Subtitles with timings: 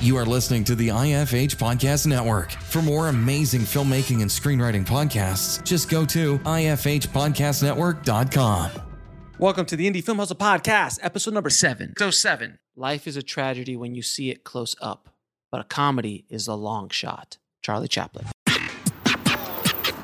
[0.00, 2.52] You are listening to the IFH Podcast Network.
[2.52, 8.70] For more amazing filmmaking and screenwriting podcasts, just go to ifhpodcastnetwork.com.
[9.40, 11.94] Welcome to the Indie Film Hustle Podcast, episode number seven.
[11.98, 12.60] So, seven.
[12.76, 15.08] Life is a tragedy when you see it close up,
[15.50, 17.38] but a comedy is a long shot.
[17.60, 18.26] Charlie Chaplin.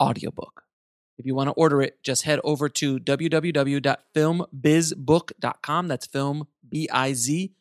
[0.00, 0.64] audiobook.
[1.18, 5.88] If you want to order it, just head over to www.filmbizbook.com.
[5.88, 7.52] That's film, B I Z.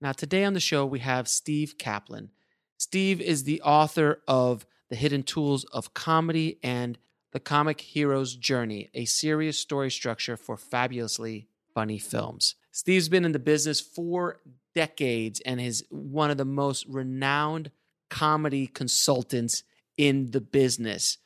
[0.00, 2.30] Now, today on the show, we have Steve Kaplan.
[2.78, 6.98] Steve is the author of The Hidden Tools of Comedy and
[7.32, 12.56] The Comic Hero's Journey, a serious story structure for fabulously funny films.
[12.72, 14.40] Steve's been in the business for
[14.74, 17.70] decades and is one of the most renowned
[18.10, 19.62] comedy consultants
[19.96, 21.18] in the business.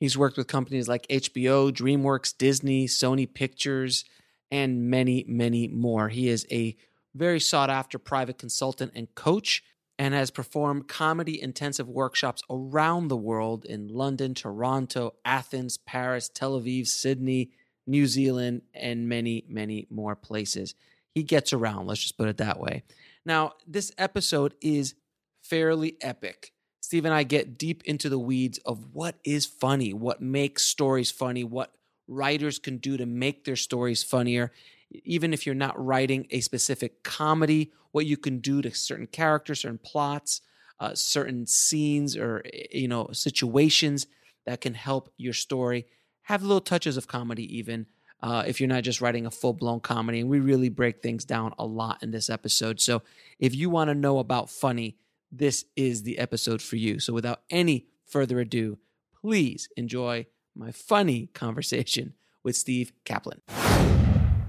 [0.00, 4.04] He's worked with companies like HBO, DreamWorks, Disney, Sony Pictures,
[4.50, 6.08] and many, many more.
[6.08, 6.76] He is a
[7.14, 9.62] very sought after private consultant and coach
[9.98, 16.60] and has performed comedy intensive workshops around the world in London, Toronto, Athens, Paris, Tel
[16.60, 17.50] Aviv, Sydney,
[17.86, 20.74] New Zealand, and many, many more places.
[21.14, 22.82] He gets around, let's just put it that way.
[23.24, 24.94] Now, this episode is
[25.42, 26.53] fairly epic.
[26.84, 31.10] Steve and I get deep into the weeds of what is funny, what makes stories
[31.10, 31.72] funny, what
[32.06, 34.52] writers can do to make their stories funnier.
[34.90, 39.60] Even if you're not writing a specific comedy, what you can do to certain characters,
[39.60, 40.42] certain plots,
[40.78, 44.06] uh, certain scenes, or you know situations
[44.44, 45.86] that can help your story
[46.24, 47.86] have little touches of comedy, even
[48.22, 50.20] uh, if you're not just writing a full blown comedy.
[50.20, 52.78] And we really break things down a lot in this episode.
[52.78, 53.00] So
[53.38, 54.98] if you want to know about funny,
[55.38, 57.00] this is the episode for you.
[57.00, 58.78] So without any further ado,
[59.20, 63.40] please enjoy my funny conversation with Steve Kaplan.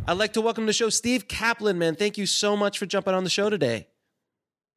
[0.07, 1.95] I'd like to welcome to the show Steve Kaplan, man.
[1.95, 3.87] Thank you so much for jumping on the show today.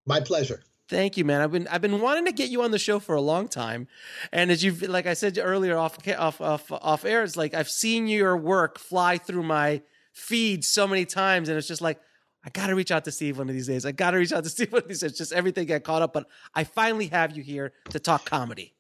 [0.07, 0.63] My pleasure.
[0.89, 1.43] Thank you, man.
[1.43, 3.89] I've been I've been wanting to get you on the show for a long time,
[4.33, 7.69] and as you've like I said earlier off off off off air, it's like I've
[7.69, 9.83] seen your work fly through my
[10.15, 12.01] feed so many times, and it's just like
[12.49, 13.85] I got to reach out to Steve one of these days.
[13.85, 15.19] I got to reach out to Steve one of these days.
[15.19, 18.73] Just everything got caught up, but I finally have you here to talk comedy.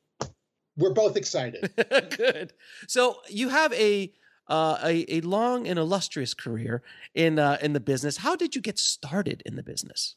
[0.78, 1.70] We're both excited.
[2.16, 2.54] Good.
[2.86, 4.10] So you have a
[4.48, 6.82] uh, a, a long and illustrious career
[7.14, 8.16] in uh, in the business.
[8.16, 10.14] How did you get started in the business?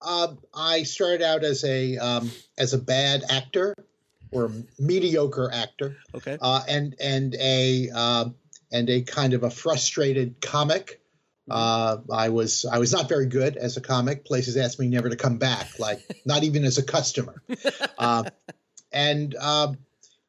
[0.00, 3.74] Uh, I started out as a um, as a bad actor
[4.30, 5.96] or mediocre actor.
[6.14, 6.38] Okay.
[6.40, 8.26] Uh, and and a uh,
[8.70, 11.00] and a kind of a frustrated comic.
[11.50, 14.24] Uh, I was I was not very good as a comic.
[14.24, 17.42] Places asked me never to come back, like not even as a customer.
[17.98, 18.24] Uh,
[18.92, 19.72] and uh,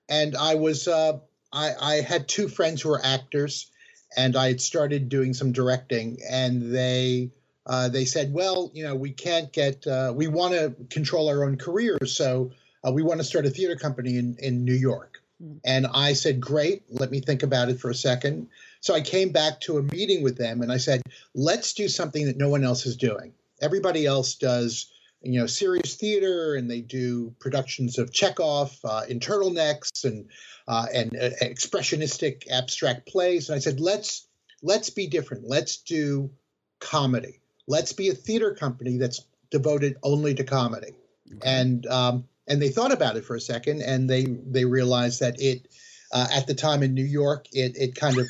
[0.08, 1.20] and I was uh,
[1.52, 3.70] I, I had two friends who were actors,
[4.16, 7.32] and I had started doing some directing, and they
[7.66, 11.44] uh, they said, well, you know, we can't get uh, we want to control our
[11.44, 12.52] own careers, so
[12.92, 15.22] we want to start a theater company in in New York.
[15.64, 18.50] And I said, great, let me think about it for a second.
[18.82, 21.02] So I came back to a meeting with them and I said,
[21.34, 23.34] let's do something that no one else is doing.
[23.62, 24.92] Everybody else does,
[25.22, 30.30] you know, serious theater and they do productions of Chekhov, uh, in turtlenecks and
[30.68, 33.50] uh, and uh, expressionistic abstract plays.
[33.50, 34.28] And I said, let's
[34.62, 35.44] let's be different.
[35.48, 36.32] Let's do
[36.80, 37.42] comedy.
[37.68, 40.96] Let's be a theater company that's devoted only to comedy.
[41.44, 45.42] And um, and they thought about it for a second and they they realized that
[45.42, 45.68] it
[46.12, 48.28] uh, at the time in New York it it kind of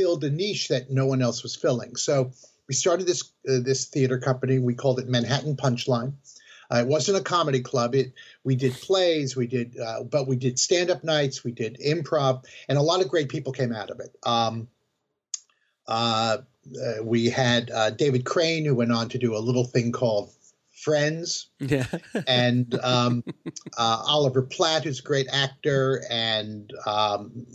[0.00, 1.94] filled a niche that no one else was filling.
[1.94, 2.32] So
[2.68, 4.58] we started this uh, this theater company.
[4.58, 6.14] We called it Manhattan Punchline.
[6.72, 7.94] Uh, it wasn't a comedy club.
[7.94, 11.76] It we did plays, we did, uh, but we did stand up nights, we did
[11.84, 14.16] improv, and a lot of great people came out of it.
[14.22, 14.68] Um,
[15.86, 16.38] uh,
[16.82, 20.32] uh we had uh, David Crane, who went on to do a little thing called
[20.72, 21.84] Friends, yeah,
[22.26, 23.22] and um,
[23.76, 27.46] uh, Oliver Platt, who's a great actor, and um,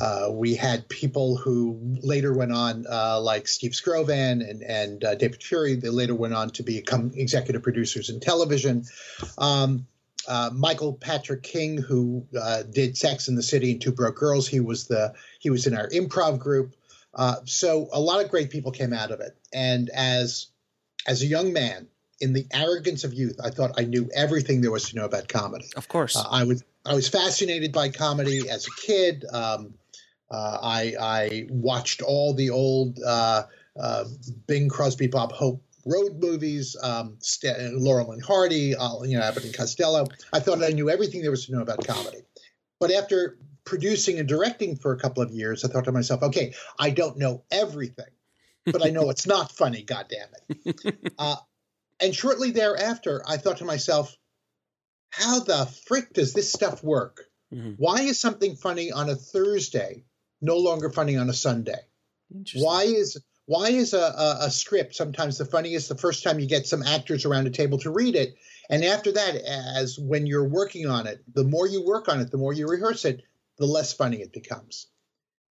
[0.00, 5.14] uh, we had people who later went on, uh, like Steve Skrovan and, and uh,
[5.14, 8.84] David Fury, they later went on to become executive producers in television.
[9.38, 9.86] Um,
[10.28, 14.48] uh, Michael Patrick King, who uh, did Sex in the City and Two Broke Girls,
[14.48, 16.74] he was the he was in our improv group.
[17.44, 19.36] so a lot of great people came out of it.
[19.52, 20.46] And as
[21.06, 21.88] as a young man,
[22.22, 25.28] in the arrogance of youth, I thought I knew everything there was to know about
[25.28, 25.68] comedy.
[25.76, 29.24] Of course, I was I was fascinated by comedy as a kid.
[29.30, 29.74] Um,
[30.32, 33.44] uh, I, I watched all the old uh,
[33.78, 34.04] uh,
[34.46, 39.44] Bing Crosby, Bob Hope road movies, um, St- Laurel and Hardy, uh, you know, Abbott
[39.44, 40.06] and Costello.
[40.32, 42.22] I thought I knew everything there was to know about comedy.
[42.80, 46.54] But after producing and directing for a couple of years, I thought to myself, okay,
[46.78, 48.06] I don't know everything,
[48.64, 50.28] but I know it's not funny, God damn
[50.64, 51.12] it.
[51.18, 51.36] Uh,
[52.00, 54.16] and shortly thereafter, I thought to myself,
[55.10, 57.26] how the frick does this stuff work?
[57.54, 57.72] Mm-hmm.
[57.76, 60.04] Why is something funny on a Thursday
[60.42, 61.78] no longer funny on a Sunday.
[62.54, 66.46] Why is why is a, a, a, script sometimes the funniest the first time you
[66.46, 68.34] get some actors around a table to read it,
[68.70, 72.30] and after that, as when you're working on it, the more you work on it,
[72.30, 73.22] the more you rehearse it,
[73.58, 74.86] the less funny it becomes.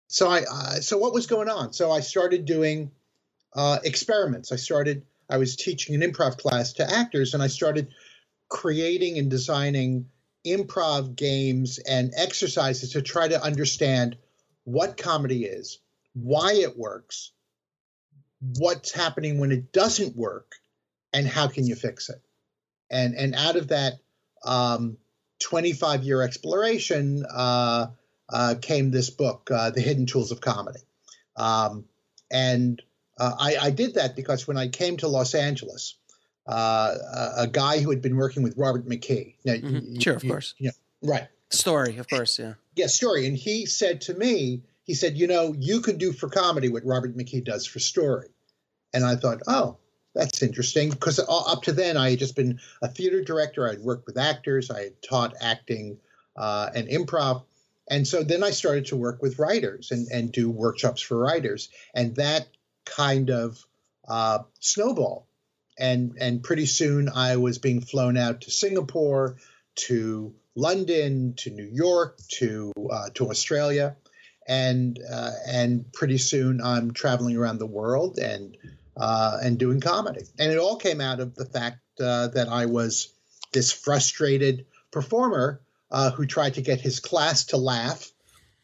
[0.08, 1.72] So I uh, so what was going on?
[1.72, 2.90] So I started doing
[3.54, 4.52] uh, experiments.
[4.52, 7.88] I started I was teaching an improv class to actors, and I started
[8.48, 10.06] creating and designing
[10.46, 14.16] improv games and exercises to try to understand
[14.64, 15.78] what comedy is,
[16.14, 17.32] why it works,
[18.58, 20.56] what's happening when it doesn't work,
[21.12, 22.20] and how can you fix it.
[22.90, 23.94] And and out of that
[24.44, 24.96] um,
[25.40, 27.86] 25 year exploration uh,
[28.28, 30.80] uh, came this book, uh, The Hidden Tools of Comedy.
[31.36, 31.84] Um,
[32.30, 32.80] and
[33.18, 35.96] uh, I, I, did that because when I came to Los Angeles,
[36.46, 39.36] uh, a, a, guy who had been working with Robert McKee.
[39.44, 39.98] Now, mm-hmm.
[39.98, 40.54] Sure, of course.
[40.58, 41.28] You know, right.
[41.50, 42.54] Story, of course, yeah.
[42.76, 43.26] Yeah, story.
[43.26, 46.84] And he said to me, he said, you know, you could do for comedy what
[46.84, 48.28] Robert McKee does for story.
[48.94, 49.78] And I thought, oh,
[50.14, 53.68] that's interesting because up to then I had just been a theater director.
[53.68, 54.70] I'd worked with actors.
[54.70, 55.98] I had taught acting
[56.36, 57.44] uh, and improv.
[57.88, 61.68] And so then I started to work with writers and, and do workshops for writers.
[61.94, 62.48] And that
[62.84, 63.64] kind of
[64.08, 65.26] uh, snowball.
[65.78, 69.36] And, and pretty soon I was being flown out to Singapore,
[69.86, 73.96] to London to New York to uh, to Australia,
[74.46, 78.56] and uh, and pretty soon I'm traveling around the world and
[78.96, 80.22] uh, and doing comedy.
[80.38, 83.12] And it all came out of the fact uh, that I was
[83.52, 85.60] this frustrated performer
[85.90, 88.10] uh, who tried to get his class to laugh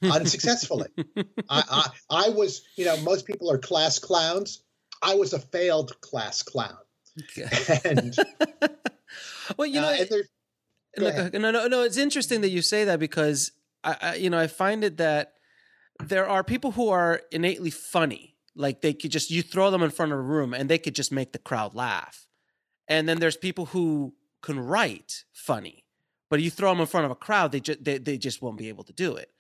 [0.02, 0.88] unsuccessfully.
[1.16, 4.62] I, I, I was, you know, most people are class clowns.
[5.02, 6.76] I was a failed class clown.
[7.38, 7.80] Okay.
[7.84, 8.16] And
[9.56, 10.28] well, you know, uh, and there's
[10.98, 11.82] no, no, no.
[11.82, 13.52] It's interesting that you say that because
[13.84, 15.34] I, I, you know, I find it that
[16.00, 18.34] there are people who are innately funny.
[18.54, 20.94] Like they could just you throw them in front of a room and they could
[20.94, 22.26] just make the crowd laugh.
[22.88, 25.84] And then there's people who can write funny,
[26.30, 28.56] but you throw them in front of a crowd, they just they, they just won't
[28.56, 29.30] be able to do it.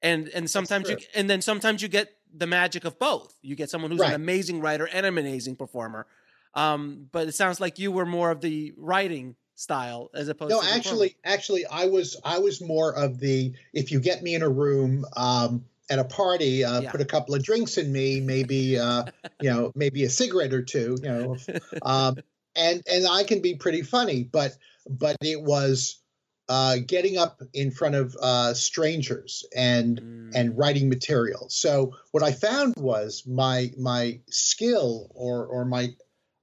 [0.00, 3.34] And and sometimes you and then sometimes you get the magic of both.
[3.42, 4.10] You get someone who's right.
[4.10, 6.06] an amazing writer and an amazing performer.
[6.54, 10.56] Um, but it sounds like you were more of the writing style as opposed to
[10.56, 14.34] no, to actually actually I was I was more of the if you get me
[14.34, 16.90] in a room um at a party, uh, yeah.
[16.90, 19.04] put a couple of drinks in me, maybe uh,
[19.40, 21.36] you know, maybe a cigarette or two, you know,
[21.82, 22.16] um,
[22.56, 24.56] and and I can be pretty funny, but
[24.88, 26.00] but it was
[26.48, 30.30] uh, getting up in front of uh, strangers and mm.
[30.34, 31.48] and writing material.
[31.48, 35.94] So what I found was my my skill or or my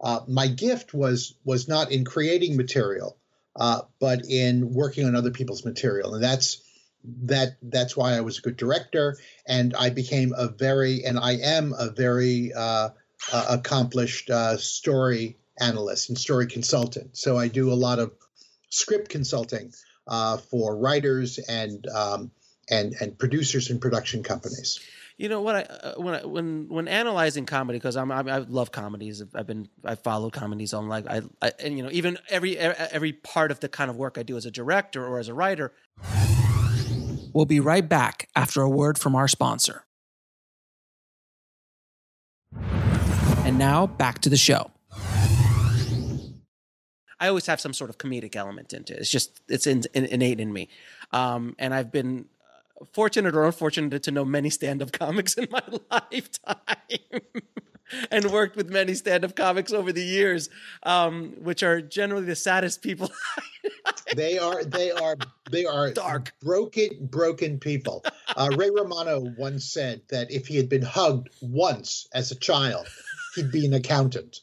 [0.02, 3.18] uh, my gift was was not in creating material,
[3.56, 6.62] uh, but in working on other people's material, and that's
[7.24, 9.18] that that's why I was a good director,
[9.48, 12.90] and I became a very and I am a very uh,
[13.32, 17.16] accomplished uh, story analyst and story consultant.
[17.16, 18.12] So I do a lot of
[18.70, 19.74] script consulting
[20.08, 22.32] uh, for writers and um,
[22.70, 24.80] and and producers and production companies.
[25.18, 25.56] You know what?
[25.56, 29.24] I, uh, when I, when when analyzing comedy, because I'm, I'm, i love comedies.
[29.36, 33.14] I've been I followed comedies on like I, I and you know even every every
[33.14, 35.74] part of the kind of work I do as a director or as a writer.
[37.34, 39.86] We'll be right back after a word from our sponsor.
[43.44, 44.72] And now back to the show.
[47.22, 49.00] I always have some sort of comedic element into it.
[49.00, 50.70] It's just it's in, in, innate in me,
[51.12, 52.26] um, and I've been
[52.94, 56.56] fortunate or unfortunate to know many stand-up comics in my lifetime.
[58.10, 60.50] and worked with many stand-up comics over the years,
[60.84, 63.12] um, which are generally the saddest people.
[64.16, 65.16] they are they are
[65.52, 68.04] they are dark, broken broken people.
[68.36, 72.88] Uh, Ray Romano once said that if he had been hugged once as a child,
[73.36, 74.40] he'd be an accountant.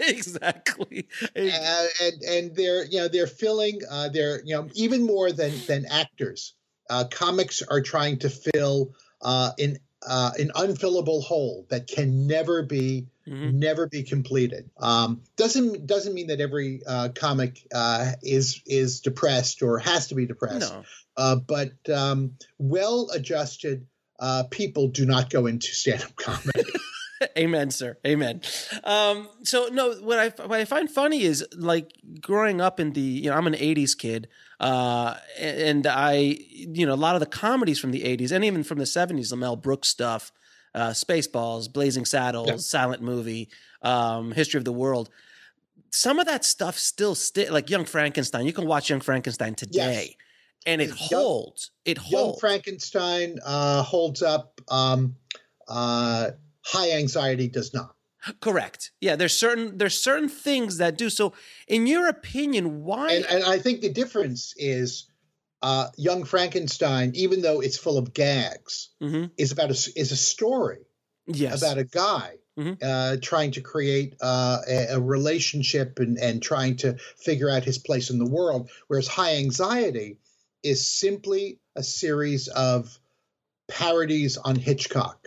[0.00, 1.08] exactly.
[1.36, 5.52] Uh, and and they're you know they're filling uh, they're you know even more than
[5.66, 6.54] than actors.
[6.88, 12.62] Uh, comics are trying to fill uh, in uh, an unfillable hole that can never
[12.62, 13.58] be mm-hmm.
[13.58, 14.70] never be completed.
[14.78, 20.14] Um, doesn't doesn't mean that every uh, comic uh, is is depressed or has to
[20.14, 20.72] be depressed.
[20.72, 20.84] No.
[21.16, 23.86] Uh, but um, well adjusted
[24.18, 26.64] uh, people do not go into stand up comedy.
[27.36, 27.98] Amen, sir.
[28.06, 28.40] Amen.
[28.82, 33.00] Um, so no, what I what I find funny is like growing up in the
[33.00, 34.28] you know I'm an '80s kid,
[34.58, 38.64] uh, and I you know a lot of the comedies from the '80s and even
[38.64, 40.32] from the '70s, the Mel Brooks stuff,
[40.74, 42.56] uh, Spaceballs, Blazing Saddles, yeah.
[42.56, 43.50] Silent Movie,
[43.82, 45.10] um, History of the World.
[45.90, 48.46] Some of that stuff still stick like Young Frankenstein.
[48.46, 50.04] You can watch Young Frankenstein today.
[50.04, 50.14] Yes.
[50.64, 51.70] And it holds.
[51.84, 52.12] It holds.
[52.12, 54.60] Young Frankenstein uh, holds up.
[54.68, 55.14] Um,
[55.68, 56.30] uh,
[56.66, 57.94] high anxiety does not.
[58.40, 58.90] Correct.
[59.00, 61.10] Yeah, there's certain there's certain things that do.
[61.10, 61.32] So,
[61.68, 63.12] in your opinion, why?
[63.12, 65.08] And, and I think the difference is,
[65.62, 69.26] uh, Young Frankenstein, even though it's full of gags, mm-hmm.
[69.36, 70.86] is about a is a story.
[71.28, 71.62] Yes.
[71.62, 72.74] About a guy mm-hmm.
[72.82, 77.78] uh, trying to create uh, a, a, relationship and and trying to figure out his
[77.78, 78.70] place in the world.
[78.88, 80.18] Whereas High Anxiety
[80.62, 82.98] is simply a series of
[83.68, 85.25] parodies on Hitchcock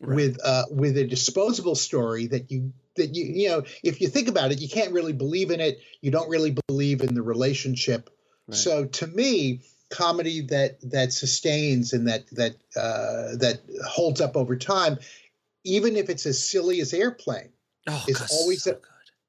[0.00, 0.14] right.
[0.14, 4.28] with uh, with a disposable story that you that you you know if you think
[4.28, 8.10] about it you can't really believe in it you don't really believe in the relationship
[8.48, 8.56] right.
[8.56, 9.60] so to me
[9.90, 14.98] comedy that that sustains and that that uh, that holds up over time
[15.64, 17.50] even if it's as silly as airplane
[17.88, 18.76] oh, is God, always so a,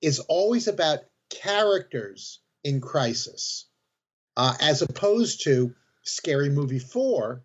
[0.01, 3.65] is always about characters in crisis
[4.35, 7.43] uh, as opposed to scary movie 4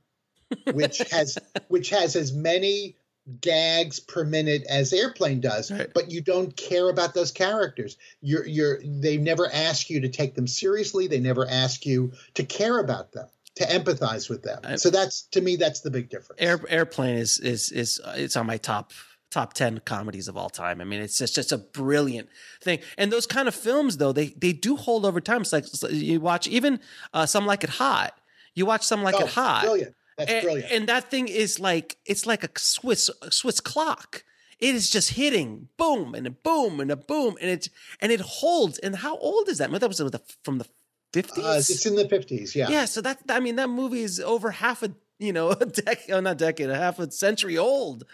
[0.73, 1.37] which has
[1.69, 2.97] which has as many
[3.41, 5.93] gags per minute as airplane does right.
[5.95, 7.97] but you don't care about those characters.
[8.21, 11.07] You're you're they never ask you to take them seriously.
[11.07, 14.59] They never ask you to care about them to empathize with them.
[14.64, 16.41] I, so that's to me that's the big difference.
[16.43, 18.93] Air, airplane is is is it's on my top
[19.31, 20.81] top 10 comedies of all time.
[20.81, 22.29] I mean it's just just a brilliant
[22.61, 22.81] thing.
[22.99, 25.43] And those kind of films though they they do hold over time.
[25.43, 26.81] It's like you watch even
[27.14, 28.19] uh, some like it hot.
[28.55, 29.62] You watch some like oh, it hot.
[29.62, 29.95] brilliant
[30.26, 30.73] that's and, brilliant.
[30.73, 34.25] And that thing is like it's like a Swiss a Swiss clock.
[34.59, 37.69] It is just hitting boom and a boom and a boom and it
[38.00, 38.79] and it holds.
[38.79, 39.71] And how old is that?
[39.73, 40.00] That was
[40.45, 40.67] from the
[41.12, 41.45] fifties.
[41.45, 42.55] Uh, it's in the fifties.
[42.55, 42.69] Yeah.
[42.69, 42.85] Yeah.
[42.85, 46.21] So that I mean that movie is over half a you know a decade, oh,
[46.21, 48.05] not decade, a half a century old.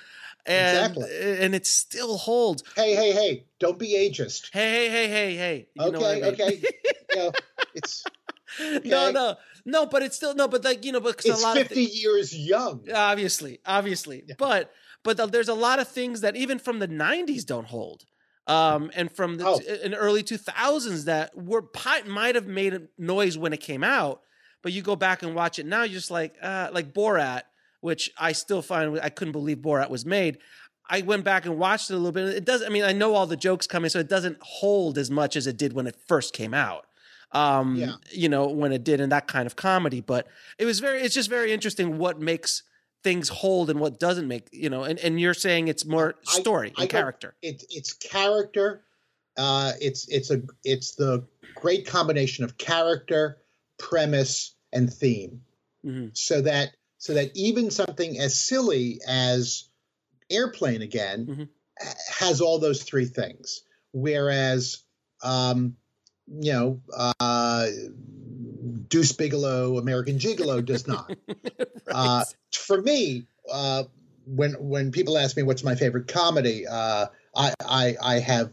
[0.47, 1.45] And, exactly.
[1.45, 2.63] and it still holds.
[2.75, 3.45] Hey, hey, hey!
[3.59, 4.49] Don't be ageist.
[4.51, 5.69] Hey, hey, hey, hey, hey!
[5.75, 6.63] You okay, okay.
[7.11, 7.33] you know,
[7.75, 8.03] it's
[8.59, 8.89] okay.
[8.89, 9.37] no, no.
[9.69, 11.91] No, but it's still no, but like you know, because it's a lot fifty of
[11.91, 12.87] th- years young.
[12.93, 14.35] Obviously, obviously, yeah.
[14.39, 14.73] but
[15.05, 18.07] but the, there's a lot of things that even from the '90s don't hold,
[18.47, 19.61] um, and from the oh.
[19.85, 21.65] in early 2000s that were
[22.07, 24.23] might have made a noise when it came out,
[24.63, 27.43] but you go back and watch it now, you're just like uh, like Borat,
[27.83, 30.39] which I still find I couldn't believe Borat was made.
[30.89, 32.29] I went back and watched it a little bit.
[32.29, 32.63] It does.
[32.63, 35.47] I mean, I know all the jokes coming, so it doesn't hold as much as
[35.47, 36.87] it did when it first came out
[37.33, 37.95] um, yeah.
[38.11, 40.01] you know, when it did in that kind of comedy.
[40.01, 40.27] But
[40.59, 42.63] it was very, it's just very interesting what makes
[43.05, 46.73] things hold and what doesn't make, you know, and, and you're saying it's more story
[46.77, 47.35] I, and I character.
[47.43, 48.83] It, it's character.
[49.37, 53.39] Uh, it's, it's a, it's the great combination of character,
[53.79, 55.43] premise, and theme.
[55.87, 56.09] Mm-hmm.
[56.15, 59.69] So that, so that even something as silly as
[60.29, 61.45] airplane again mm-hmm.
[62.19, 63.63] has all those three things.
[63.93, 64.83] Whereas,
[65.23, 65.77] um,
[66.41, 66.81] you know,
[67.21, 67.67] uh,
[68.89, 71.11] Deuce Bigalow, American Gigolo does not.
[71.29, 71.69] right.
[71.89, 73.85] uh, for me, uh,
[74.27, 78.53] when when people ask me what's my favorite comedy, uh, I, I, I have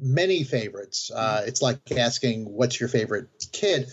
[0.00, 1.10] many favorites.
[1.14, 1.48] Uh, mm-hmm.
[1.48, 3.88] it's like asking what's your favorite kid.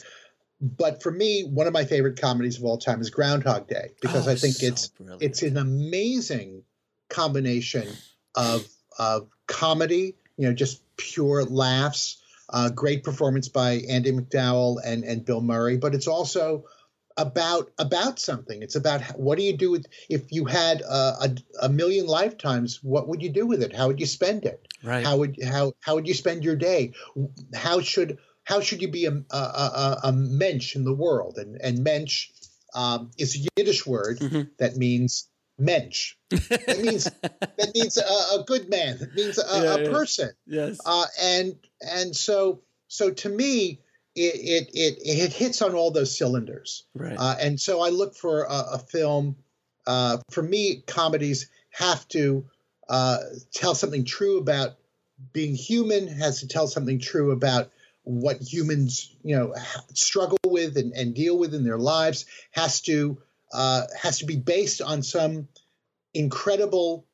[0.61, 4.27] But for me, one of my favorite comedies of all time is Groundhog Day because
[4.27, 5.21] oh, I think so it's brilliant.
[5.21, 6.63] it's an amazing
[7.09, 7.87] combination
[8.35, 8.65] of
[8.97, 15.25] of comedy, you know, just pure laughs, uh, great performance by Andie MacDowell and, and
[15.25, 16.65] Bill Murray, but it's also
[17.17, 18.61] about about something.
[18.61, 20.85] It's about what do you do with if you had a,
[21.21, 22.83] a, a million lifetimes?
[22.83, 23.73] What would you do with it?
[23.73, 24.67] How would you spend it?
[24.83, 25.03] Right.
[25.03, 26.93] How would how how would you spend your day?
[27.53, 31.37] How should how should you be a a, a, a mensch in the world?
[31.37, 32.29] And and mensch
[32.73, 34.49] um, is a Yiddish word Mhm.
[34.59, 36.15] that means mensch.
[36.29, 38.01] That means that means a,
[38.39, 38.97] a good man.
[39.01, 39.89] It means a, Yeah, a yeah.
[39.91, 40.29] person.
[40.45, 40.79] yes.
[40.85, 43.81] Uh, and and so so to me,
[44.15, 46.85] it it it, it hits on all those cylinders.
[46.93, 47.15] right.
[47.17, 49.37] Uh, and so I look for a, a film.
[49.87, 52.45] Uh, for me, comedies have to
[52.89, 53.17] uh,
[53.53, 54.77] tell something true about
[55.31, 56.07] being human.
[56.07, 57.71] Has to tell something true about
[58.03, 59.53] what humans, you know,
[59.93, 62.25] struggle with and, and deal with in their lives.
[62.51, 63.17] Has to
[63.55, 65.47] uh, has to be based on some
[66.13, 67.07] incredible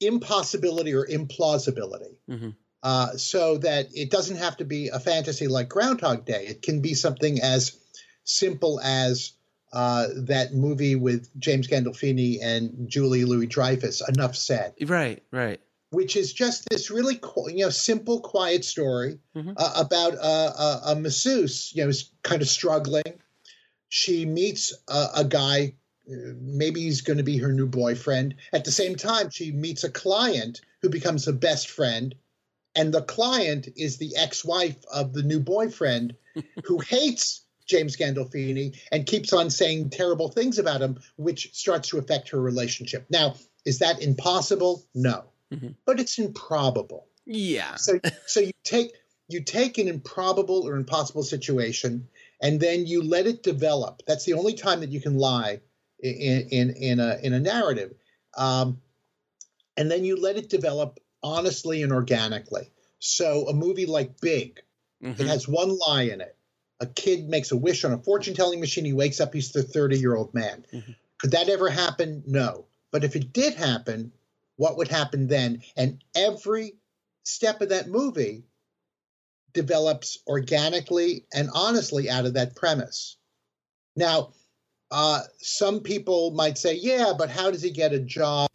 [0.00, 2.54] impossibility or implausibility Mhm.
[2.82, 6.46] uh, so that it doesn't have to be a fantasy like Groundhog Day.
[6.46, 7.76] It can be something as
[8.24, 9.32] simple as
[9.72, 15.22] uh, that movie with James Gandolfini and Julie Louis Dreyfus, Enough Said, Right.
[15.30, 15.60] Right.
[15.90, 19.54] which is just this really qu- you know simple, quiet story Mhm.
[19.56, 23.20] uh, about a, a, a masseuse, you know, is kind of struggling.
[23.90, 25.74] She meets a, a guy.
[26.06, 28.36] Maybe he's going to be her new boyfriend.
[28.52, 32.14] At the same time, she meets a client who becomes a best friend
[32.74, 36.14] and the client is the ex-wife of the new boyfriend
[36.64, 41.98] who hates James Gandolfini and keeps on saying terrible things about him, which starts to
[41.98, 43.06] affect her relationship.
[43.10, 44.84] Now, is that impossible?
[44.94, 45.74] No, Mhm.
[45.84, 47.06] but it's improbable.
[47.26, 47.74] Yeah.
[47.76, 48.92] So, so you take
[49.28, 52.08] you take an improbable or impossible situation,
[52.40, 54.02] and then you let it develop.
[54.06, 55.60] That's the only time that you can lie
[56.02, 57.94] in in in a in a narrative,
[58.36, 58.80] um,
[59.76, 62.70] and then you let it develop honestly and organically.
[62.98, 64.62] So, a movie like Big,
[65.02, 65.20] Mhm.
[65.20, 66.36] it has one lie in it.
[66.80, 68.84] A kid makes a wish on a fortune telling machine.
[68.84, 70.64] He wakes up, he's the 30 year old man.
[70.72, 70.96] Mhm.
[71.18, 72.22] Could that ever happen?
[72.26, 72.66] No.
[72.90, 74.12] But if it did happen,
[74.56, 75.62] what would happen then?
[75.76, 76.76] And every
[77.22, 78.44] step of that movie
[79.52, 83.16] develops organically and honestly out of that premise.
[83.96, 84.32] Now,
[84.90, 88.48] uh, some people might say, yeah, but how does he get a job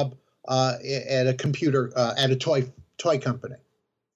[0.47, 0.73] uh,
[1.09, 3.55] at a computer, uh, at a toy, toy company?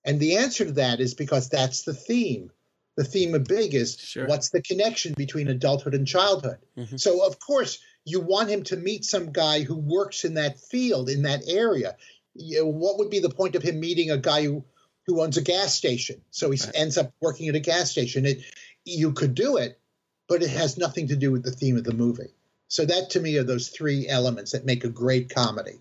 [0.05, 2.51] And the answer to that is because that's the theme.
[2.97, 4.27] The theme of Big is Sure.
[4.27, 6.57] what's the connection between adulthood and childhood?
[6.77, 6.99] Mhm.
[6.99, 11.09] So, of course, you want him to meet some guy who works in that field,
[11.09, 11.95] in that area.
[12.33, 14.65] You know, what would be the point of him meeting a guy who,
[15.09, 16.21] who owns a gas station?
[16.29, 16.75] So he Right.
[16.75, 18.27] ends up working at a gas station.
[18.27, 18.41] It,
[18.85, 19.79] you could do it,
[20.27, 22.35] but it has nothing to do with the theme of the movie.
[22.67, 25.79] So that to me are those three elements that make a great comedy: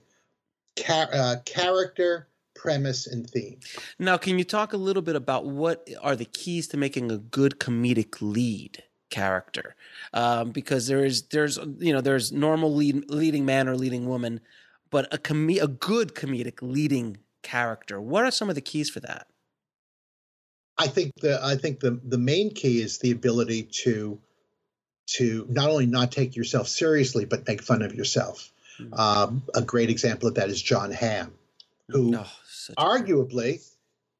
[0.79, 3.61] Char- uh, character, premise, and theme.
[3.99, 7.19] Now, can you talk a little bit about what are the keys to making a
[7.19, 9.77] good comedic lead character?
[10.14, 14.41] Um, because there is, there's, you know, there's normal lead, leading man or leading woman,
[14.88, 18.01] but a com- a good comedic leading character.
[18.01, 19.27] What are some of the keys for that?
[20.77, 24.20] I think the I think the the main key is the ability to
[25.16, 28.53] to not only not take yourself seriously but make fun of yourself.
[28.79, 28.96] Mhm.
[28.96, 31.33] Um, a great example of that is John Hamm,
[31.88, 32.31] who Oh,
[32.79, 33.61] arguably,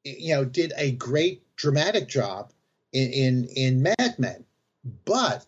[0.03, 2.51] you know, did a great dramatic job
[2.91, 4.43] in in, in Mad Men,
[5.05, 5.45] but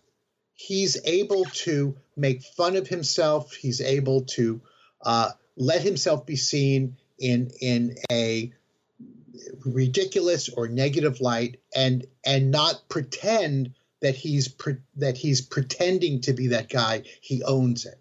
[0.53, 3.53] he's able to make fun of himself.
[3.53, 4.61] He's able to
[5.01, 8.51] uh, let himself be seen in in a
[9.65, 16.33] ridiculous or negative light, and and not pretend that he's pre- that he's pretending to
[16.33, 17.03] be that guy.
[17.21, 17.99] He owns it,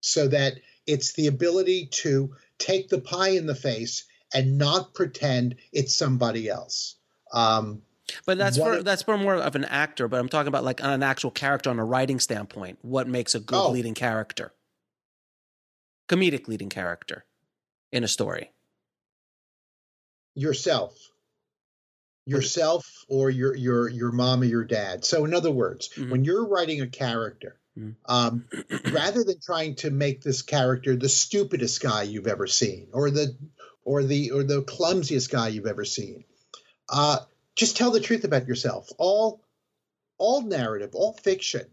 [0.00, 0.54] so that
[0.86, 6.48] it's the ability to take the pie in the face and not pretend it's somebody
[6.48, 6.96] else.
[7.32, 7.82] Um,
[8.26, 10.08] But that's for that's for more of an actor.
[10.08, 12.78] But I'm talking about like on an actual character on a writing standpoint.
[12.82, 13.70] What makes a good Oh.
[13.70, 14.52] leading character?
[16.08, 17.24] Comedic leading character
[17.92, 18.52] in a story.
[20.34, 20.96] yourself
[22.24, 26.10] yourself or your your your mom or your dad so in other words Mhm.
[26.10, 27.96] when you're writing a character Mhm.
[28.04, 28.46] um,
[28.92, 33.36] rather than trying to make this character the stupidest guy you've ever seen or the
[33.82, 36.24] or the or the clumsiest guy you've ever seen
[36.88, 37.18] uh,
[37.56, 39.42] just tell the truth about yourself all
[40.16, 41.66] all narrative all fiction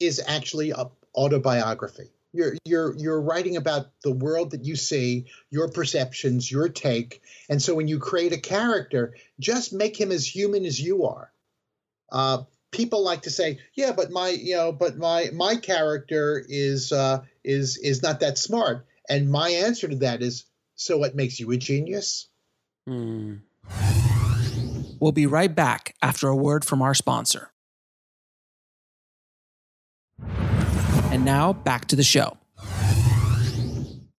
[0.00, 5.70] is actually a autobiography you're you're you're writing about the world that you see your
[5.70, 10.64] perceptions your take and so when you create a character just make him as human
[10.64, 11.32] as you are
[12.12, 16.92] uh, people like to say yeah but my you know but my my character is
[16.92, 20.44] uh, is is not that smart and my answer to that is
[20.74, 22.28] so what makes you a genius
[22.86, 23.36] Hmm.
[25.00, 27.50] We'll be right back after a word from our sponsor.
[31.24, 32.36] Now back to the show.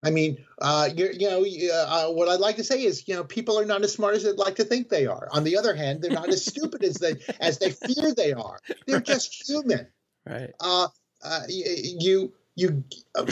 [0.03, 3.23] I mean, uh, you you know, uh, what I'd like to say is, you know,
[3.23, 5.27] people are not as smart as they'd like to think they are.
[5.31, 8.59] On the other hand, they're not as stupid as they as they fear they are.
[8.87, 9.87] They're just human.
[10.25, 10.51] Right.
[10.59, 10.87] Uh,
[11.23, 12.83] uh, you you.
[13.13, 13.25] Uh,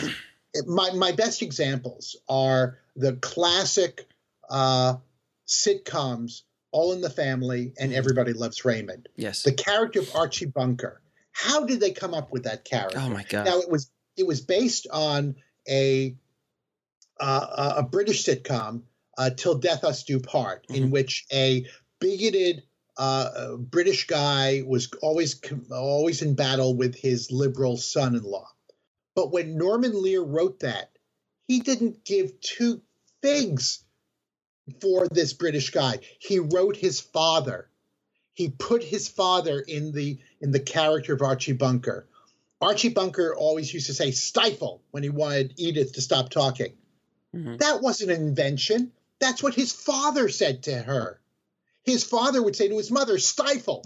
[0.68, 4.08] my my best examples are the classic
[4.50, 4.98] uh,
[5.48, 9.10] sitcoms, All in the Family and Everybody Loves Raymond.
[9.16, 9.44] Yes.
[9.44, 11.02] The character of Archie Bunker.
[11.34, 13.00] How did they come up with that character?
[13.00, 13.46] Oh my god.
[13.46, 15.36] Now it was it was based on
[15.68, 16.16] a
[17.20, 18.84] uh, a British sitcom,
[19.18, 20.92] uh, "Till Death Us Do Part," in Mhm.
[20.92, 21.66] which a
[22.00, 22.64] bigoted
[22.96, 25.40] uh, British guy was always
[25.72, 28.48] always in battle with his liberal son-in-law.
[29.16, 30.92] But when Norman Lear wrote that,
[31.48, 32.82] he didn't give two
[33.22, 33.84] figs
[34.80, 36.00] for this British guy.
[36.20, 37.70] He wrote his father.
[38.34, 42.08] He put his father in the in the character of Archie Bunker.
[42.62, 46.74] Archie Bunker always used to say stifle when he wanted Edith to stop talking.
[47.36, 47.60] Mhm.
[47.60, 48.92] That wasn't an invention.
[49.20, 51.20] That's what his father said to her.
[51.84, 53.86] His father would say to his mother, stifle.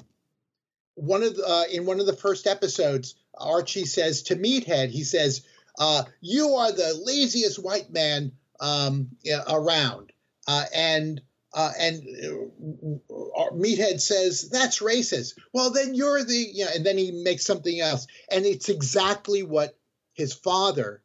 [0.96, 5.04] One of the, uh, in one of the first episodes, Archie says to Meathead, he
[5.04, 5.42] says,
[5.78, 9.16] uh, "You are the laziest white man um,
[9.48, 10.12] around,"
[10.48, 11.22] uh, and
[11.58, 16.98] uh, and uh, Meathead says, "That's racist." Well, then you're the you know, and then
[17.00, 19.76] he makes something else, and it's exactly what
[20.13, 21.02] his father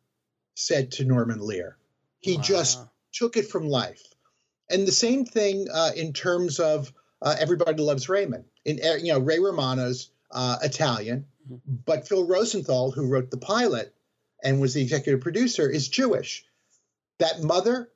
[0.54, 1.78] said to Norman Lear.
[2.20, 2.78] He just
[3.12, 4.02] took it from life.
[4.68, 8.44] And the same thing uh, in terms of uh, Everybody Loves Raymond.
[8.64, 11.60] In uh, you know Ray Romano's uh, Italian, Mhm.
[11.84, 13.94] but Phil Rosenthal, who wrote the pilot
[14.44, 16.44] and was the executive producer, is Jewish.
[17.18, 17.90] That mother,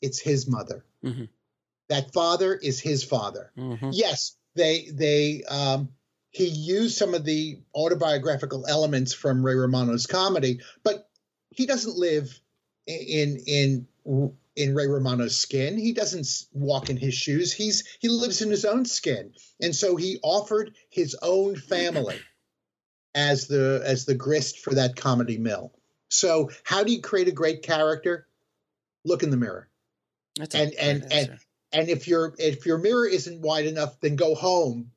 [0.00, 0.84] it's his mother.
[1.02, 1.28] Mhm.
[1.88, 3.52] That father is his father.
[3.56, 3.90] Mhm.
[3.92, 5.90] Yes, they they um,
[6.30, 11.08] he used some of the autobiographical elements from Ray Romano's comedy, but
[11.50, 12.40] he doesn't live
[12.86, 13.86] in in
[14.56, 15.76] in Ray Romano's skin.
[15.78, 17.52] He doesn't walk in his shoes.
[17.52, 22.18] He's he lives in his own skin, and so he offered his own family
[23.14, 25.72] as the as the grist for that comedy mill.
[26.08, 28.26] So how do you create a great character?
[29.04, 29.68] Look in the mirror.
[30.36, 31.38] That's a and- great and-
[31.72, 34.90] and- if your if your mirror isn't wide enough, then go home.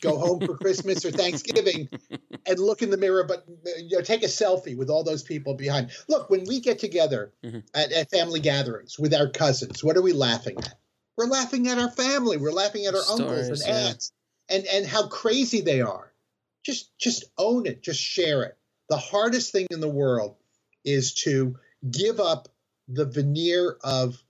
[0.00, 1.88] Go home for Christmas or Thanksgiving
[2.46, 3.44] and look in the mirror, but
[3.78, 5.90] you know, take a selfie with all those people behind.
[6.08, 7.62] Look, when we get together Mhm.
[7.74, 10.78] at, at family gatherings with our cousins, what are we laughing at?
[11.16, 12.36] We're laughing at our family.
[12.36, 13.88] We're laughing at our uncles and yeah.
[13.88, 14.12] aunts
[14.48, 16.12] and and how crazy they are.
[16.64, 17.82] Just just own it.
[17.82, 18.56] Just share it.
[18.88, 20.36] The hardest thing in the world
[20.84, 21.58] is to
[21.90, 22.48] give up
[22.88, 24.22] the veneer of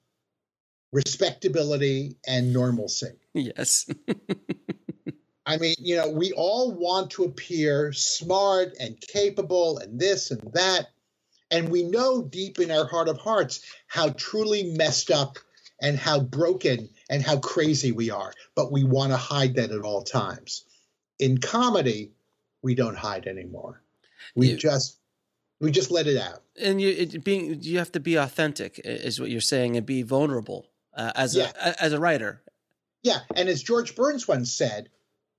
[0.92, 3.12] respectability and normalcy.
[3.32, 3.86] yes.
[5.46, 10.40] I mean, you know, we all want to appear smart and capable and this and
[10.54, 10.86] that.
[11.50, 15.38] And we know deep in our heart of hearts how truly messed up
[15.80, 18.32] and how broken and how crazy we are.
[18.54, 20.64] But we want to hide that at all times.
[21.18, 22.12] In comedy,
[22.62, 23.82] we don't hide anymore.
[24.34, 24.98] We just
[25.60, 26.42] we just let it out.
[26.60, 30.02] and you it, being you have to be authentic is what you're saying and be
[30.02, 31.52] vulnerable uh, as Yeah.
[31.60, 32.42] a as a writer
[33.02, 34.88] Yeah, and as George Burns once said,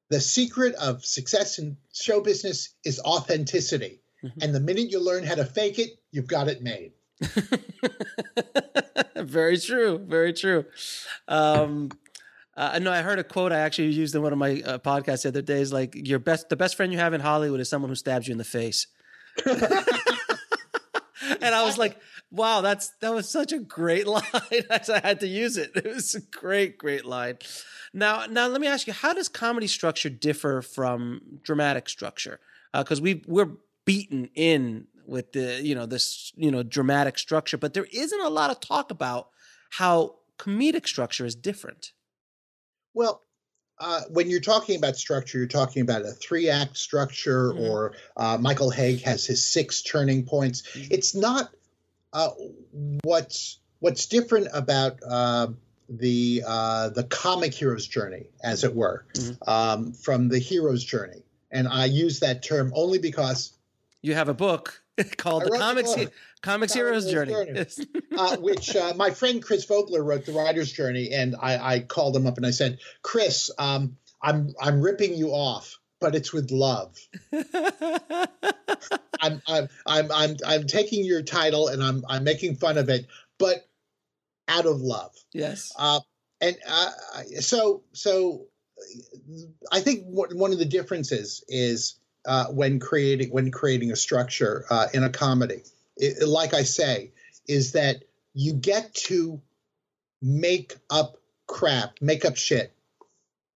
[0.10, 4.02] the secret of success in show business is authenticity.
[4.24, 4.32] Mhm.
[4.42, 6.92] And the minute you learn how to fake it, you've got it made.
[9.16, 10.66] very true very true
[11.28, 11.90] um
[12.56, 14.78] uh, I know I heard a quote I actually used in one of my uh,
[14.78, 17.60] podcasts the other day is like your best the best friend you have in Hollywood
[17.60, 18.88] is someone who stabs you in the face.
[19.46, 19.56] and
[21.56, 21.98] I was like,
[22.34, 24.24] wow, that's that was such a great line.
[24.34, 25.72] I had to use it.
[25.76, 27.38] It was a great, great line.
[27.94, 32.40] Now, now let me ask you, how does comedy structure differ from dramatic structure?
[32.74, 33.52] Because we we're
[33.86, 38.30] beaten in with the you know this you know dramatic structure, but there isn't a
[38.30, 39.30] lot of talk about
[39.70, 41.92] how comedic structure is different.
[42.96, 43.22] Well,
[43.80, 47.60] uh, when you're talking about structure, you're talking about a three act structure, Mhm.
[47.60, 50.64] or uh, Michael Hauge has his six turning points.
[50.74, 50.88] Mhm.
[50.92, 51.52] It's not
[52.14, 52.30] uh,
[53.04, 55.48] what's what's different about uh,
[55.90, 59.38] the uh, the comic hero's journey, as it were, Mhm.
[59.48, 61.24] um, from the hero's journey.
[61.52, 63.54] And I use that term only because
[64.02, 64.82] You have a book
[65.18, 65.94] called I The Comics.
[65.94, 67.66] Comics Comics Heroes Heroes Journey.
[67.66, 67.90] Journey.
[68.18, 72.16] uh, which uh, my friend Chris Vogler wrote the writer's journey, and I, I called
[72.16, 76.52] him up and I said, Chris, um, I'm I'm ripping you off, but it's with
[76.52, 77.00] love.
[79.22, 83.08] I'm I'm I'm I'm I'm taking your title and I'm I'm making fun of it,
[83.40, 83.66] but
[84.50, 85.16] out of love.
[85.32, 85.72] yes.
[85.80, 86.02] Uh,
[86.42, 86.90] and uh,
[87.40, 88.48] so so
[89.72, 94.66] I think what, one of the differences is uh, when creating when creating a structure
[94.70, 95.64] uh, in a comedy.
[95.96, 97.12] It, like I say,
[97.48, 99.42] is that you get to
[100.22, 101.16] make up
[101.48, 102.74] crap, make up shit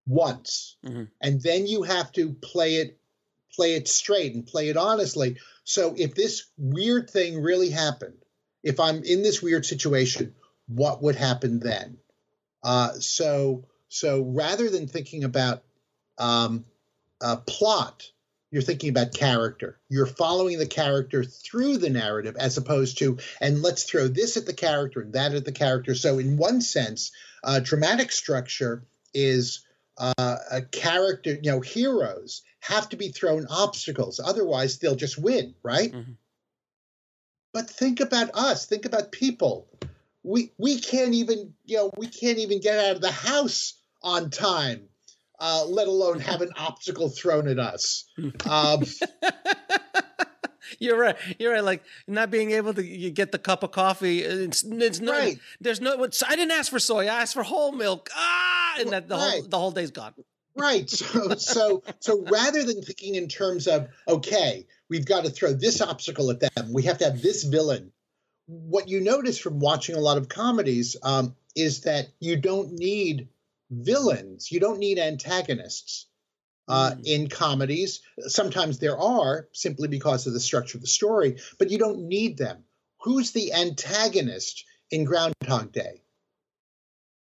[0.07, 1.03] once, mm-hmm.
[1.21, 2.99] and then you have to play it
[3.53, 5.37] play it straight and play it honestly.
[5.63, 8.17] So if this weird thing really happened,
[8.63, 10.35] if I'm in this weird situation,
[10.67, 11.97] what would happen then?
[12.63, 15.63] Uh, so so rather than thinking about
[16.17, 16.65] um,
[17.21, 18.11] a plot,
[18.51, 19.79] you're thinking about character.
[19.89, 24.45] You're following the character through the narrative as opposed to, and let's throw this at
[24.45, 25.95] the character and that at the character.
[25.95, 27.11] So, in one sense,
[27.43, 29.65] uh, dramatic structure is
[29.97, 34.19] uh, a character, you know, heroes have to be thrown obstacles.
[34.23, 35.91] Otherwise, they'll just win, right?
[35.91, 36.11] Mm-hmm.
[37.53, 39.67] But think about us, think about people.
[40.23, 44.29] We, we can't even, you know, we can't even get out of the house on
[44.29, 44.89] time
[45.39, 48.05] uh, let alone have an obstacle thrown at us.
[48.49, 48.83] Um,
[50.79, 51.15] You're right.
[51.39, 51.63] You're right.
[51.63, 54.19] Like not being able to you get the cup of coffee.
[54.19, 55.11] It's, it's no.
[55.13, 55.39] Right.
[55.59, 55.93] There's no.
[56.27, 57.05] I didn't ask for soy.
[57.05, 58.09] I asked for whole milk.
[58.13, 59.31] Ah, and that the right.
[59.31, 60.13] whole the whole day's gone.
[60.55, 60.89] Right.
[60.89, 65.81] So so so rather than thinking in terms of okay, we've got to throw this
[65.81, 66.73] obstacle at them.
[66.73, 67.91] We have to have this villain.
[68.47, 73.27] What you notice from watching a lot of comedies um, is that you don't need
[73.69, 74.51] villains.
[74.51, 76.07] You don't need antagonists.
[76.69, 77.05] Uh, mm.
[77.05, 81.77] In comedies, sometimes there are simply because of the structure of the story, but you
[81.77, 82.65] don't need them.
[83.01, 86.03] Who's the antagonist in Groundhog Day?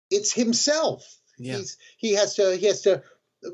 [0.09, 1.03] It's himself.
[1.43, 1.57] Yeah.
[1.57, 3.03] He's, he has to he has to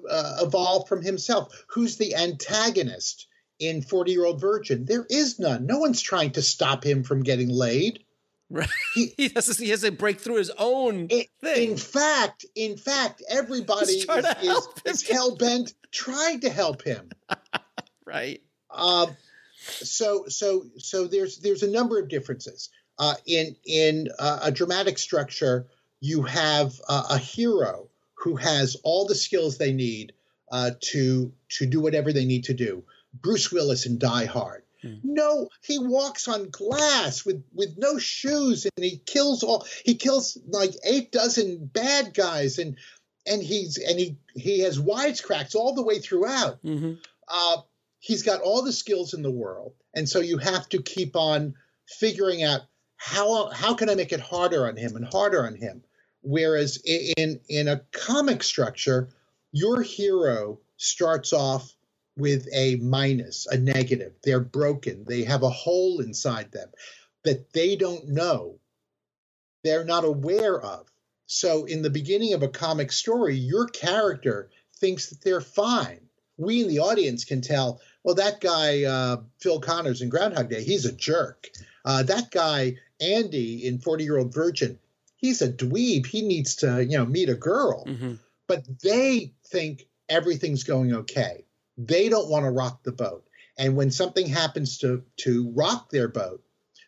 [0.09, 1.65] uh, evolve from himself.
[1.69, 3.27] Who's the antagonist
[3.59, 4.85] in Forty Year Old Virgin?
[4.85, 5.65] There is none.
[5.65, 8.03] No one's trying to stop him from getting laid.
[8.49, 8.69] Right.
[8.95, 11.71] He, he, has to, he has to break through his own it, thing.
[11.71, 14.07] In fact, in fact, everybody is,
[14.41, 17.09] is, is hell bent trying to help him.
[18.05, 18.41] right.
[18.71, 19.15] Um,
[19.59, 22.69] so so so there's there's a number of differences.
[22.97, 25.67] Uh, in in uh, a dramatic structure,
[26.01, 30.13] you have uh, a hero who has all the skills they need
[30.51, 32.83] uh, to to do whatever they need to do.
[33.13, 34.95] Bruce Willis in Die Hard Hmm.
[35.03, 39.65] No, he walks on glass with with no shoes, and he kills all.
[39.83, 42.77] He kills like eight dozen bad guys, and
[43.25, 46.63] and he's and he he has wisecracks all the way throughout.
[46.63, 46.93] Mm-hmm.
[47.27, 47.57] Uh,
[47.99, 51.55] he's got all the skills in the world, and so you have to keep on
[51.85, 52.61] figuring out
[52.95, 55.83] how how can I make it harder on him and harder on him.
[56.21, 59.09] Whereas in in a comic structure,
[59.51, 61.73] your hero starts off
[62.17, 64.13] with a minus, a negative.
[64.23, 65.05] They're broken.
[65.07, 66.69] They have a hole inside them
[67.23, 68.59] that they don't know.
[69.63, 70.87] They're not aware of.
[71.25, 75.99] So, in the beginning of a comic story, your character thinks that they're fine.
[76.37, 80.63] We in the audience can tell, well, that guy, uh, Phil Connors in Groundhog Day,
[80.63, 81.47] he's a jerk.
[81.85, 84.79] Uh, that guy, Andy in 40 Year Old Virgin,
[85.19, 86.05] he's a dweeb.
[86.05, 87.85] He needs to, you know, meet a girl.
[87.85, 88.13] Mm-hmm.
[88.47, 91.45] But they think everything's going okay.
[91.77, 93.25] They don't want to rock the boat.
[93.57, 96.41] And when something happens to to rock their boat,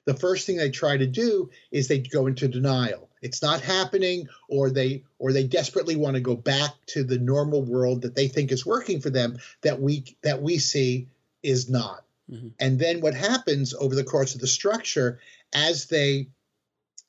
[0.05, 3.09] the first thing they try to do is they go into denial.
[3.21, 7.61] It's not happening or they or they desperately want to go back to the normal
[7.61, 11.09] world that they think is working for them that we that we see
[11.43, 12.03] is not.
[12.31, 12.47] Mm-hmm.
[12.59, 15.19] And then what happens over the course of the structure
[15.53, 16.29] as they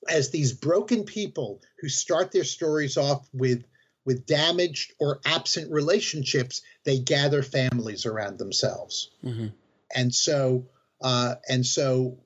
[0.08, 3.64] as these broken people who start their stories off with
[4.04, 9.10] with damaged or absent relationships, they gather families around themselves.
[9.24, 9.48] Mm-hmm.
[9.94, 10.66] And so,
[11.00, 12.18] uh, and so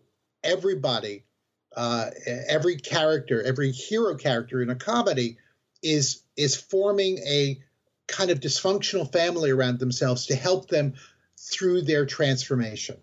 [0.43, 1.25] everybody,
[1.77, 2.11] uh,
[2.49, 5.39] every character, every hero character in a comedy
[5.83, 7.61] is is forming a
[8.09, 10.95] kind of dysfunctional family around themselves to help them
[11.39, 12.97] through their transformation.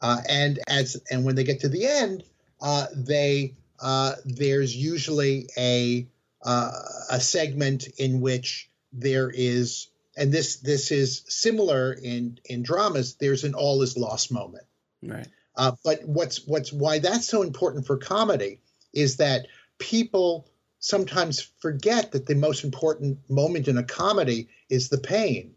[0.00, 2.24] Uh, and as and when they get to the end,
[2.60, 6.06] uh, they uh, there's usually a
[6.44, 6.70] uh,
[7.10, 13.16] a segment in which there is, and this this is similar in in dramas.
[13.16, 14.64] There's an all is lost moment.
[15.02, 15.26] Right.
[15.56, 18.60] Uh, but what's what's why that's so important for comedy
[18.94, 19.46] is that
[19.78, 25.54] people sometimes forget that the most important moment in a comedy is the pain,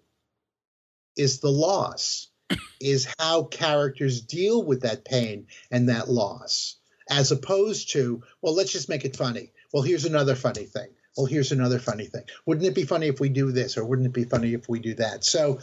[1.16, 2.28] is the loss,
[2.82, 6.78] is how characters deal with that pain and that loss,
[7.10, 9.52] as opposed to, well, let's just make it funny.
[9.74, 10.90] Well, here's another funny thing.
[11.18, 12.24] Well, here's another funny thing.
[12.46, 14.80] Wouldn't it be funny if we do this, or wouldn't it be funny if we
[14.80, 15.24] do that?
[15.24, 15.60] So,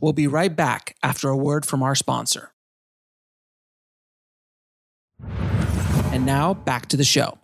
[0.00, 2.52] we'll be right back after a word from our sponsor.
[6.12, 7.38] And now back to the show.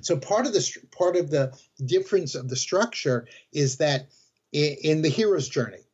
[0.00, 1.52] So part of the part of the
[1.84, 4.06] difference of the structure is that
[4.52, 5.84] in the hero's journey,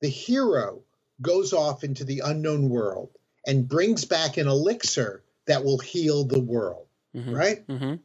[0.00, 0.82] the hero
[1.20, 3.10] goes off into the unknown world
[3.46, 7.36] and brings back an elixir that will heal the world, Mhm.
[7.36, 7.66] right?
[7.66, 8.00] Mhm.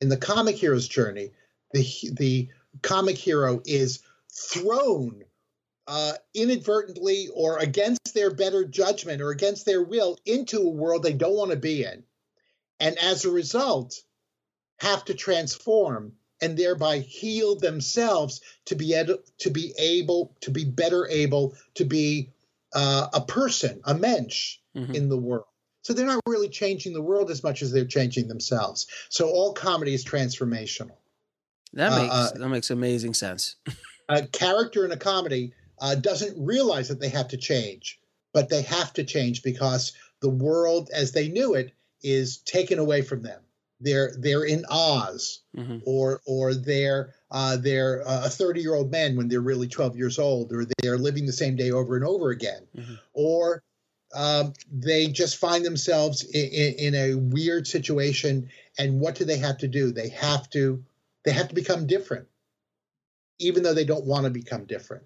[0.00, 1.32] In the comic hero's journey,
[1.72, 2.48] the the
[2.82, 4.00] comic hero is
[4.32, 5.24] thrown
[5.88, 11.12] uh, inadvertently or against their better judgment or against their will into a world they
[11.12, 12.02] don't want to be in,
[12.80, 14.02] and as a result,
[14.80, 20.64] have to transform and thereby heal themselves to be able to be able to be
[20.64, 22.32] better able to be
[22.76, 24.94] uh, a person, a mensch Mhm.
[24.94, 25.46] in the world.
[25.82, 28.86] So they're not really changing the world as much as they're changing themselves.
[29.08, 30.96] So all comedy is transformational.
[31.72, 33.56] That Uh, makes uh, that makes amazing sense.
[34.08, 37.98] A character in a comedy uh, doesn't realize that they have to change,
[38.32, 43.02] but they have to change because the world as they knew it is taken away
[43.02, 43.40] from them.
[43.80, 45.82] They're they're in Oz, Mhm.
[45.84, 49.96] or or they're uh, they're uh, a 30 year old man when they're really 12
[49.96, 52.98] years old, or they're living the same day over and over again, Mhm.
[53.12, 53.62] or
[54.14, 58.48] um, they just find themselves in, in, in a weird situation.
[58.78, 59.90] And what do they have to do?
[59.92, 60.82] They have to
[61.24, 62.28] they have to become different,
[63.38, 65.04] even though they don't want to become different.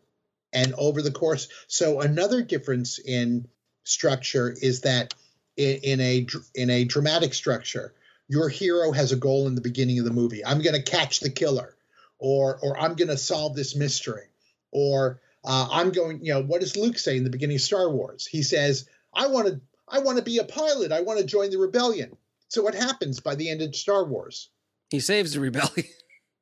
[0.52, 3.48] And over the course, so another difference in
[3.85, 5.14] structure is that
[5.56, 7.94] in, in a in a dramatic structure,
[8.30, 10.46] your hero has a goal in the beginning of the movie.
[10.46, 11.74] I'm going to catch the killer,
[12.20, 14.28] or or I'm going to solve this mystery,
[14.70, 16.24] or uh, I'm going.
[16.24, 18.26] You know, what does Luke say in the beginning of Star Wars?
[18.26, 20.92] He says, "I want to I want to be a pilot.
[20.92, 22.16] I want to join the rebellion."
[22.46, 24.48] So what happens by the end of Star Wars?
[24.90, 25.88] He saves the rebellion.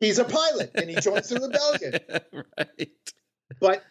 [0.00, 2.44] He's a pilot and he joins the rebellion.
[2.58, 2.90] right.
[3.60, 3.82] But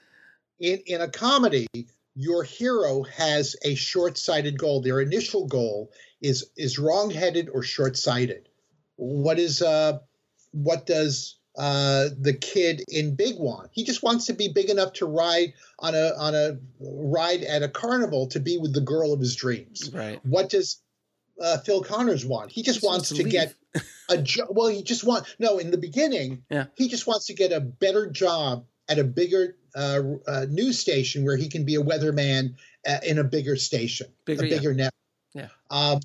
[0.59, 1.67] in in a comedy,
[2.15, 4.81] your hero has a short-sighted goal.
[4.81, 8.49] Their initial goal is is wrong-headed or short-sighted.
[8.95, 9.99] What is uh
[10.51, 13.69] what does uh the kid in Big want?
[13.71, 17.63] He just wants to be big enough to ride on a on a ride at
[17.63, 19.91] a carnival to be with the girl of his dreams.
[19.93, 20.19] Right.
[20.25, 20.81] What does
[21.41, 22.51] uh, Phil Connors want?
[22.51, 23.31] He just, wants, to, leave.
[23.31, 23.53] get
[24.09, 24.47] a job.
[24.49, 25.59] Well, he just want no.
[25.59, 26.65] In the beginning, Yeah.
[26.75, 31.25] he just wants to get a better job at a bigger uh, uh, news station
[31.25, 32.55] where he can be a weatherman
[32.87, 34.55] uh, in a bigger station, Bigger, a yeah.
[34.55, 34.93] bigger net.
[35.37, 35.47] Yeah.
[35.69, 35.99] Um,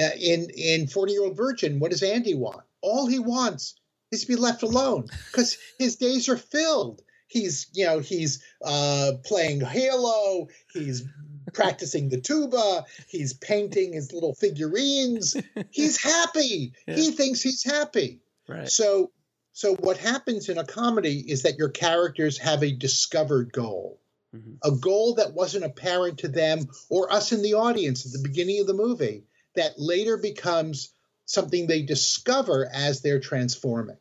[0.00, 2.62] uh, in in Forty Year Old Virgin, what does Andy want?
[2.80, 3.74] All he wants
[4.12, 7.02] is to be left alone because his days are filled.
[7.28, 10.48] He's you know he's uh, playing Halo.
[10.72, 11.04] He's
[11.52, 12.84] practicing the tuba.
[13.08, 15.36] He's painting his little figurines.
[15.70, 16.72] He's happy.
[16.86, 16.96] Yeah.
[16.96, 18.20] He thinks he's happy.
[18.48, 18.68] Right.
[18.68, 19.10] So,
[19.52, 24.00] so what happens in a comedy is that your characters have a discovered goal,
[24.34, 24.58] Mhm.
[24.64, 28.60] a goal that wasn't apparent to them or us in the audience at the beginning
[28.60, 30.90] of the movie, that later becomes
[31.26, 33.98] something they discover as they're transforming,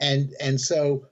[0.00, 1.06] and and so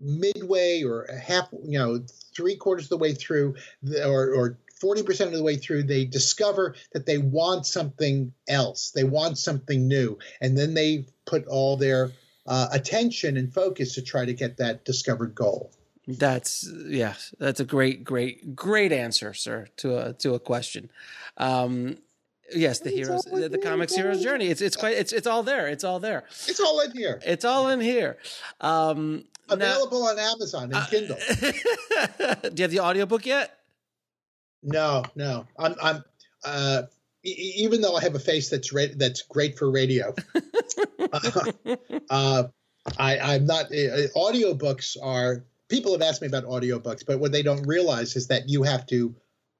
[0.00, 2.04] midway or half, you know,
[2.36, 3.56] three quarters of the way through,
[4.04, 4.58] or or.
[4.82, 8.90] 40% of the way through, they discover that they want something else.
[8.90, 10.18] They want something new.
[10.40, 12.10] And then they put all their
[12.48, 15.70] uh, attention and focus to try to get that discovered goal.
[16.06, 17.14] That's yeah.
[17.38, 20.90] That's a great, great, great answer, sir, to a to a question.
[21.36, 21.98] Um,
[22.54, 24.46] yes, the heroes, the, the comics here, hero's journey.
[24.48, 25.68] It's it's quite it's it's all there.
[25.68, 26.24] It's all there.
[26.48, 27.20] It's all in here.
[27.24, 28.18] It's all in here.
[28.60, 31.18] Um, now- Available on Amazon and Kindle.
[31.38, 33.58] Do you have the audiobook yet?
[34.62, 35.46] no, no.
[35.58, 36.04] I'm, I'm,
[36.44, 36.82] uh,
[37.24, 40.14] e- e- even though I have a face that's ra- that's great for radio,
[41.12, 41.20] uh,
[42.10, 42.44] uh,
[42.96, 43.66] I, I'm not.
[43.66, 45.44] Uh, audiobooks are.
[45.72, 48.86] People have asked me about audiobooks, but what they don't realize is that you have
[48.88, 49.14] to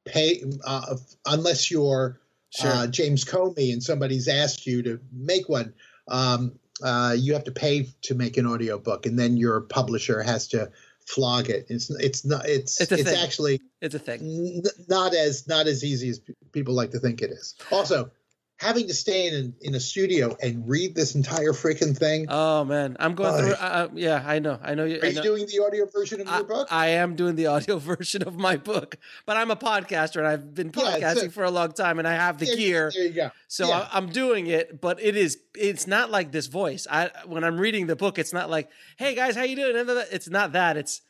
[0.05, 0.96] pay uh,
[1.27, 2.20] unless you're
[2.55, 2.70] Sure.
[2.70, 5.72] uh, James Comey and somebody's asked you to make one.
[6.09, 10.48] Um, uh, you have to pay to make an audiobook, and then your publisher has
[10.48, 10.70] to
[11.07, 11.64] flog it.
[11.70, 14.20] It's it's not it's It's it's, actually it's a thing.
[14.57, 16.20] n- not as not as easy as
[16.53, 17.55] people like to think it is.
[17.70, 18.11] Also,
[18.59, 22.27] having to stay in in a studio and read this entire freaking thing.
[22.29, 23.41] Oh man, I'm going Ay.
[23.43, 23.53] through.
[23.55, 24.59] Uh, yeah, I know.
[24.62, 25.01] I know you.
[25.01, 26.68] Are I you doing the audio version of I, your book?
[26.70, 30.55] I am doing the audio version of my book, but I'm a podcaster and I've
[30.55, 32.93] been Yeah, podcasting a- for a long time and I have the There- gear.
[32.95, 33.31] There you go.
[33.49, 33.89] So Yeah.
[33.93, 36.87] I, I'm doing it, but it is it's not like this voice.
[36.91, 39.74] I when I'm reading the book, it's not like, "Hey guys, how you doing?"
[40.12, 40.76] It's not that.
[40.76, 41.01] It's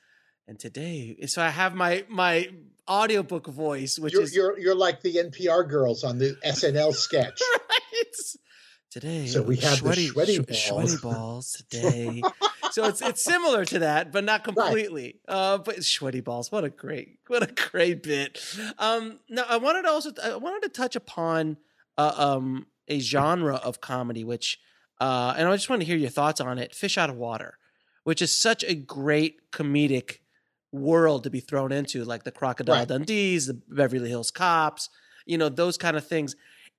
[0.48, 1.18] and today.
[1.26, 2.48] So I have my my
[2.88, 7.40] audiobook voice, which You're, is you're you're like the NPR girls on the SNL sketch.
[7.70, 8.04] right.
[8.90, 11.00] Today, So we have the sweaty, sweaty sh- balls.
[11.00, 12.22] balls today.
[12.72, 15.18] so it's it's similar to that, but not completely.
[15.26, 18.38] Uh, but sweaty balls, what a great, what a great bit.
[18.78, 21.56] Um, now I wanted to also I wanted to touch upon
[21.96, 24.58] uh, um a genre of comedy, which
[25.00, 26.74] uh, and I just want to hear your thoughts on it.
[26.74, 27.56] Fish out of water,
[28.04, 30.18] which is such a great comedic
[30.72, 32.88] world to be thrown into, like the Crocodile Right.
[32.88, 34.88] Dundees, the Beverly Hills Cops,
[35.26, 36.34] you know, those kind of things.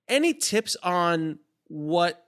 [0.07, 2.19] Any tips on what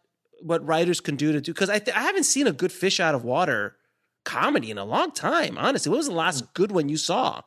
[0.42, 1.54] what writers can do to do?
[1.54, 3.76] Because I th- I haven't seen a good fish out of water
[4.24, 5.58] comedy in a long time.
[5.58, 7.42] Honestly, what was the last good one you saw?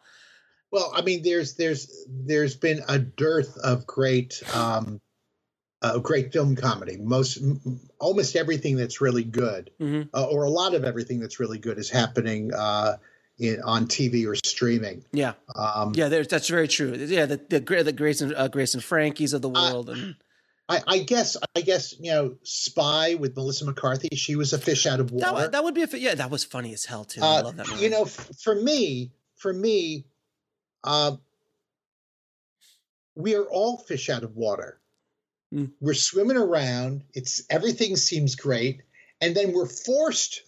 [0.71, 5.01] Well, I mean, there's there's there's been a dearth of great um,
[5.81, 6.97] uh, great film comedy.
[6.99, 10.09] Most m- almost everything that's really good, Mhm.
[10.12, 12.97] uh, or a lot of everything that's really good, is happening uh,
[13.39, 15.05] in on TV or streaming.
[15.12, 16.95] Yeah, Um, yeah, there's that's very true.
[16.95, 20.16] Yeah, the the, the Grace and uh, Grace and Frankie's of the world, and
[20.68, 24.09] I, I guess I guess you know, Spy with Melissa McCarthy.
[24.16, 25.32] She was a fish out of water.
[25.34, 27.20] would- that would be a yeah, that was funny as hell too.
[27.22, 27.84] I Uh, love that movie.
[27.84, 30.05] you know, f- for me, for me,
[30.84, 31.16] uh,
[33.14, 34.78] we are all fish out of water.
[35.55, 35.70] Mm.
[35.80, 37.05] We're swimming around.
[37.14, 38.82] It's everything seems great,
[39.20, 40.43] and then we're forced,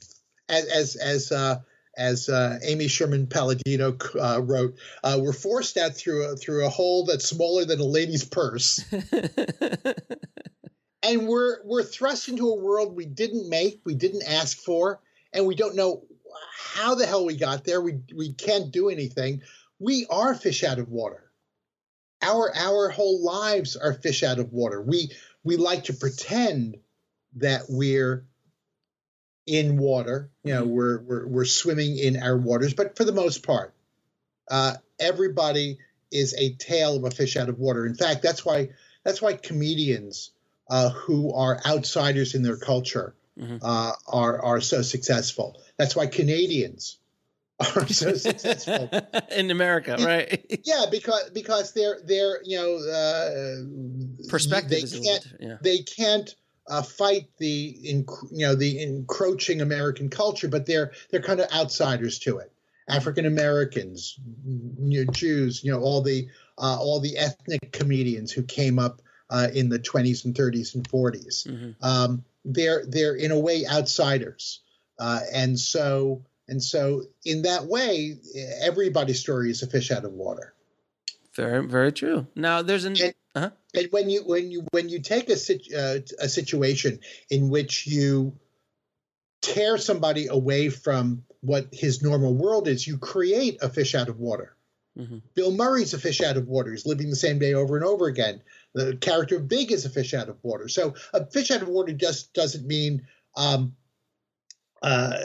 [0.49, 1.61] as as as uh,
[1.97, 6.71] as uh, Amy Sherman Palladino uh, wrote, uh, we're forced out through a, through a
[6.71, 8.85] hole that's smaller than a lady's purse,
[11.03, 15.01] and we're we're thrust into a world we didn't make, we didn't ask for,
[15.33, 16.05] and we don't know
[16.53, 17.81] how the hell we got there.
[17.81, 19.43] We we can't do anything.
[19.79, 21.31] We are fish out of water.
[22.23, 24.81] Our our whole lives are fish out of water.
[24.81, 25.11] We
[25.43, 26.77] we like to pretend
[27.37, 28.27] that we're
[29.51, 30.31] in water.
[30.45, 33.75] You know, we're we're we're swimming in our waters, but for the most part,
[34.49, 35.79] uh, everybody
[36.13, 37.85] is a tale of a fish out of water.
[37.85, 38.69] In fact, that's why
[39.05, 40.31] that's why comedians
[40.71, 43.59] uh, who are outsiders in their culture Mhm.
[43.63, 45.61] uh, are are so successful.
[45.79, 46.99] That's why Canadians
[47.61, 48.91] are so successful.
[49.31, 50.45] in America, right?
[50.65, 55.57] Yeah, because because they're they're you know uh, Perspective They can't yeah.
[55.63, 56.35] they can't
[56.71, 62.19] uh, fight the you know the encroaching American culture, but they're they're kind of outsiders
[62.21, 62.53] to it.
[62.89, 68.43] African Americans, you know, Jews, you know, all the uh, all the ethnic comedians who
[68.43, 71.47] came up uh, in the 20s and 30s and 40s.
[71.47, 71.75] Mhm.
[71.83, 74.61] Um, they're they're in a way outsiders,
[74.99, 78.19] uh, and so and so in that way,
[78.61, 80.55] everybody's story is a fish out of water.
[81.35, 82.27] Very, very true.
[82.35, 83.15] Now there's an And-.
[83.75, 87.01] And when you when you when you take a sit, uh, a situation
[87.31, 88.39] in which you
[89.43, 94.19] tear somebody away from what his normal world is, you create a fish out of
[94.19, 94.57] water.
[94.99, 95.23] Mhm.
[95.35, 96.73] Bill Murray's a fish out of water.
[96.73, 98.43] He's living the same day over and over again.
[98.75, 100.69] The character of Big is a fish out of water.
[100.69, 103.07] So a fish out of water just doesn't mean
[103.37, 103.77] um,
[104.83, 105.25] uh,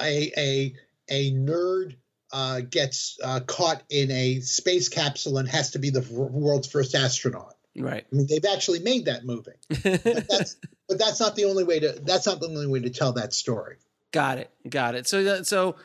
[0.00, 0.74] a, a
[1.08, 1.96] a nerd
[2.32, 6.94] uh, gets uh, caught in a space capsule and has to be the world's first
[6.94, 7.51] astronaut.
[7.76, 8.06] Right.
[8.10, 10.56] I mean, they've actually made that movie, but that's
[10.88, 13.32] but that's not the only way to that's not the only way to tell that
[13.32, 13.76] story.
[14.12, 14.50] Got it.
[14.68, 15.06] Got it.
[15.06, 15.76] So that so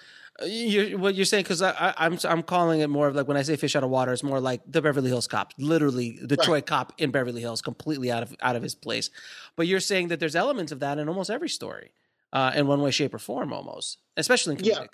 [0.42, 3.28] uh, you're what you're saying because I, I, I'm I'm calling it more of like
[3.28, 6.20] when I say fish out of water, it's more like the Beverly Hills Cop, literally
[6.22, 9.10] the Detroit cop in Beverly Hills, completely out of out of his place.
[9.56, 11.92] But you're saying that there's elements of that in almost every story,
[12.34, 14.86] uh, in one way, shape, or form, almost, especially in Yeah.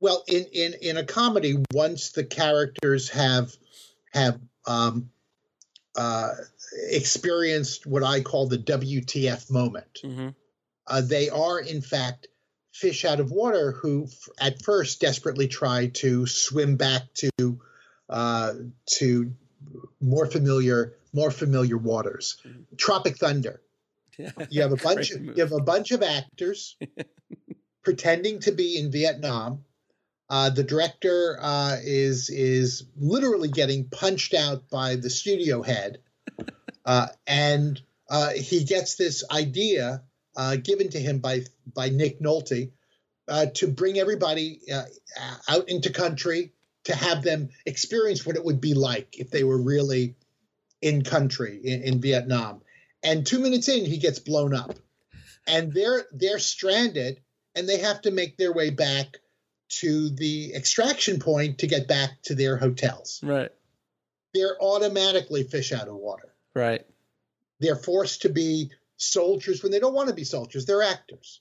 [0.00, 3.52] Well, in in in a comedy, once the characters have
[4.12, 5.10] have um,
[5.96, 6.30] uh,
[6.90, 10.28] experienced what I call the WTF moment, hmm
[10.86, 12.28] uh, they are in fact
[12.72, 17.30] fish out of water who f- at first desperately try to swim back to
[18.10, 18.52] uh,
[18.98, 19.32] to
[20.00, 22.36] more familiar more familiar waters.
[22.76, 23.60] Tropic Thunder.
[24.50, 26.76] You have a bunch of, you have a bunch of actors
[27.82, 29.64] pretending to be in Vietnam.
[30.28, 35.98] Uh, the director uh, is is literally getting punched out by the studio head,
[36.84, 40.02] uh, and uh, he gets this idea
[40.36, 41.42] uh, given to him by
[41.74, 42.70] by Nick Nolte
[43.28, 44.84] uh, to bring everybody uh,
[45.48, 46.52] out into country
[46.84, 50.16] to have them experience what it would be like if they were really
[50.82, 52.60] in country in, in Vietnam.
[53.02, 54.74] And two minutes in, he gets blown up,
[55.46, 57.20] and they're they're stranded,
[57.54, 59.18] and they have to make their way back
[59.68, 63.20] to the extraction point to get back to their hotels.
[63.22, 63.50] Right.
[64.34, 66.34] They're automatically fish out of water.
[66.54, 66.84] Right.
[67.60, 70.66] They're forced to be soldiers when they don't want to be soldiers.
[70.66, 71.40] They're actors.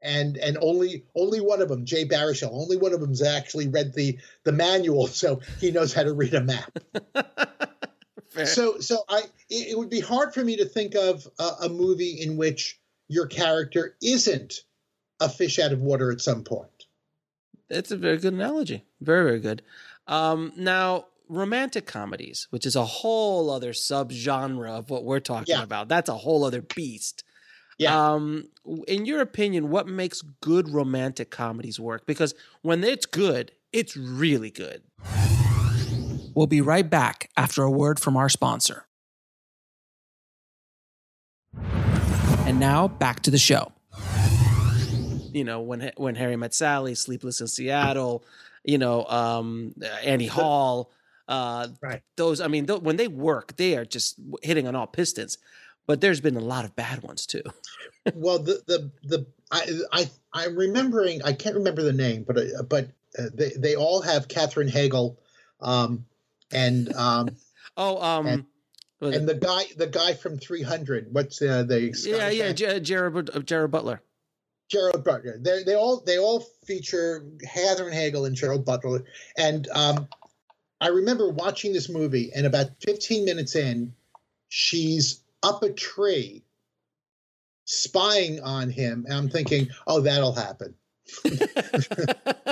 [0.00, 3.94] And and only only one of them, Jay Baruchel, only one of them's actually read
[3.94, 6.78] the the manual, so he knows how to read a map.
[8.44, 11.68] So so I it, it would be hard for me to think of a, a
[11.68, 14.54] movie in which your character isn't
[15.20, 16.77] a fish out of water at some point.
[17.70, 18.84] It's a very good analogy.
[19.00, 19.62] Very, very good.
[20.06, 25.62] Um, now, romantic comedies, which is a whole other subgenre of what we're talking Yeah.
[25.62, 25.88] about.
[25.88, 27.24] That's a whole other beast.
[27.78, 28.12] Yeah.
[28.14, 28.48] Um,
[28.88, 32.06] in your opinion, what makes good romantic comedies work?
[32.06, 34.82] Because when it's good, It's really good.
[36.34, 38.86] We'll be right back after a word from our sponsor.
[42.46, 43.72] And now back to the show.
[45.38, 48.24] You know, when when Harry met Sally, Sleepless in Seattle,
[48.64, 49.72] you know, um,
[50.02, 50.90] Annie Hall,
[51.28, 52.02] uh, Right.
[52.16, 52.40] those.
[52.40, 55.38] I mean, th- when they work, they are just hitting on all pistons.
[55.86, 57.42] But there's been a lot of bad ones too.
[58.14, 59.62] well, the the the I
[59.92, 61.22] I I'm remembering.
[61.22, 65.16] I can't remember the name, but uh, but uh, they they all have Katherine Heigl,
[65.60, 66.04] um,
[66.50, 67.28] and um,
[67.76, 68.44] Oh, um, And-
[69.00, 71.14] and the guy the guy from 300.
[71.14, 72.52] What's uh, the yeah, Scottish yeah, actor?
[72.54, 74.02] J- Jared uh, Jared Butler.
[74.68, 75.38] Gerald Butler.
[75.40, 79.04] They they all they all feature Katherine Heigl and Gerald Butler.
[79.36, 80.08] And um,
[80.80, 83.94] I remember watching this movie, and about 15 minutes in,
[84.48, 86.44] she's up a tree,
[87.64, 90.74] spying on him, and I'm thinking, oh, that'll happen.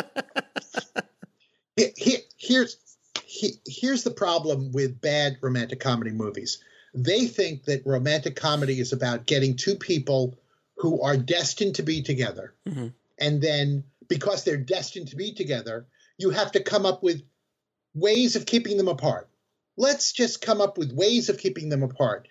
[1.76, 2.78] He- he- here's
[3.22, 6.56] he, here's the problem with bad romantic comedy movies.
[6.94, 10.38] They think that romantic comedy is about getting two people
[10.76, 12.92] who are destined to be together, Mhm.
[13.18, 15.86] and then because they're destined to be together,
[16.18, 17.22] you have to come up with
[17.94, 19.28] ways of keeping them apart.
[19.76, 22.28] Let's just come up with ways of keeping them apart.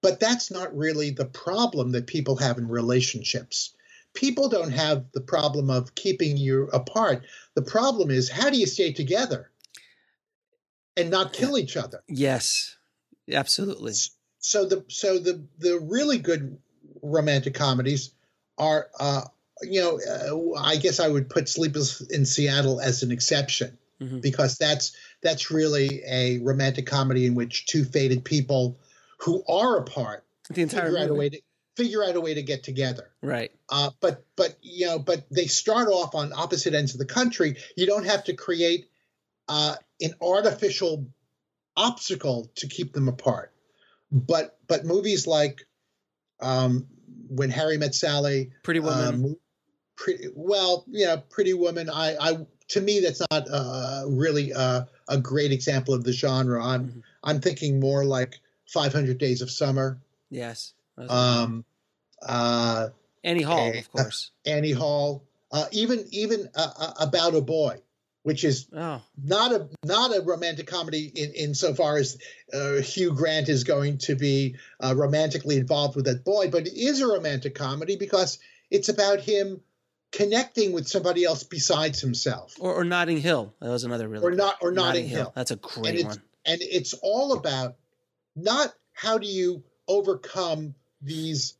[0.00, 3.74] But that's not really the problem that people have in relationships.
[4.14, 7.24] People don't have the problem of keeping you apart.
[7.54, 9.50] The problem is how do you stay together
[10.96, 12.02] and not kill each other?
[12.08, 12.76] yes,
[13.30, 13.94] absolutely.
[14.40, 16.58] So the so the the really good
[17.02, 18.10] romantic comedies
[18.56, 19.22] are uh
[19.62, 19.98] you know
[20.56, 24.20] uh, I guess I would put Sleepless in Seattle as an exception Mhm.
[24.22, 24.92] because that's
[25.22, 28.78] that's really a romantic comedy in which two fated people
[29.18, 31.40] who are apart The entire figure out a way to
[31.76, 33.10] figure out a way to get together.
[33.22, 33.50] right.
[33.68, 37.56] Uh, but but you know, but they start off on opposite ends of the country.
[37.76, 38.86] You don't have to create
[39.48, 41.06] uh, an artificial
[41.76, 43.52] obstacle to keep them apart.
[44.10, 45.66] But but movies like
[46.40, 46.86] um,
[47.28, 49.14] When Harry Met Sally, Pretty Woman.
[49.24, 49.36] um,
[49.96, 51.90] pretty well, yeah, Pretty Woman.
[51.90, 56.64] I, I to me that's not uh, really uh, a great example of the genre.
[56.64, 57.02] I'm Mhm.
[57.24, 59.98] I'm thinking more like 500 Days of Summer.
[60.30, 60.72] yes.
[60.96, 61.64] Um,
[62.22, 62.88] uh,
[63.24, 63.78] Annie Hall, okay.
[63.80, 64.30] of course.
[64.46, 65.22] Annie Hall,
[65.52, 67.80] uh, even even uh, uh, about a boy,
[68.28, 72.18] which is Oh, not a not a romantic comedy in insofar as
[72.52, 76.78] uh, Hugh Grant is going to be uh, romantically involved with that boy, but it
[76.78, 78.38] is a romantic comedy because
[78.70, 79.62] it's about him
[80.12, 83.54] connecting with somebody else besides himself, or, or Notting Hill.
[83.60, 85.32] That was another really or not or Notting Hill.
[85.34, 86.22] That's a and great it's one.
[86.44, 87.76] and it's all about
[88.36, 91.54] not how do you overcome these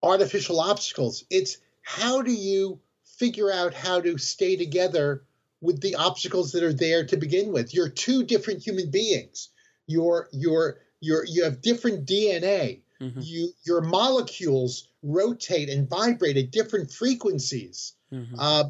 [0.00, 5.24] artificial obstacles it's how do you figure out how to stay together
[5.60, 7.74] with the obstacles that are there to begin with.
[7.74, 9.48] You're two different human beings.
[9.86, 16.50] You're you're you're you have different dna Mhm, you your molecules rotate and vibrate at
[16.50, 17.92] different frequencies.
[18.10, 18.34] Mhm.
[18.38, 18.64] uh,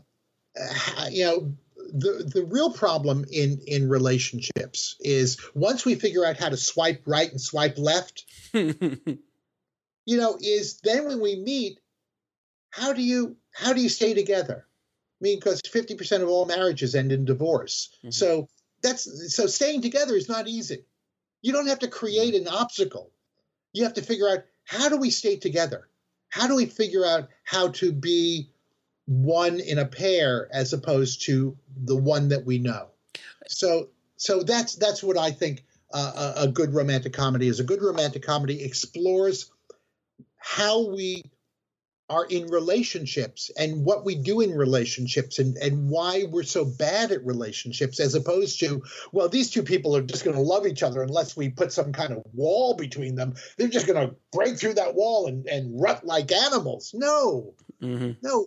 [1.10, 6.48] you know the the real problem in in relationships is once we figure out how
[6.48, 9.18] to swipe right and swipe left you
[10.06, 11.78] know is then when we meet
[12.70, 14.65] how do you how do you stay together
[15.20, 17.90] i mean because 50% of all marriages end in divorce.
[18.04, 18.12] Mhm.
[18.12, 18.48] so
[18.82, 20.84] that's so staying together is not easy.
[21.42, 23.10] You don't have to create an obstacle.
[23.72, 25.88] You have to figure out how do we stay together?
[26.28, 28.50] How do we figure out how to be
[29.06, 32.88] one in a pair as opposed to the one that we know?
[33.48, 37.60] So so that's that's what i think uh, a, a good romantic comedy is.
[37.60, 39.50] A good romantic comedy explores
[40.36, 41.24] how we
[42.08, 47.10] are in relationships and what we do in relationships and, and why we're so bad
[47.10, 48.80] at relationships as opposed to
[49.10, 51.92] well these two people are just going to love each other unless we put some
[51.92, 53.34] kind of wall between them.
[53.56, 56.92] They're just going to break through that wall and, and rut like animals.
[56.94, 57.54] No.
[57.82, 58.16] Mhm.
[58.22, 58.46] no.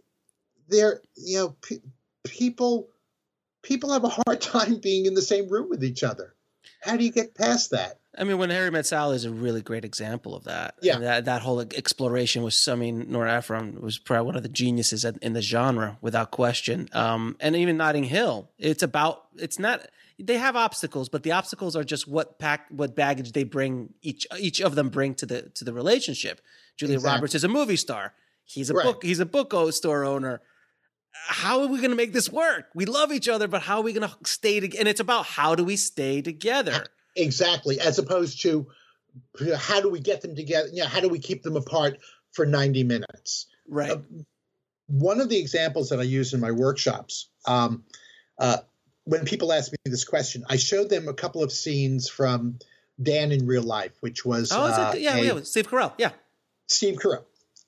[0.70, 1.82] They're you know pe-
[2.26, 2.90] people
[3.62, 6.34] people have a hard time being in the same room with each other
[6.82, 9.62] how do you get past that I mean, when Harry Met Sally is a really
[9.62, 10.76] great example of that.
[10.82, 10.96] Yeah.
[10.96, 12.68] And that that whole exploration was.
[12.68, 16.90] I mean, Nora Ephron was probably one of the geniuses in the genre, without question.
[16.92, 19.26] Um, and even Notting Hill, it's about.
[19.38, 19.88] It's not.
[20.18, 23.94] They have obstacles, but the obstacles are just what pack, what baggage they bring.
[24.02, 26.42] Each each of them bring to the to the relationship.
[26.78, 27.16] Julia Exactly.
[27.16, 28.16] Roberts is a movie star.
[28.44, 28.86] He's a Right.
[28.86, 29.04] book.
[29.04, 30.42] He's a book o- store owner.
[31.14, 32.66] How are we going to make this work?
[32.74, 34.80] We love each other, but how are we going to stay together?
[34.80, 36.86] And it's about how do we stay together?
[37.16, 38.68] exactly as opposed to
[39.58, 40.86] how do we get them together Yeah.
[40.86, 41.98] how do we keep them apart
[42.32, 43.92] for 90 minutes Right.
[43.92, 43.98] Uh,
[44.88, 47.84] one of the examples that i use in my workshops um,
[48.38, 48.58] uh,
[49.06, 52.60] when people ask me this question, I showed them a couple of scenes from
[53.02, 54.94] Dan in Real Life, which was Oh, uh?
[54.96, 55.94] Yeah, a- yeah, Steve Carell.
[55.98, 56.12] Yeah.
[56.68, 57.24] Steve Carell,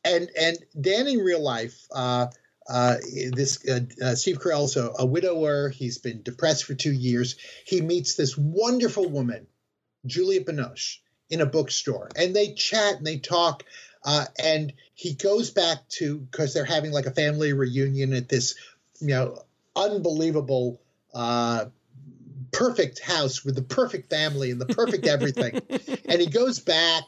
[0.06, 1.88] and and Dan in real life.
[1.92, 2.28] Uh,
[2.72, 2.96] uh,
[3.34, 5.70] this uh, uh, Steve Carell's a, a widower.
[5.70, 7.36] He's been depressed for two years.
[7.66, 9.48] He meets this wonderful woman,
[10.06, 11.00] Julia Binoche,
[11.30, 13.64] in a bookstore, and they chat and they talk.
[14.06, 18.56] Uh, and he goes back to because they're having like a family reunion at this,
[19.02, 19.44] you know,
[19.76, 20.80] unbelievable,
[21.14, 21.66] uh,
[22.54, 25.62] perfect house with the perfect family and the perfect everything.
[26.06, 27.04] and he goes back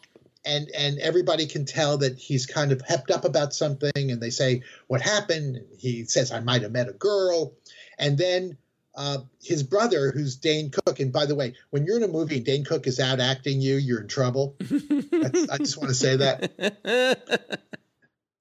[0.45, 4.29] and and everybody can tell that he's kind of hepped up about something and they
[4.29, 5.61] say what happened?
[5.77, 7.53] He says i might have met a girl.
[7.97, 8.57] And then
[8.95, 12.39] uh, his brother who's dane cook and by the way when you're in a movie
[12.39, 14.55] dane cook is out acting you you're in trouble.
[14.61, 17.69] I just want to say that.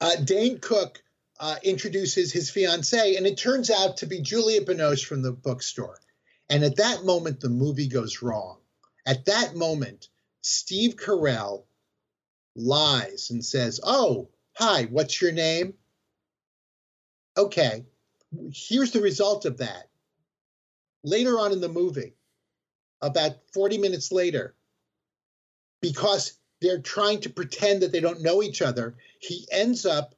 [0.01, 1.01] Uh, dane cook
[1.39, 5.99] uh, introduces his fiancee and it turns out to be julia binoche from the bookstore.
[6.51, 8.59] And at that moment the movie goes wrong.
[9.07, 10.09] At that moment
[10.41, 11.63] steve carell
[12.55, 15.75] lies and says, Oh, hi, what's your name?
[17.37, 17.85] Okay,
[18.53, 19.89] here's the result of that.
[21.05, 22.15] Later on in the movie,
[23.01, 24.55] about 40 minutes later,
[25.81, 30.15] because they're trying to pretend that they don't know each other, he ends up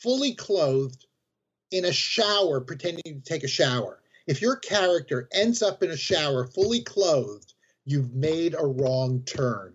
[0.00, 1.06] fully clothed
[1.70, 4.00] in a shower, pretending to take a shower.
[4.26, 9.74] If your character ends up in a shower fully clothed, you've made a wrong turn.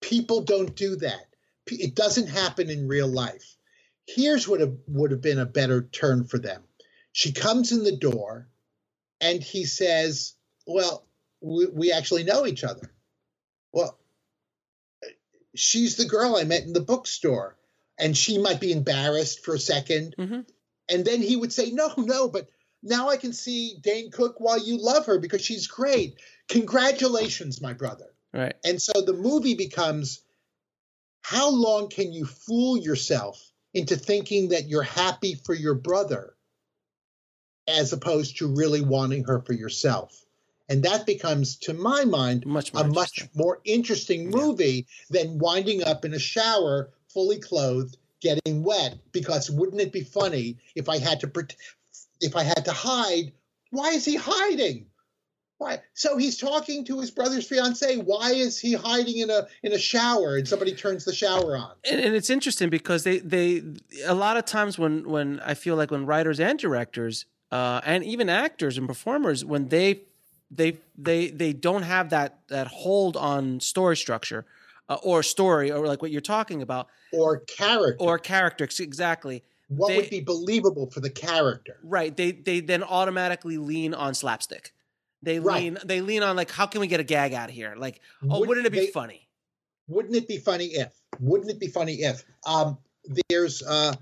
[0.00, 1.26] People don't do that.
[1.66, 3.56] It doesn't happen in real life.
[4.06, 6.62] Here's what would have been a better turn for them.
[7.12, 8.48] She comes in the door
[9.20, 10.34] and he says,
[10.66, 11.06] Well,
[11.40, 12.90] we, we actually know each other.
[13.72, 13.98] Well,
[15.54, 17.56] she's the girl I met in the bookstore.
[18.00, 20.46] And she might be embarrassed for a 2nd Mhm.
[20.88, 22.48] And then he would say, No, no, but
[22.82, 26.14] now I can see Dane Cook while you love her because she's great.
[26.48, 28.14] Congratulations, my brother.
[28.32, 28.54] Right.
[28.64, 30.22] And so the movie becomes
[31.22, 36.34] how long can you fool yourself into thinking that you're happy for your brother
[37.66, 40.24] as opposed to really wanting her for yourself?
[40.70, 46.04] And that becomes, to my mind, Much a much more interesting movie than winding up
[46.04, 51.20] in a shower fully clothed getting wet because wouldn't it be funny if I had
[51.20, 51.46] to
[52.20, 53.32] if I had to hide
[53.70, 54.86] why is he hiding
[55.58, 55.80] why?
[55.94, 59.78] So he's talking to his brother's fiance why is he hiding in a in a
[59.78, 61.72] shower and somebody turns the shower on?
[61.88, 63.62] And, and it's interesting because they they
[64.06, 68.04] a lot of times when when I feel like when writers and directors uh, and
[68.04, 70.02] even actors and performers when they
[70.48, 74.46] they they they don't have that that hold on story structure
[74.88, 76.88] uh, or story or like what you're talking about.
[77.12, 78.04] Or character.
[78.04, 79.42] Or character exactly.
[79.68, 81.78] What they- would be believable for the character?
[81.82, 82.16] Right.
[82.16, 84.72] They they then automatically lean on slapstick
[85.22, 85.62] they Right.
[85.64, 87.74] lean they lean on like how can we get a gag out of here?
[87.76, 89.28] Like oh Would wouldn't it be they- funny?
[89.88, 92.78] wouldn't it be funny if wouldn't it be funny if um
[93.30, 93.94] there's uh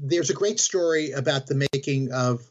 [0.00, 2.42] there's a great story about the making of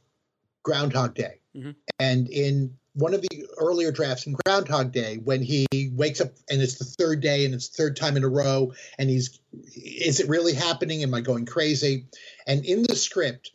[0.63, 1.39] groundhog day.
[1.55, 1.75] Mhm.
[1.99, 6.61] and in one of the earlier drafts in groundhog day when he wakes up and
[6.61, 9.39] it's the third day and it's the third time in a row and he's
[9.75, 11.01] is it really happening?
[11.03, 12.05] Am i going crazy?
[12.47, 13.51] And in the script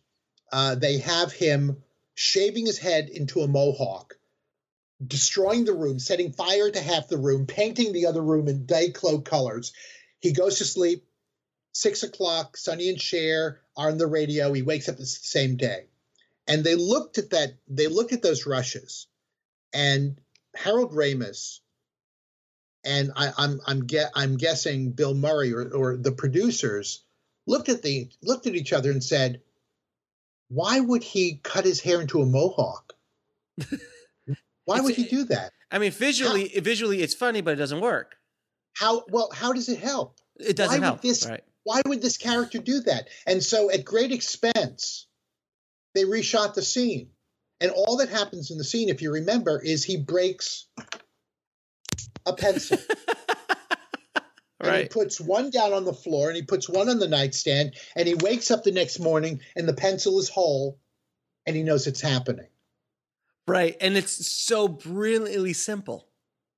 [0.52, 1.76] uh, they have him
[2.14, 4.16] shaving his head into a mohawk
[5.04, 9.20] destroying the room, setting fire to half the room, painting the other room in Day-Glo
[9.20, 9.72] colors.
[10.20, 11.04] He goes to sleep.
[11.72, 14.52] Six o'clock, Sonny and Cher are on the radio.
[14.52, 15.86] He wakes up the same day.
[16.46, 19.08] And they looked at that, they looked at those rushes.
[19.72, 20.20] And
[20.54, 21.58] Harold Ramis
[22.84, 27.02] and I, I'm I'm get I'm guessing Bill Murray or, or the producers
[27.46, 29.40] looked at the looked at each other and said,
[30.48, 32.92] Why would he cut his hair into a mohawk?
[34.64, 35.52] Why would he do that?
[35.70, 38.16] I mean visually visually it's funny but it doesn't work
[38.74, 39.30] How well?
[39.32, 40.18] How does it help?
[40.38, 43.08] it doesn't Why would help this- right Why would this character do that?
[43.26, 45.06] And so, at great expense,
[45.94, 47.08] they reshot the scene.
[47.60, 50.66] And all that happens in the scene, if you remember, is he breaks
[52.26, 52.76] a pencil.
[54.60, 57.74] And he puts one down on the floor and he puts one on the nightstand.
[57.96, 60.78] And he wakes up the next morning and the pencil is whole
[61.46, 62.48] and he knows it's happening.
[63.46, 66.08] right and it's so brilliantly simple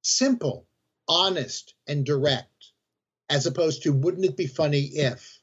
[0.03, 0.69] Simple,
[1.09, 2.71] honest, and direct,
[3.29, 5.41] as opposed to wouldn't it be funny if?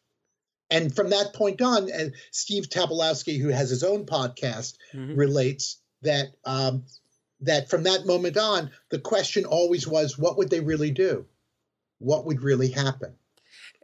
[0.70, 5.18] And from that point on, and Steve Tobolowsky, who has his own podcast, Mhm.
[5.18, 6.86] relates that um,
[7.42, 11.26] that from that moment on, the question always was, what would they really do?
[12.00, 13.14] What would really happen?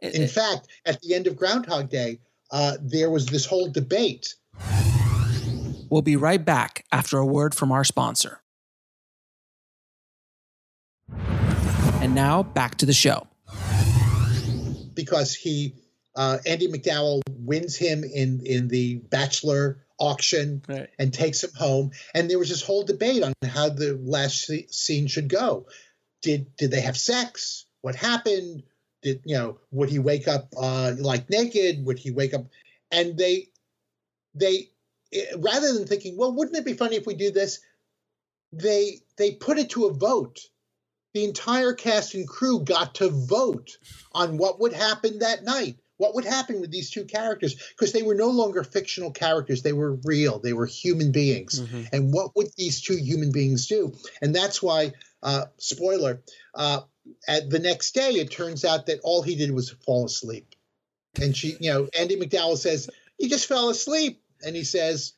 [0.00, 3.70] And- In and- fact, at the end of Groundhog Day, uh, there was this whole
[3.70, 4.34] debate
[5.90, 8.42] We'll be right back after a word from our sponsor.
[12.00, 13.26] And now back to the show.
[14.94, 15.74] Because he,
[16.14, 20.88] uh, Andie MacDowell wins him in in the Bachelor auction Right.
[20.98, 21.90] and takes him home.
[22.14, 25.66] And there was this whole debate on how the last scene should go.
[26.22, 27.66] Did did they have sex?
[27.82, 28.62] What happened?
[29.02, 29.58] Did you know?
[29.70, 31.84] Would he wake up uh, like naked?
[31.86, 32.46] Would he wake up?
[32.90, 33.48] And they
[34.34, 34.70] they
[35.12, 37.60] eh, rather than thinking, well, wouldn't it be funny if we do this?
[38.52, 40.40] They they put it to a vote.
[41.14, 43.78] The entire cast and crew got to vote
[44.12, 45.76] on what would happen that night.
[45.96, 47.56] What would happen with these two characters?
[47.70, 49.62] Because they were no longer fictional characters.
[49.62, 50.38] They were real.
[50.38, 51.60] They were human beings.
[51.60, 51.88] Mhm.
[51.92, 53.92] And what would these two human beings do?
[54.22, 56.22] And that's why, uh, spoiler,
[56.54, 56.82] uh,
[57.28, 60.54] at the next day, it turns out that all he did was fall asleep.
[61.20, 62.88] And she, you know, Andie MacDowell says,
[63.18, 64.22] he just fell asleep.
[64.44, 65.14] And he says,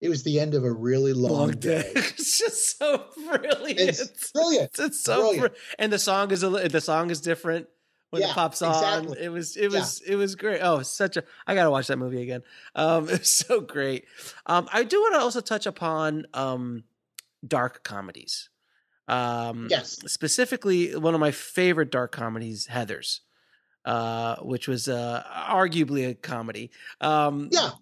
[0.00, 1.92] it was the end of a really long, day.
[1.94, 3.78] it's just so brilliant.
[3.78, 4.70] It's brilliant.
[4.78, 5.52] It's so Brilliant.
[5.52, 7.68] br- and the song is a the song is different
[8.10, 8.74] when it pops on.
[8.74, 9.24] exactly.
[9.24, 10.60] It was it was it was great.
[10.60, 12.42] Oh, such a I gotta watch that movie again.
[12.74, 14.06] Um, it was so great.
[14.46, 16.82] Um, I do want to also touch upon um,
[17.46, 18.48] dark comedies.
[19.12, 19.98] Um, Yes.
[20.06, 23.20] specifically one of my favorite dark comedies, Heather's,
[23.84, 26.70] uh, which was uh, arguably a comedy.
[27.00, 27.72] Um, Yeah.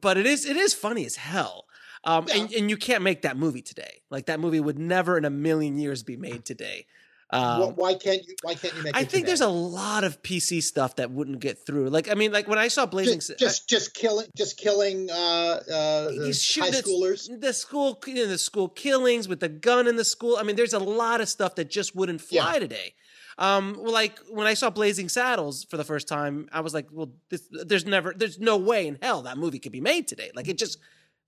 [0.00, 1.66] but it is it is funny as hell.
[2.04, 4.02] Um, and, and you can't make that movie today.
[4.10, 6.86] Like that movie would never in a million years be made today.
[7.34, 8.34] Um, Wh- why can't you?
[8.42, 8.94] Why can't you make?
[8.96, 9.26] I think today?
[9.26, 11.88] there's a lot of PC stuff that wouldn't get through.
[11.90, 15.14] Like I mean, like when I saw Blazing, just, just just killing just killing uh,
[15.14, 17.28] uh, shoot- high the- schoolers.
[17.40, 20.36] the school, you know, the school killings with the gun in the school.
[20.38, 22.58] I mean, there's a lot of stuff that just wouldn't fly Yeah.
[22.60, 22.94] today.
[23.36, 26.86] Um, well, like when I saw Blazing Saddles for the first time, I was like,
[26.92, 30.30] well, this, there's never, there's no way in hell that movie could be made today.
[30.36, 30.78] Like it just,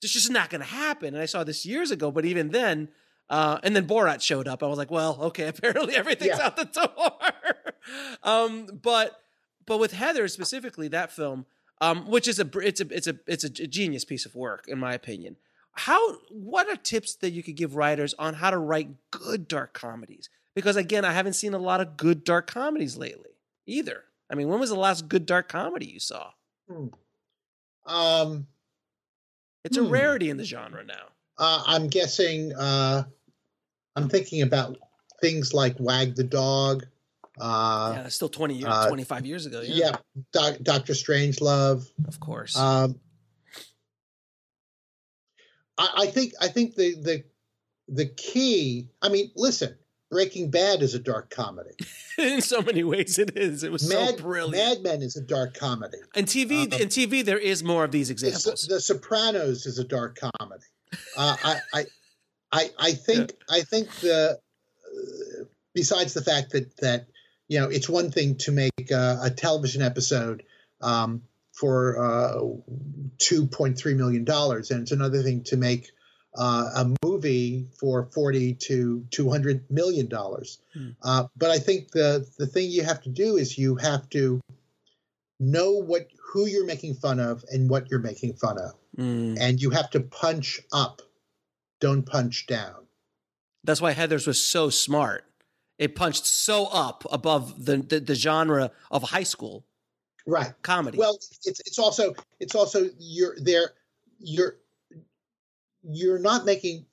[0.01, 1.15] it's just not going to happen.
[1.15, 2.91] And I saw this years ago, but even then,
[3.31, 4.63] uh, and then Borat showed up.
[4.63, 6.47] I was like, well, okay, apparently everything's Yeah.
[6.47, 7.73] out the door.
[8.23, 9.21] um, but
[9.67, 11.47] but with Heather specifically, that film,
[11.81, 14.79] um, which is a it's a it's a it's a genius piece of work in
[14.79, 15.37] my opinion.
[15.73, 19.73] How what are tips that you could give writers on how to write good dark
[19.75, 20.31] comedies?
[20.55, 23.33] Because again, I haven't seen a lot of good dark comedies lately
[23.67, 24.05] either.
[24.31, 26.31] I mean, when was the last good dark comedy you saw?
[27.85, 28.47] Um,
[29.65, 29.91] It's a Hmm.
[29.91, 31.09] rarity in the genre now.
[31.39, 32.55] uh, I'm guessing.
[32.55, 33.05] Uh,
[33.97, 34.77] I'm thinking about
[35.21, 36.87] things like Wag the Dog.
[37.39, 39.61] Uh, yeah, still 20 years, uh, 25 years ago.
[39.63, 39.97] Yeah, yeah,
[40.33, 41.91] Doc, Doctor Strangelove.
[42.07, 42.57] of course.
[42.57, 42.99] Um,
[45.79, 47.25] I, I think I think the the
[47.89, 48.89] the key.
[49.03, 49.77] I mean, listen,
[50.11, 51.73] Breaking Bad is a dark comedy.
[52.19, 53.63] in so many ways it is.
[53.63, 54.83] It was Mad, so brilliant.
[54.83, 55.99] Mad Men is a dark comedy.
[56.15, 58.67] and TV, Um, in TV, there is more of these The, examples.
[58.67, 60.65] the Sopranos is a dark comedy.
[61.17, 61.85] Uh, I, I,
[62.57, 64.39] I, I think I think the
[64.87, 65.45] uh,
[65.75, 67.07] besides the fact that that
[67.49, 70.43] you know it's one thing to make a, a television episode
[70.81, 72.41] um, for uh,
[73.19, 75.91] two point three million dollars, and it's another thing to make
[76.37, 80.59] uh, a movie for forty to two hundred million dollars.
[80.75, 80.91] Hmm.
[81.03, 84.41] Uh, but I think the the thing you have to do is you have to
[85.39, 89.37] know what who you're making fun of and what you're making fun of Mm.
[89.39, 91.03] and you have to punch up
[91.81, 92.87] don't punch down.
[93.65, 95.25] That's why Heather's was so smart.
[95.79, 99.65] It punched so up above the, the, the genre of high school.
[100.27, 100.53] Right.
[100.63, 100.99] Comedy.
[100.99, 101.15] well
[101.45, 103.75] it's it's also it's also you're there
[104.19, 104.57] you're
[105.85, 106.87] you're not making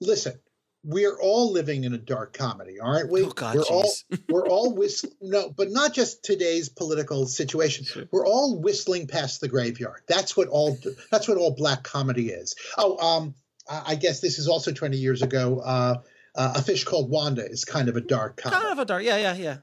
[0.00, 0.38] listen
[0.84, 3.92] we're all living in a dark comedy aren't we oh God, we're all
[4.28, 7.84] we're all whistling no but not just today's political situation.
[7.84, 8.04] Sure.
[8.12, 10.02] we're all whistling past the graveyard.
[10.06, 10.78] That's what all
[11.10, 12.54] that's what all black comedy is.
[12.78, 13.34] Oh um
[13.70, 15.94] i I guess this is also 20 years ago uh,
[16.34, 19.04] uh a fish called wanda is kind of a dark comedy kind of a dark.
[19.04, 19.56] Yeah, yeah, yeah.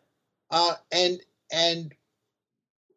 [0.50, 1.20] uh, and
[1.52, 1.94] and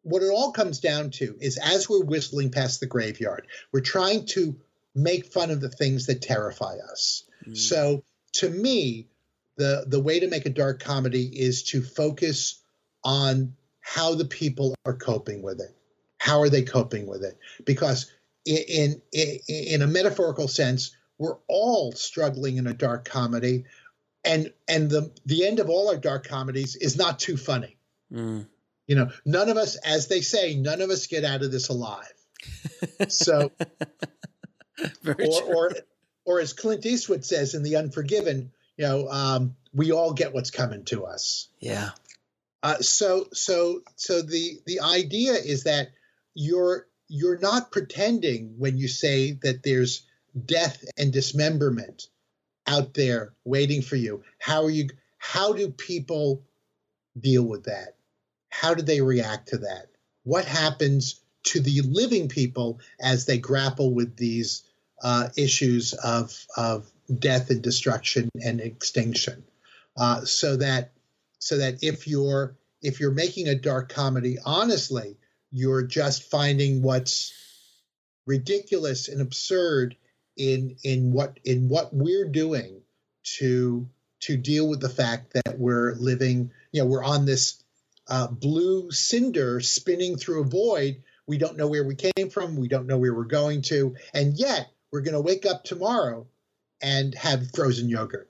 [0.03, 4.25] what it all comes down to is as we're whistling past the graveyard, we're trying
[4.25, 4.55] to
[4.95, 7.23] make fun of the things that terrify us.
[7.47, 7.57] Mm.
[7.57, 8.03] So
[8.33, 9.07] to me,
[9.57, 12.61] the the way to make a dark comedy is to focus
[13.03, 15.75] on how the people are coping with it.
[16.17, 17.37] How are they coping with it?
[17.65, 18.11] Because
[18.45, 23.65] in in, in a metaphorical sense, we're all struggling in a dark comedy,
[24.25, 27.77] and and the the end of all our dark comedies is not too funny.
[28.11, 28.47] Mm.
[28.87, 31.69] You know, none of us, as they say, none of us get out of this
[31.69, 32.11] alive.
[33.09, 33.51] So,
[35.05, 35.25] or, true.
[35.55, 35.71] or,
[36.25, 40.49] or as Clint Eastwood says in The Unforgiven, you know, um, we all get what's
[40.49, 41.49] coming to us.
[41.59, 41.91] yeah.
[42.63, 45.89] Uh, so, so, so the the idea is that
[46.33, 50.07] you're you're not pretending when you say that there's
[50.45, 52.07] death and dismemberment
[52.67, 54.23] out there waiting for you.
[54.39, 56.43] How are you how do people
[57.19, 57.95] deal with that?
[58.49, 59.87] How do they react to that?
[60.23, 64.63] What happens to the living people as they grapple with these
[65.03, 69.43] uh, issues of, of death and destruction and extinction?
[69.97, 70.91] Uh, so that
[71.39, 75.17] so that if you're if you're making a dark comedy, honestly,
[75.51, 77.33] you're just finding what's
[78.25, 79.95] ridiculous and absurd
[80.41, 82.81] in in what in what we're doing
[83.37, 83.87] to
[84.21, 87.63] to deal with the fact that we're living, you know, we're on this
[88.07, 91.03] uh, blue cinder spinning through a void.
[91.27, 92.55] We don't know where we came from.
[92.55, 96.27] We don't know where we're going to, and yet we're going to wake up tomorrow
[96.81, 98.29] and have frozen yogurt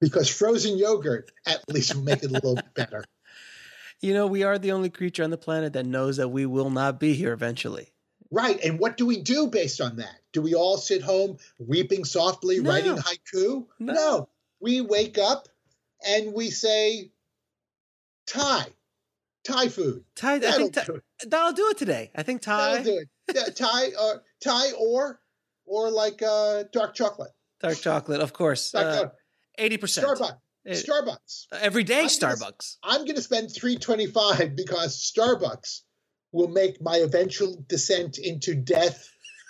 [0.00, 3.04] because frozen yogurt at least will make it a little bit better.
[4.02, 6.70] You know, we are the only creature on the planet that knows that we will
[6.70, 7.92] not be here eventually.
[8.30, 8.60] Right.
[8.64, 10.14] And what do we do based on that?
[10.32, 12.70] Do we all sit home weeping softly, No.
[12.70, 13.66] writing haiku?
[13.78, 14.28] No.
[14.60, 15.48] We wake up
[16.06, 17.10] and we say,
[18.26, 18.66] Thai,
[19.44, 20.04] Thai food.
[20.14, 21.02] Ty, I That'll think Ty, do it.
[21.28, 22.10] that'll do it today.
[22.14, 22.76] I think Thai.
[22.76, 23.08] That'll do it.
[23.34, 25.20] Yeah, Thai, or Thai, or
[25.66, 27.30] or like uh, dark chocolate.
[27.60, 28.70] dark chocolate, of course.
[28.72, 29.08] Dark Uh.
[29.58, 30.06] Eighty percent.
[30.06, 30.36] Starbucks.
[30.68, 31.46] Starbucks.
[31.52, 32.76] Every day, I'm gonna- Starbucks.
[32.82, 35.80] I'm going to spend 325 because Starbucks
[36.32, 39.08] will make my eventual descent into death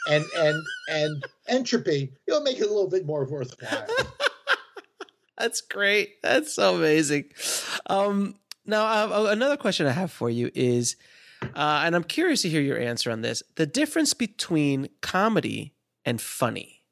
[0.08, 2.12] and and and entropy.
[2.26, 3.86] It'll make it a little bit more worthwhile.
[5.38, 6.20] That's great.
[6.22, 7.30] That's so amazing.
[7.86, 10.96] Um, now, uh, another question I have for you is,
[11.42, 15.74] uh, and I'm curious to hear your answer on this: the difference between comedy
[16.04, 16.84] and funny,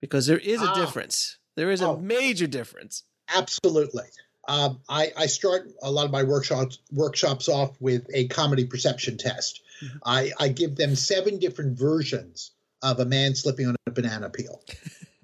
[0.00, 0.74] because there is a Ah.
[0.74, 1.38] difference.
[1.56, 1.96] There is a Oh.
[1.96, 3.02] major difference.
[3.34, 4.04] Absolutely.
[4.48, 9.16] Um, I, I start a lot of my workshops workshops off with a comedy perception
[9.18, 9.60] test.
[9.82, 9.98] Mhm.
[10.04, 14.62] I, I give them seven different versions of a man slipping on a banana peel.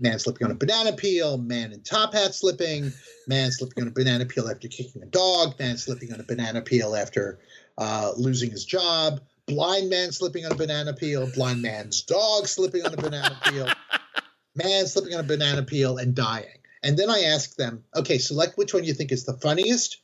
[0.00, 2.92] Man slipping on a banana peel, man in top hat slipping,
[3.28, 6.60] man slipping on a banana peel after kicking a dog, man slipping on a banana
[6.60, 7.38] peel after
[7.78, 12.84] uh, losing his job, blind man slipping on a banana peel, blind man's dog slipping
[12.84, 13.68] on a banana peel,
[14.56, 16.58] man slipping on a banana peel and dying.
[16.82, 19.98] And then I ask them, okay, select which one you think is the funniest,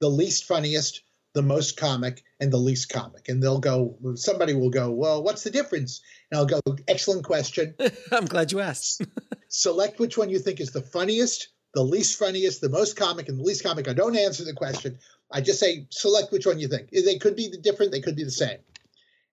[0.00, 1.02] the least funniest,
[1.34, 3.28] the most comic, and the least comic.
[3.28, 6.00] And they'll go, somebody will go, well, what's the difference?
[6.30, 7.74] And I'll go, excellent question.
[8.12, 9.02] I'm glad you asked.
[9.48, 13.38] select which one you think is the funniest, the least funniest, the most comic, and
[13.38, 13.88] the least comic.
[13.88, 14.98] I don't answer the question.
[15.30, 16.90] I just say, select which one you think.
[16.90, 18.58] They could be different, they could be the same.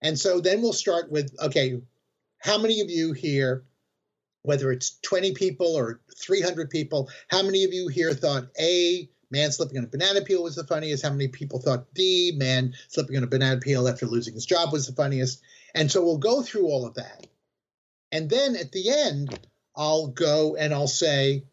[0.01, 1.81] And so then we'll start with, okay,
[2.39, 3.63] how many of you here,
[4.43, 9.51] whether it's 20 people or 300 people, how many of you here thought A, man
[9.51, 11.03] slipping on a banana peel was the funniest?
[11.03, 14.71] How many people thought D, man slipping on a banana peel after losing his job
[14.71, 15.41] was the funniest?
[15.73, 17.25] And so we'll go through all of that.
[18.11, 21.45] And then at the end, I'll go and I'll say,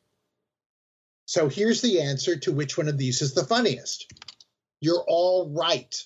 [1.25, 4.13] so here's the answer to which one of these is the funniest.
[4.81, 6.05] You're all right.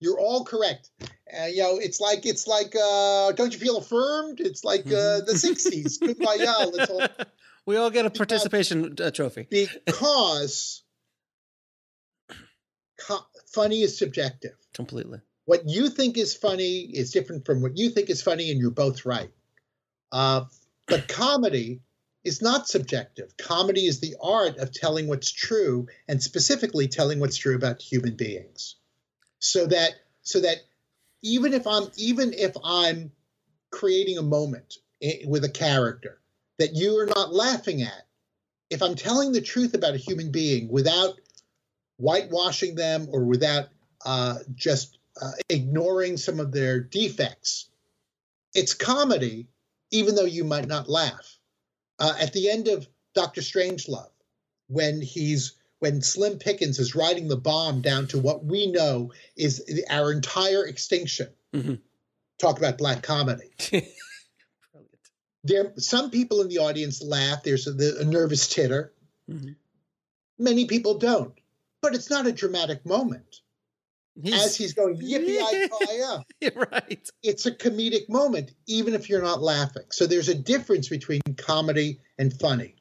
[0.00, 0.90] You're all correct.
[1.02, 4.40] Uh, you know, it's like it's like uh, don't you feel affirmed?
[4.40, 5.98] It's like uh, the '60s.
[6.00, 6.72] Kumbaya.
[6.76, 7.06] Let's all
[7.66, 9.46] we all get a participation uh, trophy.
[9.50, 10.82] because
[12.98, 14.54] co- funny is subjective.
[14.72, 15.20] Completely.
[15.44, 18.70] What you think is funny is different from what you think is funny, and you're
[18.70, 19.30] both right.
[20.12, 20.44] Uh,
[20.86, 21.80] but comedy
[22.24, 23.36] is not subjective.
[23.36, 28.14] Comedy is the art of telling what's true, and specifically telling what's true about human
[28.14, 28.76] beings.
[29.40, 30.58] So that so that
[31.22, 33.12] even if I'm even if I'm
[33.70, 34.74] creating a moment
[35.26, 36.20] with a character
[36.58, 38.06] that you are not laughing at,
[38.70, 41.14] if I'm telling the truth about a human being without
[41.98, 43.68] whitewashing them or without
[44.04, 47.68] uh, just uh, ignoring some of their defects,
[48.54, 49.48] it's comedy,
[49.90, 51.38] even though you might not laugh.
[51.98, 54.10] Uh, at the end of Doctor Strangelove,
[54.68, 59.62] when he's when Slim Pickens is riding the bomb down to what we know is
[59.90, 61.28] our entire extinction.
[61.54, 61.80] Mhm.
[62.38, 63.50] Talk about black comedy.
[63.70, 63.92] Brilliant.
[65.44, 67.42] There, some people in the audience laugh.
[67.42, 68.92] There's a, a nervous titter.
[69.30, 69.56] Mhm.
[70.38, 71.34] Many people don't,
[71.80, 73.40] but it's not a dramatic moment.
[74.24, 77.08] As he's going yippee ki You're right.
[77.22, 79.84] it's a comedic moment, even if you're not laughing.
[79.90, 82.74] So there's a difference between comedy and funny.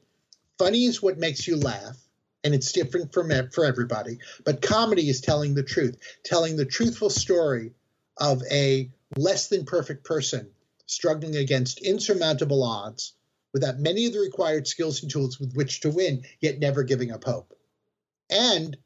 [0.58, 1.96] Funny is what makes you laugh,
[2.44, 4.20] and it's different ev- for everybody.
[4.46, 7.74] But comedy is telling the truth, telling the truthful story
[8.18, 10.50] of a less than perfect person
[10.86, 13.14] struggling against insurmountable odds
[13.54, 17.12] without many of the required skills and tools with which to win, yet never giving
[17.12, 17.54] up hope.
[18.30, 18.78] And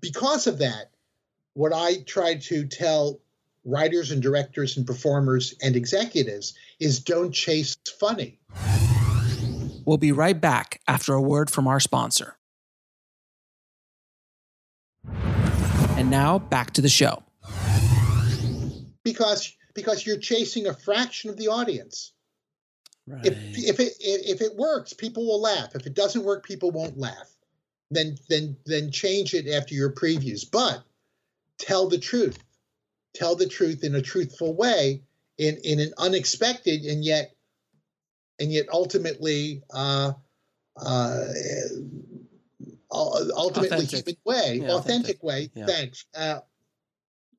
[0.00, 0.90] because of that,
[1.54, 3.20] what I try to tell
[3.64, 8.38] writers and directors and performers and executives is don't chase funny.
[9.86, 12.36] We'll be right back after a word from our sponsor.
[15.96, 17.22] And now back to the show.
[19.04, 22.12] Because because you're chasing a fraction of the audience.
[23.06, 23.26] Right.
[23.26, 25.74] If if it if it works, people will laugh.
[25.74, 27.30] If it doesn't work, people won't laugh.
[27.90, 30.44] Then then then change it after your previews.
[30.50, 30.82] But
[31.58, 32.42] tell the truth.
[33.14, 35.02] Tell the truth in a truthful way,
[35.38, 37.34] in in an unexpected and yet
[38.40, 40.12] and yet ultimately uh,
[40.76, 41.24] uh,
[42.94, 44.06] ultimately Authentic.
[44.06, 45.22] human way, Yeah, authentic, authentic.
[45.22, 45.50] way.
[45.54, 45.66] Yeah.
[45.66, 46.04] Thanks.
[46.14, 46.40] Uh,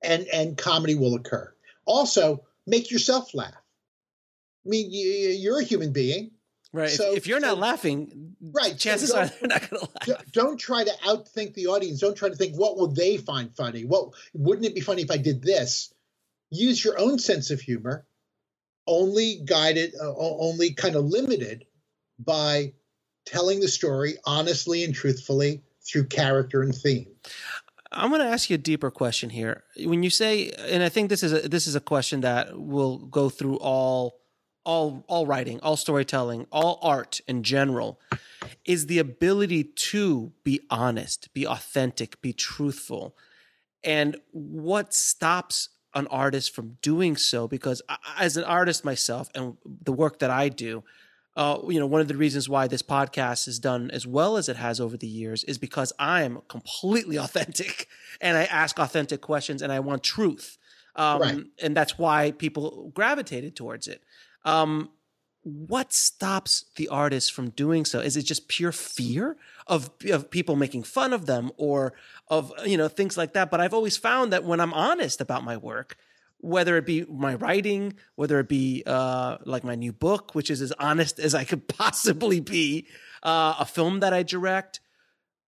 [0.04, 1.54] and and comedy will occur.
[1.86, 3.54] Also, make yourself laugh.
[4.66, 6.32] I mean, you, you're a human being,
[6.74, 6.90] Right.
[6.90, 10.32] So- if, you're not so- laughing, Right, chances don't- are they're not going to laugh.
[10.32, 12.00] Don't try to outthink the audience.
[12.02, 13.86] Don't try to think what will they find funny.
[13.86, 15.94] What wouldn't it be funny if I did this?
[16.50, 18.06] Use your own sense of humor,
[18.88, 21.66] only guided, uh, only kind of limited
[22.20, 22.74] by
[23.26, 27.08] telling the story honestly and truthfully through character and theme.
[27.92, 29.64] I'm going to ask you a deeper question here.
[29.78, 32.98] When you say, and I think this is a, this is a question that will
[32.98, 34.20] go through all
[34.66, 38.00] all all writing, all storytelling, all art in general,
[38.66, 43.16] is the ability to be honest, be authentic, be truthful,
[43.84, 47.48] and what stops an artist from doing so?
[47.48, 47.82] Because
[48.18, 50.84] as an artist myself, and the work that I do,
[51.36, 54.48] uh, you know, one of the reasons why this podcast is done as well as
[54.48, 57.88] it has over the years is because I'm completely authentic
[58.22, 60.58] and I ask authentic questions and I want truth.
[60.96, 61.44] Um, Right.
[61.62, 64.02] And that's why people gravitated towards it.
[64.46, 64.92] Um,
[65.44, 68.00] what stops the artist from doing so?
[68.00, 71.94] Is it just pure fear of, of people making fun of them or
[72.30, 73.52] of, you know, things like that?
[73.52, 75.98] But I've always found that when I'm honest about my work,
[76.40, 80.62] whether it be my writing, whether it be uh, like my new book, which is
[80.62, 82.88] as honest as I could possibly be,
[83.24, 84.80] uh, a film that I direct.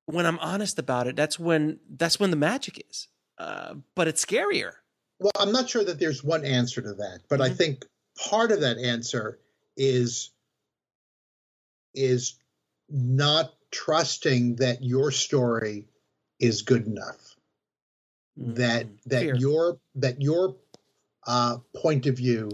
[0.05, 3.07] When I'm honest about it, that's when that's when the magic is.
[3.37, 4.71] Uh, but it's scarier.
[5.19, 7.57] Well, I'm not sure that there's one answer to that, but I Mhm.
[7.57, 7.85] think
[8.17, 9.39] part of that answer
[9.75, 10.31] is
[11.93, 12.35] is
[12.89, 15.87] not trusting that your story
[16.39, 17.35] is good enough.
[18.37, 19.35] That Mm, that fear.
[19.35, 20.55] your that your
[21.27, 22.49] uh, point of view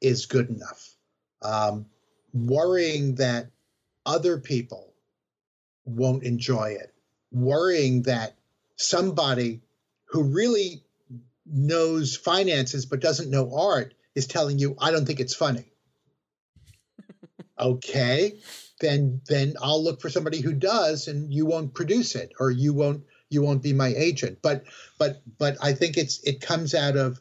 [0.00, 0.94] is good enough.
[1.42, 1.86] Um,
[2.32, 3.50] worrying that
[4.04, 4.92] other people
[5.84, 6.92] won't enjoy it,
[7.32, 8.36] worrying that
[8.76, 9.62] somebody
[10.10, 10.82] who really
[11.46, 15.72] knows finances but doesn't know art is telling you, I don't think it's funny.
[17.58, 18.38] okay,
[18.80, 22.74] then then I'll look for somebody who does and you won't produce it or you
[22.74, 24.38] won't you won't be my agent.
[24.42, 24.64] But
[24.98, 27.20] but but I think it's it comes out of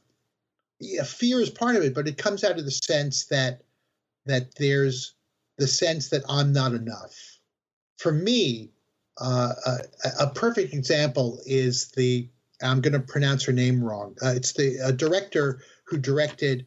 [0.79, 3.61] yeah, fear is part of it, but it comes out of the sense that
[4.25, 5.13] that there's
[5.57, 7.15] the sense that I'm not enough.
[7.97, 8.71] For me,
[9.19, 9.77] uh, a,
[10.21, 12.29] a perfect example is the
[12.61, 14.15] I'm going to pronounce her name wrong.
[14.21, 16.65] Uh, it's the director who directed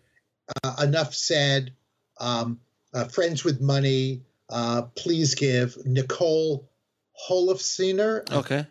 [0.65, 1.73] uh, Enough Said,
[2.19, 2.61] um,
[2.95, 6.69] uh, Friends with Money, uh, Please Give, Nicole
[7.29, 8.31] Holofcener.
[8.33, 8.67] Okay.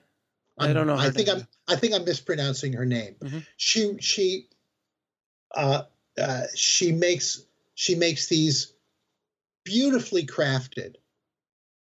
[0.58, 0.96] I I'm- don't know.
[0.98, 1.38] I think name.
[1.38, 1.48] I'm.
[1.68, 3.16] I think I'm mispronouncing her name.
[3.22, 3.46] Mhm.
[3.58, 4.48] She she
[5.56, 5.84] uh,
[6.18, 7.42] uh, she makes
[7.76, 8.74] she makes these
[9.64, 10.96] beautifully crafted,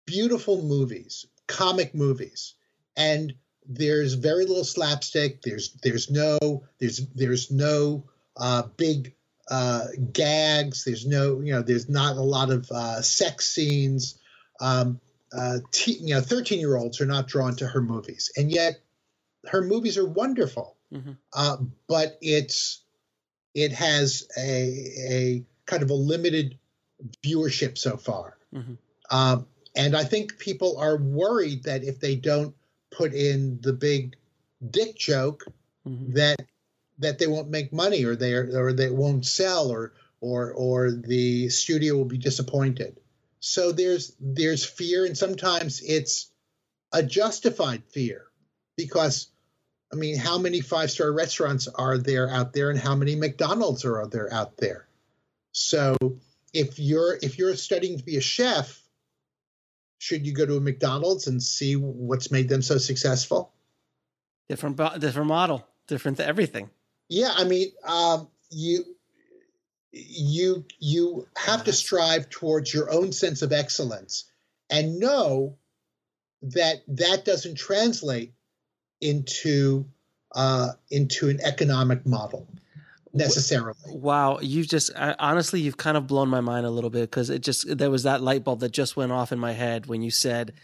[0.06, 2.54] beautiful movies, comic movies,
[2.96, 3.34] and
[3.66, 5.42] there's very little slapstick.
[5.42, 8.04] There's there's no there's there's no
[8.36, 9.14] uh, big
[9.50, 10.84] uh, gags.
[10.84, 14.18] There's no you know there's not a lot of uh, sex scenes.
[14.60, 15.00] Um,
[15.32, 18.74] uh, te- you know, 13 year olds are not drawn to her movies, and yet
[19.46, 20.76] her movies are wonderful.
[20.92, 21.16] Mhm.
[21.32, 21.56] Uh,
[21.88, 22.82] but it's
[23.54, 26.58] it has a a kind of a limited
[27.22, 28.78] viewership so far, Mhm.
[29.10, 32.54] um, and I think people are worried that if they don't
[32.90, 34.16] put in the big
[34.70, 35.44] dick joke,
[35.86, 36.14] Mhm.
[36.14, 36.46] that
[36.98, 41.48] that they won't make money or they or they won't sell or or or the
[41.48, 43.00] studio will be disappointed.
[43.40, 46.30] So there's there's fear and sometimes it's
[46.92, 48.26] a justified fear
[48.76, 49.28] because
[49.92, 54.06] I mean how many five-star restaurants are there out there and how many McDonald's are
[54.06, 54.86] there out there?
[55.52, 55.96] So
[56.52, 58.80] if you're if you're studying to be a chef,
[59.98, 63.52] should you go to a McDonald's and see what's made them so successful?
[64.52, 66.68] different, different model, different th- everything.
[67.08, 68.84] Yeah, I mean, um, you
[69.92, 74.24] you you have to strive towards your own sense of excellence
[74.70, 75.56] and know
[76.42, 78.32] that that doesn't translate
[79.02, 79.84] into
[80.34, 82.46] uh, into an economic model.
[83.12, 83.76] necessarily.
[83.88, 87.28] Wow, you've just I, honestly you've kind of blown my mind a little bit because
[87.28, 90.02] it just there was that light bulb that just went off in my head when
[90.02, 90.54] you said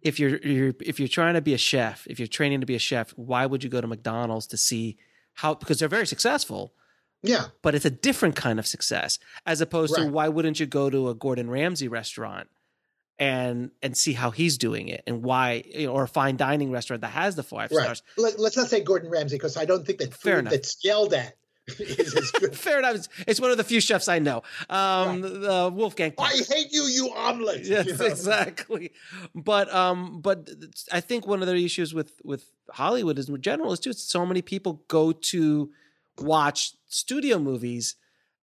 [0.00, 2.74] if you're, you're if you're trying to be a chef, if you're training to be
[2.74, 4.98] a chef, why would you go to McDonald's to see
[5.34, 6.74] how because they're very successful.
[7.22, 7.46] Yeah.
[7.62, 10.04] But it's a different kind of success as opposed right.
[10.04, 12.48] to why wouldn't you go to a Gordon Ramsay restaurant
[13.22, 16.72] and and see how he's doing it and why you know, or a fine dining
[16.72, 17.84] restaurant that has the five right.
[17.84, 18.02] stars.
[18.16, 20.52] Let, us not say Gordon Ramsay because I don't think that Fair food enough.
[20.54, 21.36] that's yelled at
[22.52, 22.96] Fair enough.
[22.96, 24.42] It's, it's, one of the few chefs I know.
[24.68, 25.32] Um, right.
[25.40, 26.14] the Wolfgang.
[26.18, 27.64] I hate you, you omelet.
[27.64, 28.04] Yes, you know?
[28.06, 28.90] exactly.
[29.36, 30.50] But um, but
[30.90, 33.92] I think one of the issues with with Hollywood is in general is too.
[33.92, 35.70] So many people go to
[36.18, 37.94] watch studio movies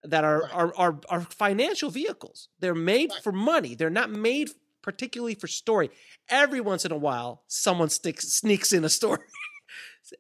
[0.04, 0.52] that are right.
[0.54, 2.48] are, are are financial vehicles.
[2.60, 3.22] They're made right.
[3.24, 3.74] for money.
[3.74, 4.50] They're not made
[4.82, 5.90] particularly for story.
[6.28, 9.20] Every once in a while, someone sticks sneaks in a story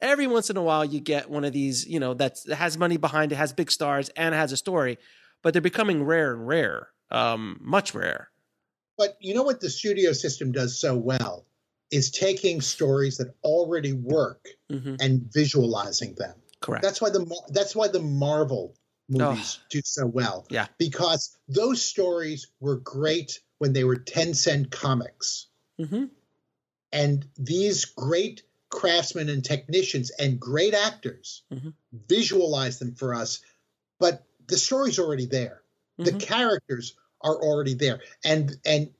[0.00, 2.96] every once in a while you get one of these, you know, that has money
[2.96, 4.98] behind it, has big stars, and has a story,
[5.42, 8.30] but they're becoming rare and rare, um, much rare.
[8.96, 11.46] But you know what the studio system does so well
[11.90, 14.96] is taking stories that already work mm-hmm.
[15.00, 16.34] and visualizing them.
[16.60, 16.82] Correct.
[16.82, 18.74] That's why the that's why the Marvel
[19.08, 19.66] movies oh.
[19.70, 20.46] do so well.
[20.50, 20.66] Yeah.
[20.78, 25.46] Because those stories were great when they were 10 cent comics.
[25.80, 26.06] Mm-hmm.
[26.92, 31.70] And these great craftsmen and technicians and great actors mm-hmm.
[32.06, 33.40] visualize them for us
[33.98, 35.62] but the story's already there
[35.98, 36.04] mm-hmm.
[36.04, 38.90] the characters are already there and and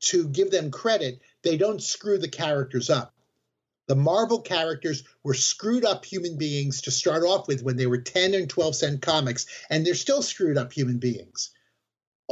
[0.00, 3.14] to give them credit they don't screw the characters up
[3.86, 7.98] the marvel characters were screwed up human beings to start off with when they were
[7.98, 11.50] 10 and 12 cent comics and they're still screwed up human beings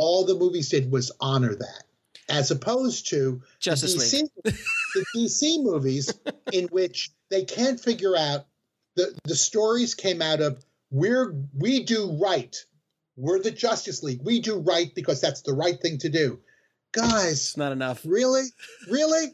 [0.01, 1.85] all the movies did was honor that
[2.31, 4.57] as opposed to Justice the DC, League.
[4.95, 6.15] the DC movies
[6.53, 8.47] in which they can't figure out
[8.97, 12.57] the the stories came out of we're we do right.
[13.17, 14.23] We're the Justice League.
[14.25, 16.41] We do right because that's the right thing to do.
[16.93, 18.01] Guys, it's not enough.
[18.05, 18.45] Really?
[18.91, 19.27] Really?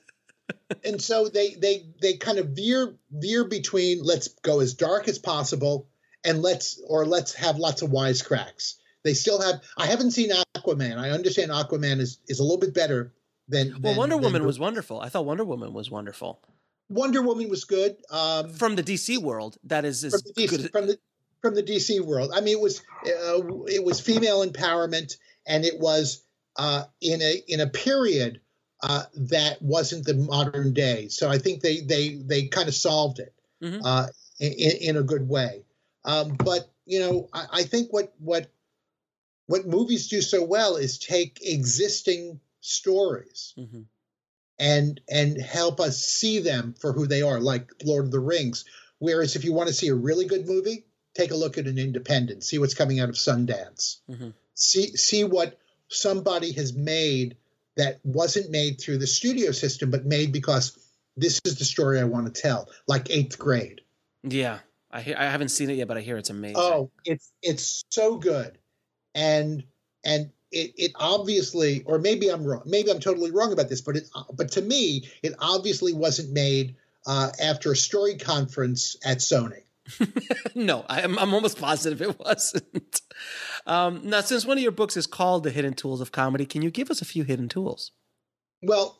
[0.85, 5.19] and so they they they kind of veer veer between let's go as dark as
[5.19, 5.89] possible
[6.25, 8.75] and let's or let's have lots of wisecracks.
[9.07, 9.63] They still have.
[9.79, 10.99] I haven't seen Aquaman.
[10.99, 13.13] I understand Aquaman is is a little bit better
[13.49, 13.71] than.
[13.81, 15.01] Well, than, Wonder than Woman was wonderful.
[15.01, 16.43] I thought Wonder Woman was wonderful.
[16.89, 17.97] Wonder Woman was good.
[18.11, 20.73] Um, from the DC world, that is, is from the DC, good.
[20.73, 20.99] from the
[21.41, 22.33] from the DC world.
[22.35, 26.25] I mean, it was uh, it was female empowerment, and it was
[26.57, 28.41] uh, in a in a period
[28.83, 31.09] uh, that wasn't the modern day.
[31.09, 33.33] So I think they they they kind of solved it
[33.63, 33.81] mm-hmm.
[33.85, 34.09] uh,
[34.41, 35.63] in, in a good way.
[36.05, 38.51] Um, but you know, I, I think what what
[39.47, 43.83] what movies do so well is take existing stories mm-hmm.
[44.59, 48.65] and and help us see them for who they are, like Lord of the Rings.
[48.99, 51.79] Whereas if you want to see a really good movie, take a look at an
[51.79, 54.31] independent, see what's coming out of Sundance, mm-hmm.
[54.55, 57.37] see see what somebody has made
[57.77, 60.77] that wasn't made through the studio system, but made because
[61.17, 63.83] this is the story I want to tell, like Eighth Grade.
[64.23, 64.59] Yeah,
[64.91, 66.57] I hear, I haven't seen it yet, but I hear it's amazing.
[66.59, 68.59] Oh, it's it's so good
[69.17, 69.65] and
[70.05, 73.97] and it, it obviously or maybe i'm wrong maybe i'm totally wrong about this but
[73.97, 76.77] it but to me it obviously wasn't made
[77.09, 79.63] uh, after a story conference at sony.
[80.57, 83.01] No I'm, I'm almost positive it wasn't.
[83.67, 86.63] Um, now since one of your books is called the hidden tools of comedy can
[86.63, 87.93] you give us a few hidden tools?
[88.63, 88.97] Well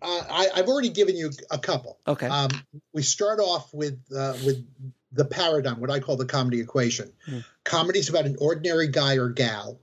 [0.00, 1.98] uh, I, have already given you a couple.
[2.08, 2.26] Okay.
[2.26, 2.48] Um,
[2.92, 4.66] we start off with uh, with
[5.12, 7.12] the paradigm, what I call the comedy equation.
[7.28, 7.44] Mm.
[7.64, 9.80] Comedy is about an ordinary guy or gal.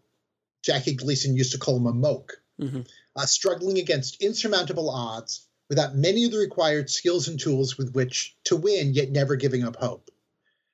[0.63, 2.81] Jackie Gleason used to call him a moke, mm-hmm.
[3.15, 8.35] uh, struggling against insurmountable odds without many of the required skills and tools with which
[8.45, 10.09] to win, yet never giving up hope.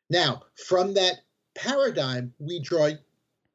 [0.10, 1.16] Now, from that
[1.54, 2.92] paradigm, we draw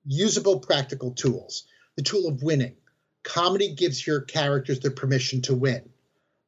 [0.04, 1.64] usable practical tools.
[1.96, 2.76] The tool of winning.
[3.22, 5.88] Comedy gives your characters the permission to win.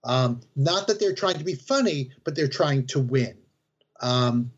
[0.04, 3.36] Um, not that they're trying to be funny, but they're trying to win.
[4.02, 4.52] Um,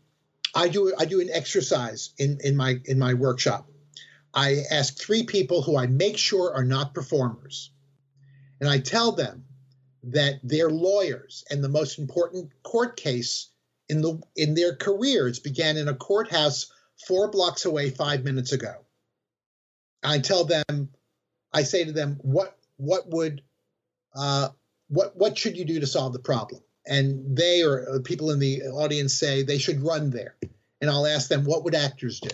[0.55, 3.69] I do I do an exercise in in my in my workshop.
[4.33, 7.71] I ask three people who I make sure are not performers,
[8.61, 9.45] and I tell them
[10.05, 13.51] that they're lawyers, and the most important court case
[13.89, 16.73] in the in their careers began in a courthouse
[17.07, 18.75] four blocks away five minutes ago.
[20.03, 20.91] I tell them,
[21.53, 23.43] I say to them, what what would
[24.15, 24.49] uh,
[24.89, 26.63] what what should you do to solve the problem?
[26.87, 30.37] And they or people in the audience say they should run there.
[30.81, 32.31] And I'll ask them, what would actors do?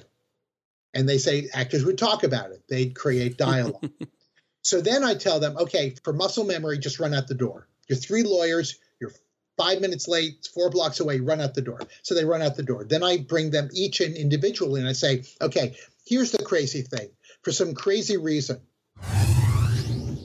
[0.92, 3.90] And they say actors would talk about it, they'd create dialogue.
[4.62, 7.68] so then I tell them, okay, for muscle memory, just run out the door.
[7.88, 9.12] You're three lawyers, you're
[9.56, 11.80] five minutes late, four blocks away, run out the door.
[12.02, 12.84] So they run out the door.
[12.84, 17.10] Then I bring them each in individually and I say, okay, here's the crazy thing.
[17.42, 18.60] For some crazy reason,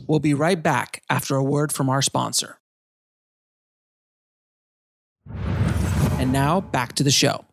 [0.07, 2.59] We'll be right back after a word from our sponsor.
[6.35, 7.45] Now back to the show.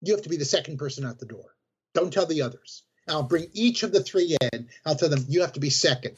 [0.00, 1.54] you have to be the second person out the door.
[1.92, 2.82] Don't tell the others.
[3.06, 4.68] I'll bring each of the three in.
[4.86, 6.16] I'll tell them, you have to be second.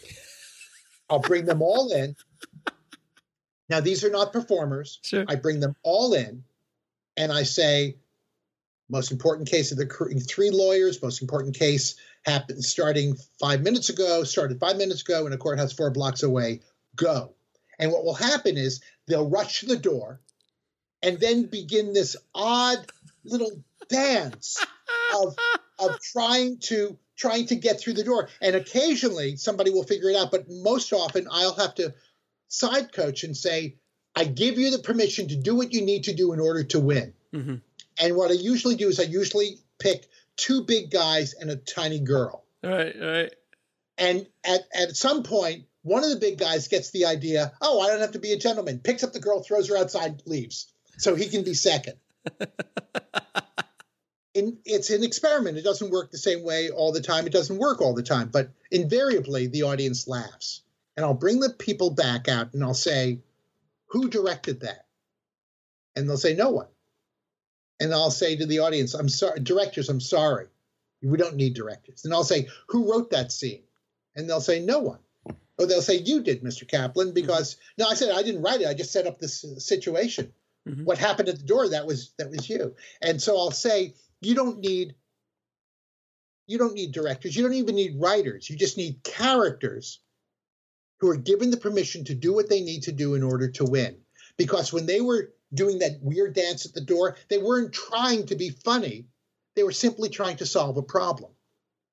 [1.10, 2.14] I'll bring them all in.
[3.68, 5.00] Now, these are not performers.
[5.02, 5.24] Sure.
[5.28, 6.44] I bring them all in
[7.16, 7.96] and I say,
[8.88, 14.22] most important case of the three lawyers, most important case happened starting five minutes ago,
[14.22, 16.60] started five minutes ago in a courthouse four blocks away.
[16.94, 17.34] Go.
[17.80, 20.20] And what will happen is they'll rush to the door
[21.06, 22.84] and then begin this odd
[23.24, 24.58] little dance
[25.14, 25.36] of
[25.78, 28.28] of trying to trying to get through the door.
[28.42, 31.94] And occasionally somebody will figure it out, but most often I'll have to
[32.48, 33.76] side coach and say,
[34.14, 36.80] I give you the permission to do what you need to do in order to
[36.80, 37.14] win.
[37.32, 37.62] Mhm.
[37.98, 40.06] And what I usually do is I usually pick
[40.36, 42.44] two big guys and a tiny girl.
[42.62, 43.34] All right, all right.
[43.96, 47.88] And at, at some point, one of the big guys gets the idea, oh, I
[47.88, 50.66] don't have to be a gentleman, picks up the girl, throws her outside, leaves.
[50.96, 51.96] So he can be second.
[54.34, 55.56] In, it's an experiment.
[55.56, 57.26] It doesn't work the same way all the time.
[57.26, 60.62] It doesn't work all the time, but invariably the audience laughs.
[60.96, 63.20] And I'll bring the people back out and I'll say,
[63.88, 64.86] Who directed that?
[65.94, 66.68] And they'll say, No one.
[67.80, 70.46] And I'll say to the audience, I'm sorry, directors, I'm sorry.
[71.02, 72.04] We don't need directors.
[72.04, 73.62] And I'll say, Who wrote that scene?
[74.14, 74.98] And they'll say, No one.
[75.58, 76.68] Or they'll say, You did, Mr.
[76.68, 78.68] Kaplan, because no, I said I didn't write it.
[78.68, 80.32] I just set up this situation.
[80.66, 80.84] Mhm.
[80.84, 82.74] What happened at the door, that was that was you.
[83.00, 84.94] And so I'll say, you don't need
[86.46, 88.48] you don't need directors, you don't even need writers.
[88.48, 90.00] You just need characters
[91.00, 93.64] who are given the permission to do what they need to do in order to
[93.64, 93.98] win.
[94.36, 98.36] Because when they were doing that weird dance at the door, they weren't trying to
[98.36, 99.06] be funny.
[99.54, 101.32] They were simply trying to solve a problem.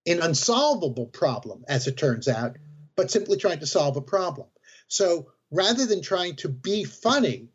[0.06, 2.58] An unsolvable problem, as it turns out,
[2.96, 4.48] but simply trying to solve a problem.
[4.88, 7.50] So rather than trying to be funny,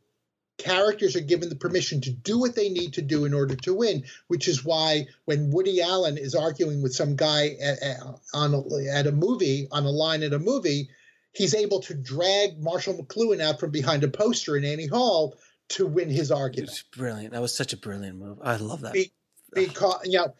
[0.58, 3.72] characters are given the permission to do what they need to do in order to
[3.72, 7.96] win, which is why when Woody Allen is arguing with some guy at, at,
[8.34, 10.90] on a, at a movie, on a line at a movie,
[11.32, 15.36] he's able to drag Marshall McLuhan out from behind a poster in Annie Hall
[15.70, 16.70] to win his argument.
[16.70, 17.32] It's brilliant.
[17.32, 18.38] That was such a brilliant move.
[18.42, 18.92] I love that.
[18.92, 19.12] Be-
[19.54, 20.34] because you know,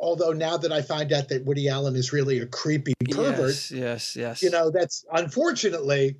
[0.00, 3.70] although now that I find out that Woody Allen is really a creepy pervert, Yes,
[3.70, 4.42] yes, yes.
[4.42, 6.16] you know, that's unfortunately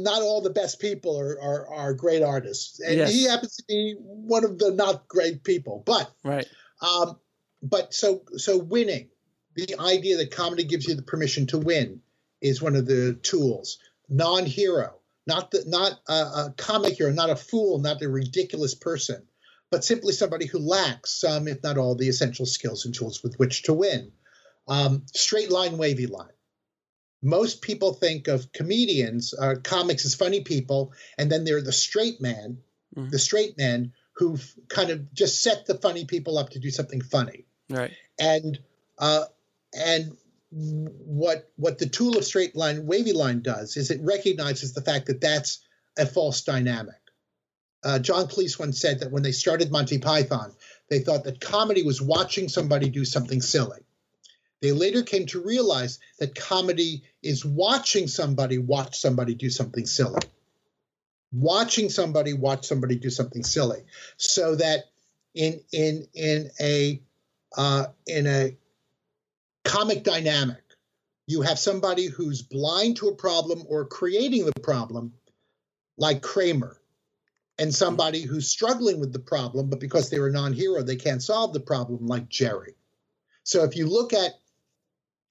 [0.00, 3.12] not all the best people are are, are great artists, and Yes.
[3.12, 5.82] he happens to be one of the not great people.
[5.86, 6.46] But right.
[6.80, 7.18] um,
[7.62, 9.10] but so so winning,
[9.54, 12.00] the idea that comedy gives you the permission to win
[12.40, 13.78] is one of the tools.
[14.08, 19.26] Non-hero, not the not a, a comic hero, not a fool, not a ridiculous person,
[19.70, 23.36] but simply somebody who lacks some, if not all, the essential skills and tools with
[23.38, 24.12] which to win.
[24.68, 26.28] Um, straight line, wavy line.
[27.22, 32.20] Most people think of comedians, uh, comics as funny people, and then they're the straight
[32.20, 32.58] man,
[32.96, 33.10] Mhm.
[33.10, 34.38] the straight men who
[34.68, 37.92] kind of just set the funny people up to do something funny Right.
[38.18, 38.58] and
[38.98, 39.24] uh,
[39.74, 40.16] and
[40.50, 45.06] what what the tool of straight line wavy line does is it recognizes the fact
[45.06, 45.60] that that's
[45.96, 46.94] a false dynamic.
[47.82, 50.54] Uh, John Cleese once said that when they started Monty Python,
[50.90, 53.80] they thought that comedy was watching somebody do something silly.
[54.62, 60.20] They later came to realize that comedy is watching somebody watch somebody do something silly.
[61.32, 63.82] Watching somebody watch somebody do something silly,
[64.18, 64.84] so that
[65.34, 67.02] in in in a
[67.56, 68.56] uh, in a
[69.64, 70.62] comic dynamic,
[71.26, 75.14] you have somebody who's blind to a problem or creating the problem,
[75.96, 76.76] like Kramer,
[77.58, 81.22] and somebody who's struggling with the problem, but because they're a non hero, they can't
[81.22, 82.74] solve the problem, like Jerry.
[83.42, 84.34] So if you look at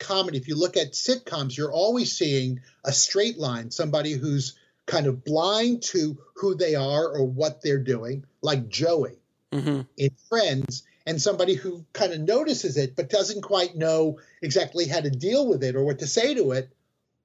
[0.02, 5.08] comedy, if you look at sitcoms, you're always seeing a straight line, somebody who's kind
[5.08, 9.18] of blind to who they are or what they're doing, like Joey
[9.54, 14.86] hmm in Friends, and somebody who kind of notices it but doesn't quite know exactly
[14.88, 16.70] how to deal with it or what to say to it,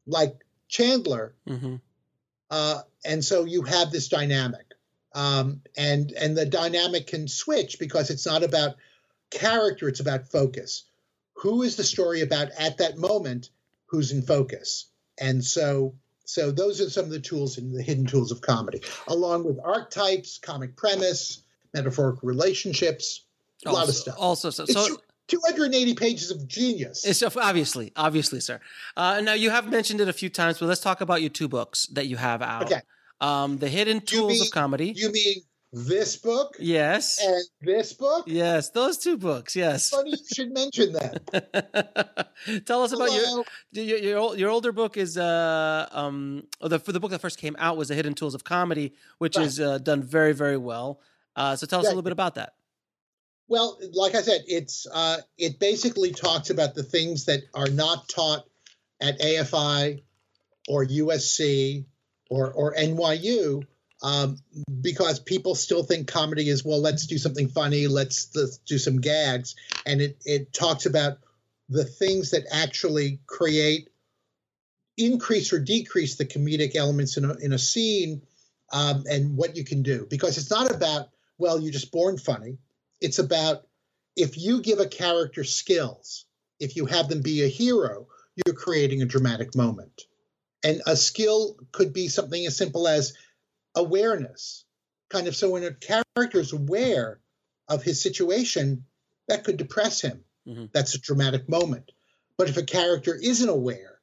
[0.07, 0.35] like
[0.69, 1.35] Chandler.
[1.47, 1.77] hmm
[2.51, 4.66] Uh, and so you have this dynamic,
[5.15, 8.77] um, and and the dynamic can switch because it's not about
[9.31, 10.85] character; it's about focus.
[11.37, 13.51] Who is the story about at that moment?
[13.87, 14.87] Who's in focus?
[15.21, 15.95] And so.
[16.29, 19.61] So those are some of the tools and the hidden tools of comedy, along with
[19.63, 23.27] archetypes, comic premise, metaphorical relationships,
[23.65, 24.17] a lot of stuff.
[24.19, 24.97] Also, so, so
[25.29, 27.05] 280 pages of genius.
[27.05, 28.61] It's obviously, obviously, sir.
[28.97, 31.49] Uh, now you have mentioned it a few times, but let's talk about your two
[31.49, 32.65] books that you have out.
[32.65, 32.81] Okay.
[33.21, 34.93] Um, the Hidden Tools mean- of Comedy.
[34.95, 35.43] you mean
[35.77, 37.23] this book yes.
[37.23, 38.24] and this book?
[38.27, 39.55] Yes, those two books.
[39.55, 39.90] Yes.
[39.90, 42.31] Funny you should mention that.
[42.65, 46.93] Tell us about your, your your your older book is uh um oh, the for
[46.93, 49.47] the book that first came out was the Hidden Tools of Comedy, which Right.
[49.47, 51.01] is uh, done very very well.
[51.35, 52.55] Uh, so tell us a little bit about that.
[53.47, 58.09] Well, like I said, it's uh, it basically talks about the things that are not
[58.09, 58.47] taught
[59.03, 60.03] at AFI
[60.69, 61.85] or USC
[62.31, 63.66] or or NYU
[64.07, 64.39] um,
[64.83, 69.01] because people still think comedy is well, let's do something funny, let's let's do some
[69.01, 71.19] gags, and it it talks about
[71.69, 73.89] the things that actually create
[74.97, 78.23] increase or decrease the comedic elements in a, in a scene
[78.73, 80.07] um, and what you can do.
[80.09, 82.59] Because it's not about well you're just born funny.
[83.01, 83.66] It's about
[84.15, 86.27] if you give a character skills,
[86.61, 88.07] if you have them be a hero,
[88.37, 90.05] you're creating a dramatic moment.
[90.62, 93.15] And a skill could be something as simple as
[93.77, 94.65] awareness.
[95.11, 97.20] Kind of so when a character is aware
[97.69, 98.85] of his situation,
[99.28, 100.24] that could depress him.
[100.48, 100.70] Mhm.
[100.73, 101.93] That's a dramatic moment.
[102.36, 104.01] But if a character isn't aware,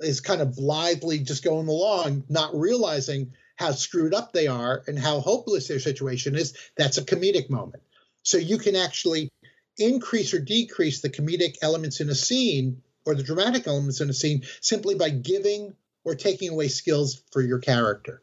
[0.00, 4.98] is kind of blithely just going along, not realizing how screwed up they are and
[4.98, 7.82] how hopeless their situation is, that's a comedic moment.
[8.22, 9.30] So you can actually
[9.78, 14.14] increase or decrease the comedic elements in a scene or the dramatic elements in a
[14.14, 15.74] scene simply by giving
[16.04, 18.22] or taking away skills for your character.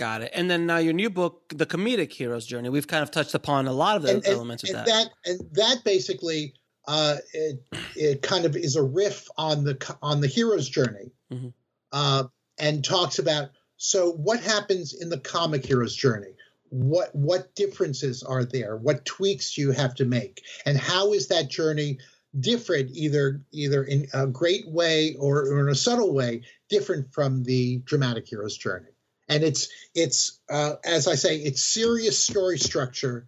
[0.00, 0.30] Got it.
[0.34, 2.70] And then now your new book, The Comedic Hero's Journey.
[2.70, 4.86] We've kind of touched upon a lot of the and, and- elements of and that.
[4.86, 6.54] that and that basically
[6.88, 7.62] uh, it,
[7.94, 11.52] it kind of is a riff on the on the hero's journey Mhm.
[11.92, 12.24] uh,
[12.58, 16.34] and talks about so what happens in the comic hero's journey
[16.70, 21.28] what what differences are there what tweaks do you have to make and how is
[21.28, 21.98] that journey
[22.40, 26.40] different either either in a great way or, or in a subtle way
[26.70, 28.88] different from the dramatic hero's journey
[29.30, 33.26] and it's it's uh, as i say it's serious story structure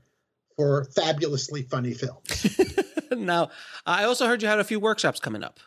[0.57, 2.59] for fabulously funny films
[3.17, 3.51] now,
[3.87, 5.61] I also heard you had a few workshops coming up.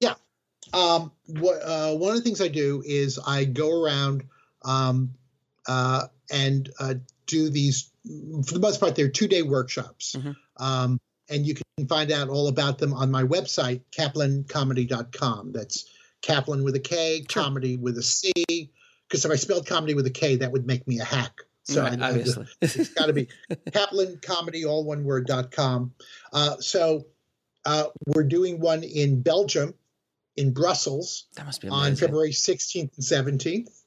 [0.00, 0.14] Yeah,
[0.72, 4.24] um, what, uh, one of the things I do is I go around
[4.64, 5.14] um,
[5.68, 6.94] uh, and uh,
[7.26, 7.90] do these.
[8.46, 10.34] For the most part, they're two day workshops, Mhm.
[10.56, 10.98] um,
[11.28, 15.52] and you can find out all about them on my website, kaplancomedy.com.
[15.52, 15.84] That's
[16.22, 17.42] Kaplan with a K, Sure.
[17.44, 18.32] comedy with a C.
[19.08, 21.32] Because if I spelled comedy with a K, that would make me a hack.
[21.64, 22.24] So Right, I- I-
[22.62, 23.28] it's got to be
[23.72, 25.92] Kaplan Comedy, all one word, dot com.
[26.32, 27.06] Uh, so
[27.64, 29.74] uh, we're doing one in Belgium,
[30.36, 31.96] in Brussels, that must be on.
[31.96, 33.82] February 16th and 17th.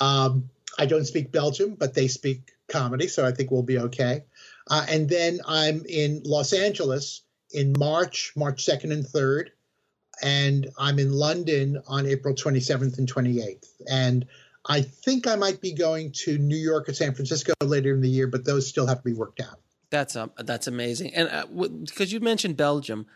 [0.00, 4.24] Um, I don't speak Belgium, but they speak comedy, so I think we'll be okay.
[4.70, 7.22] Uh, and then I'm in Los Angeles
[7.52, 9.48] in March, March 2nd and 3rd.
[10.22, 13.66] And I'm in London on April 27th and 28th.
[13.90, 14.26] And
[14.66, 18.08] I think I might be going to New York or San Francisco later in the
[18.08, 19.60] year, but those still have to be worked out.
[19.90, 21.14] That's um, that's amazing.
[21.14, 21.46] And uh,
[21.84, 23.06] because you mentioned Belgium,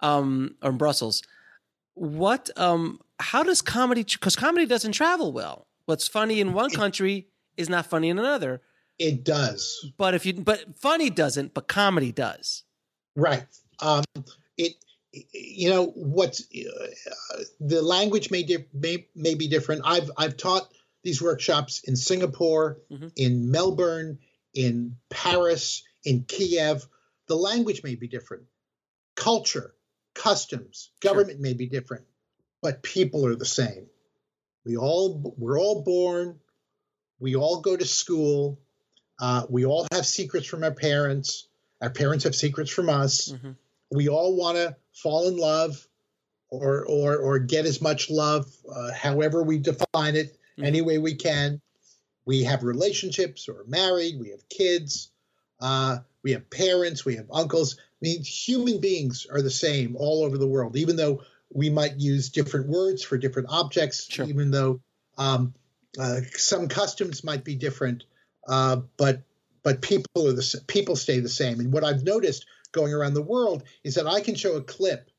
[0.00, 1.22] um, or Brussels,
[1.94, 4.04] what um, how does comedy?
[4.04, 5.66] Because comedy doesn't travel well.
[5.86, 8.62] What's funny in one country is not funny in another.
[8.98, 9.90] It does.
[9.96, 12.62] But if you, but funny doesn't, but comedy does.
[13.16, 13.44] Right.
[13.80, 14.04] Um,
[14.56, 14.74] it,
[15.32, 19.82] you know, what's uh, the language may, di- may may be different.
[19.84, 20.72] I've I've taught
[21.04, 23.12] these workshops in Singapore, Mhm.
[23.16, 24.18] in Melbourne,
[24.54, 26.88] in Paris, in Kiev.
[27.28, 28.44] The language may be different.
[29.14, 29.74] Culture,
[30.14, 32.06] customs, government may be different,
[32.62, 33.88] but people are the same.
[34.64, 36.40] We all we're all born.
[37.20, 38.58] We all go to school.
[39.20, 41.46] Uh, we all have secrets from our parents.
[41.80, 43.28] Our parents have secrets from us.
[43.28, 43.56] Mhm.
[43.90, 45.86] We all want to fall in love,
[46.48, 50.64] or or or get as much love, uh, however we define it, Mhm.
[50.64, 51.60] any way we can.
[52.26, 54.18] We have relationships, or married.
[54.18, 55.10] We have kids.
[55.60, 57.04] Uh, we have parents.
[57.04, 57.76] We have uncles.
[57.78, 62.00] I mean, human beings are the same all over the world, even though we might
[62.00, 64.06] use different words for different objects.
[64.10, 64.26] Sure.
[64.26, 64.80] Even though
[65.18, 65.54] um,
[65.98, 68.04] uh, some customs might be different,
[68.48, 69.22] uh, but
[69.62, 71.60] but people are the people stay the same.
[71.60, 75.10] And what I've noticed going around the world is that I can show a clip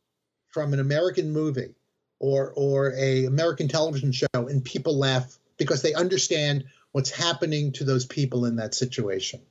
[0.50, 1.74] from an American movie
[2.20, 7.84] or or a American television show, and people laugh because they understand what's happening to
[7.84, 9.42] those people in that situation.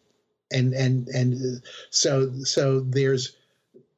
[0.53, 1.61] And and and uh,
[1.91, 3.37] so so there's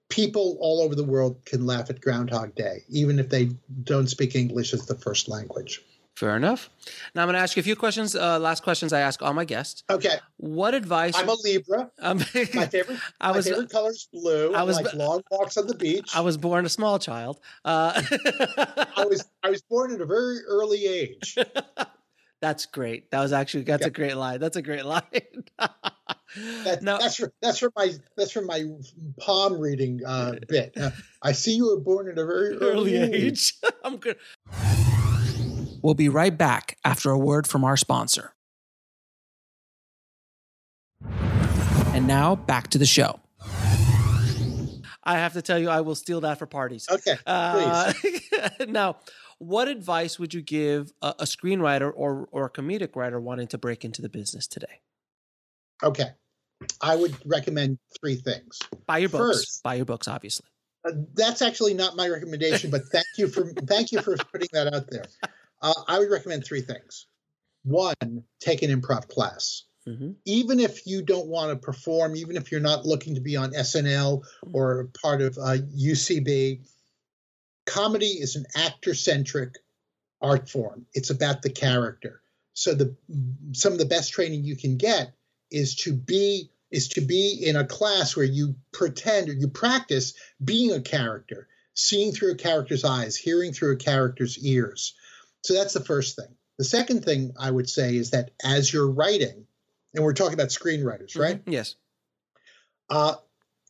[0.09, 3.51] people all over the world can laugh at Groundhog Day, even if they
[3.85, 5.83] don't speak English as the first language.
[6.17, 6.71] Fair enough.
[7.15, 8.17] Now I'm going to ask you a few questions.
[8.17, 9.85] Uh, last questions I ask all my guests.
[9.91, 10.17] Okay.
[10.39, 11.13] What advice?
[11.15, 11.91] I'm a Libra.
[12.01, 12.25] Um, my
[12.67, 12.99] favorite.
[13.21, 14.55] I was, my favorite color is blue.
[14.55, 16.17] I was like long walks on the beach.
[16.17, 17.39] I was born a small child.
[17.67, 18.01] Uh,
[18.97, 21.37] I was I was born at a very early age.
[22.41, 23.11] That's great.
[23.11, 23.89] That was actually that's yeah.
[23.89, 24.41] a great line.
[24.41, 25.03] That's a great line.
[25.59, 26.99] that, no.
[26.99, 28.63] that's for, that's from my that's from my
[29.19, 30.75] palm reading uh, bit.
[30.77, 30.91] Uh,
[31.23, 33.55] I see you were born at a very early, early age.
[33.65, 33.73] age.
[33.83, 34.17] I'm good.
[35.83, 38.33] We'll be right back after a word from our sponsor.
[41.95, 43.21] And now back to the show.
[45.07, 46.87] I have to tell you, I will steal that for parties.
[46.91, 47.93] Okay, uh,
[48.69, 48.97] now,
[49.39, 53.59] what advice would you give a, a screenwriter or or a comedic writer wanting to
[53.59, 54.81] break into the business today?
[55.83, 56.09] Okay,
[56.81, 58.59] I would recommend three things.
[58.87, 59.39] Buy your books.
[59.39, 60.49] First, buy your books, obviously.
[60.85, 64.75] Uh, that's actually not my recommendation, but thank you for thank you for putting that
[64.75, 65.05] out there.
[65.61, 67.07] Uh, I would recommend three things.
[67.65, 69.65] One, take an improv class.
[69.89, 70.13] Mm-hmm.
[70.25, 73.53] Even if you don't want to perform, even if you're not looking to be on
[73.53, 76.61] SNL or part of uh, UCB,
[77.67, 79.55] comedy is an actor centric
[80.21, 80.87] art form.
[80.93, 82.21] It's about the character.
[82.55, 82.97] So the
[83.53, 85.13] some of the best training you can get
[85.51, 90.15] is to be is to be in a class where you pretend or you practice
[90.43, 94.95] being a character, seeing through a character's eyes, hearing through a character's ears.
[95.47, 96.35] So that's the first thing.
[96.59, 99.47] The second thing I would say is that as you're writing,
[99.95, 101.21] and we're talking about screenwriters, mm-hmm.
[101.21, 101.43] right?
[101.47, 101.77] Yes.
[102.91, 103.15] Uh,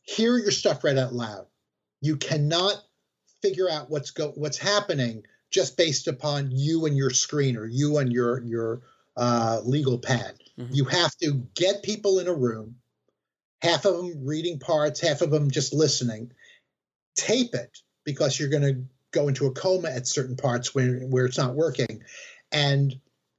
[0.03, 1.47] hear your stuff read out loud.
[2.01, 2.82] You cannot
[3.43, 7.98] figure out what's go what's happening just based upon you and your screen or you
[7.98, 8.81] and your your
[9.16, 10.35] uh, legal pad.
[10.59, 10.74] Mm-hmm.
[10.74, 12.77] You have to get people in a room,
[13.61, 16.32] half of them reading parts, half of them just listening.
[17.16, 18.85] Tape it because you're going to
[19.16, 22.02] go into a coma at certain parts where, where it's not working
[22.52, 22.94] and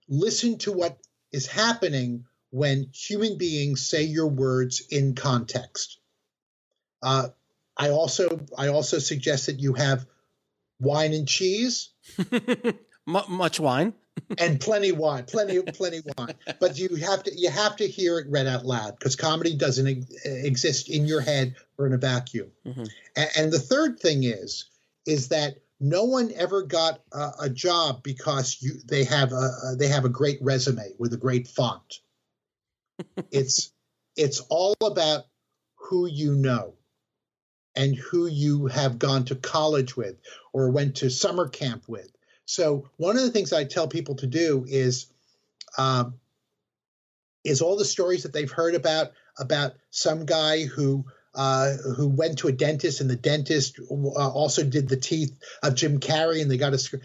[0.09, 0.97] listen to what
[1.31, 5.99] is happening when human beings say your words in context.
[7.03, 7.29] Uh,
[7.77, 10.05] I also I also suggest that you have
[10.79, 11.89] wine and cheese,
[13.05, 13.93] much wine,
[14.39, 16.33] and plenty wine, plenty plenty wine.
[16.59, 20.07] But you have to you have to hear it read out loud because comedy doesn't
[20.25, 22.51] exist in your head or in a vacuum.
[22.65, 22.85] Mm-hmm.
[23.15, 24.65] And, and the third thing is
[25.05, 29.87] is that no one ever got a, a job because you they have a they
[29.87, 31.99] have a great resume with a great font.
[33.31, 33.71] it's
[34.15, 35.25] it's all about
[35.75, 36.73] who you know
[37.75, 40.15] and who you have gone to college with
[40.51, 42.11] or went to summer camp with.
[42.45, 45.07] So one of the things I tell people to do is
[45.77, 46.15] um,
[47.43, 51.05] is all the stories that they've heard about about some guy who
[51.38, 53.93] uh, who went to a dentist, and the dentist uh,
[54.30, 56.77] also did the teeth of Jim Carrey, and they got a.
[56.77, 56.99] Screw.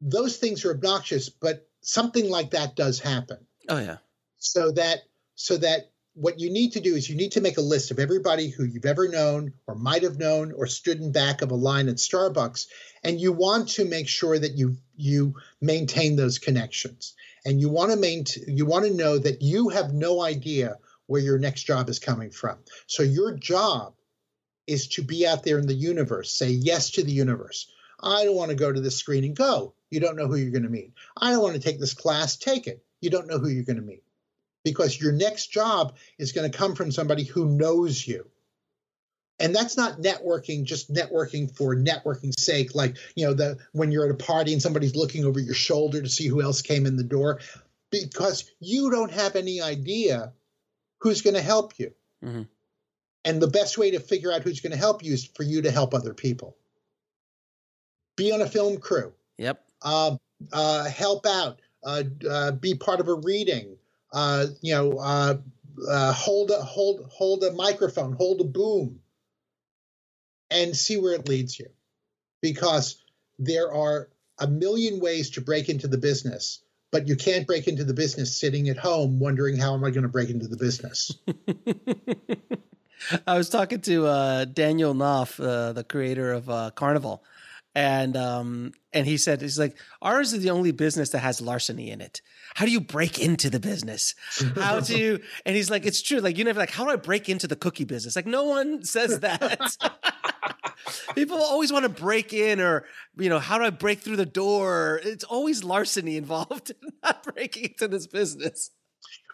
[0.00, 3.38] Those things are obnoxious, but something like that does happen.
[3.68, 3.98] Oh yeah.
[4.38, 5.02] So that
[5.36, 7.98] so that what you need to do is you need to make a list of
[7.98, 11.54] everybody who you've ever known or might have known or stood in back of a
[11.54, 12.66] line at Starbucks
[13.02, 17.14] and you want to make sure that you you maintain those connections
[17.46, 20.76] and you want to maintain you want to know that you have no idea
[21.12, 22.56] where your next job is coming from.
[22.86, 23.92] So your job
[24.66, 27.70] is to be out there in the universe, say yes to the universe.
[28.02, 29.30] I don't want to go to this screening.
[29.30, 29.74] And go.
[29.90, 30.94] You don't know who you're going to meet.
[31.14, 32.36] I don't want to take this class.
[32.36, 32.82] Take it.
[33.02, 34.02] You don't know who you're going to meet.
[34.64, 38.26] Because your next job is going to come from somebody who knows you.
[39.38, 42.74] And that's not networking, just networking for networking's sake.
[42.74, 46.00] Like, you know, the when you're at a party and somebody's looking over your shoulder
[46.00, 47.40] to see who else came in the door.
[47.90, 50.32] Because you don't have any idea
[51.02, 51.92] who's going to help you.
[52.24, 52.42] Mm-hmm.
[53.24, 55.62] And the best way to figure out who's going to help you is for you
[55.62, 56.56] to help other people.
[58.16, 59.12] Be on a film crew.
[59.38, 59.64] Yep.
[59.82, 60.16] Uh,
[60.52, 61.60] uh, help out.
[61.84, 63.76] Uh, uh be part of a reading.
[64.12, 65.34] Uh, you know, uh,
[66.12, 69.00] hold a hold hold a microphone, hold a boom,
[70.50, 71.66] and see where it leads you,
[72.40, 73.02] because
[73.38, 74.08] there are
[74.38, 76.61] a million ways to break into the business
[76.92, 80.02] but you can't break into the business sitting at home wondering how am I going
[80.02, 81.16] to break into the business.
[83.26, 87.24] I was talking to uh, Daniel Knauf, uh, the creator of uh, Carnival,
[87.74, 91.90] and um, and he said he's like ours is the only business that has larceny
[91.90, 92.20] in it.
[92.54, 94.14] How do you break into the business?
[94.56, 95.20] How do you?
[95.46, 96.18] And he's like, it's true.
[96.18, 98.16] Like you never like how do I break into the cookie business?
[98.16, 99.76] Like no one says that.
[101.14, 102.84] People always want to break in, or
[103.16, 105.00] you know, how do I break through the door?
[105.02, 108.70] It's always larceny involved, in not breaking into this business.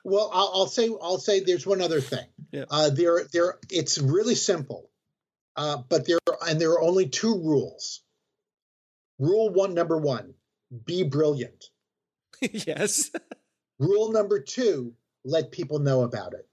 [0.05, 2.27] Well, I'll, I'll, say I'll say there's one other thing.
[2.53, 2.65] Yeah.
[2.71, 3.59] Uh, there, there.
[3.71, 4.91] It's really simple,
[5.57, 8.03] uh, but there and there are only two rules.
[9.19, 10.35] Rule one, number one:
[10.85, 11.71] be brilliant.
[12.41, 13.11] yes.
[13.79, 16.49] Rule number two: let people know about it.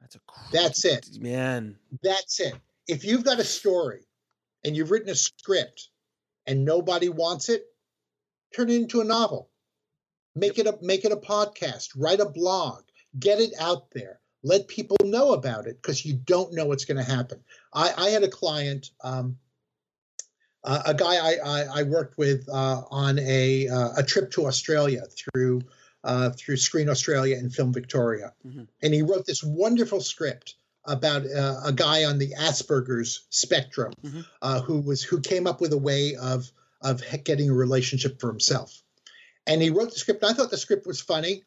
[0.00, 0.20] That's a.
[0.52, 1.08] That's it.
[1.20, 1.76] Man.
[2.02, 2.54] That's it.
[2.86, 4.06] If you've got a story
[4.64, 5.90] and you've written a script
[6.46, 7.64] and nobody wants it,
[8.54, 9.50] turn it into a novel.
[10.34, 12.84] Make it a make it a podcast, write a blog,
[13.18, 14.20] get it out there.
[14.42, 17.42] Let people know about it because you don't know what's going to happen.
[17.74, 19.36] I, I, had a client, um,
[20.64, 24.46] uh, a guy I, I, I worked with uh, on a uh, a trip to
[24.46, 25.62] Australia through
[26.04, 28.64] uh, through Screen Australia and Film Victoria, mm-hmm.
[28.82, 30.54] and he wrote this wonderful script
[30.84, 34.20] about uh, a guy on the Asperger's spectrum mm-hmm.
[34.42, 38.28] uh, who was who came up with a way of of getting a relationship for
[38.28, 38.82] himself.
[39.46, 40.24] And he wrote the script.
[40.24, 41.42] I thought the script was funny.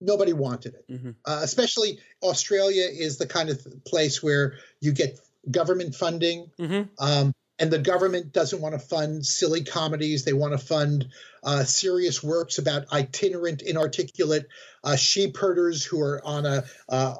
[0.00, 1.10] Nobody wanted it, mm-hmm.
[1.24, 5.18] uh, especially Australia is the kind of place where you get
[5.50, 6.50] government funding.
[6.58, 6.82] Mm-hmm.
[6.98, 10.24] Um, and the government doesn't want to fund silly comedies.
[10.24, 11.08] They want to fund
[11.42, 14.46] uh, serious works about itinerant, inarticulate
[14.82, 17.14] uh, sheep herders who are on a uh,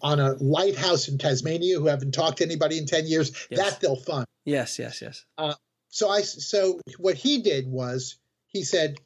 [0.00, 3.32] on a lighthouse in Tasmania who haven't talked to anybody in ten years.
[3.50, 3.58] Yes.
[3.60, 4.26] That they'll fund.
[4.44, 5.24] Yes, yes, yes.
[5.36, 5.54] Uh,
[5.88, 8.98] so I so what he did was he said,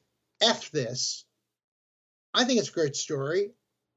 [0.42, 1.24] "F this."
[2.34, 3.52] I think it's a great story.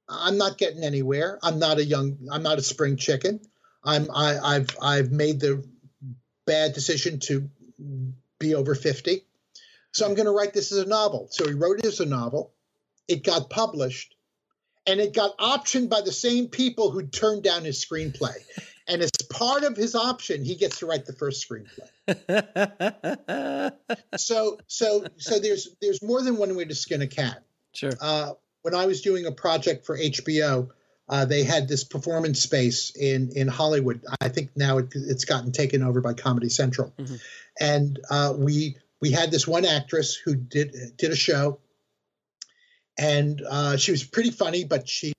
[0.07, 1.39] I'm not getting anywhere.
[1.43, 2.17] I'm not a young.
[2.31, 3.41] I'm not a spring chicken.
[3.83, 4.09] I'm.
[4.11, 4.69] I, I've.
[4.81, 5.63] I've made the
[6.49, 7.47] bad decision to
[8.39, 9.23] be over 50.
[9.91, 11.27] So I'm going to write this as a novel.
[11.29, 12.53] So he wrote it as a novel.
[13.07, 14.15] It got published
[14.87, 18.35] and it got optioned by the same people who turned down his screenplay.
[18.87, 21.87] And as part of his option, he gets to write the first screenplay.
[24.17, 27.43] so, so, so there's there's more than one way to skin a cat.
[27.73, 27.91] Sure.
[28.01, 30.69] Uh, when I was doing a project for HBO,
[31.09, 34.05] uh, they had this performance space in in Hollywood.
[34.21, 37.15] I think now it, has gotten taken over by Comedy Central, mm-hmm.
[37.59, 41.59] and uh, we we had this one actress who did did a show,
[42.97, 45.13] and uh, she was pretty funny, but she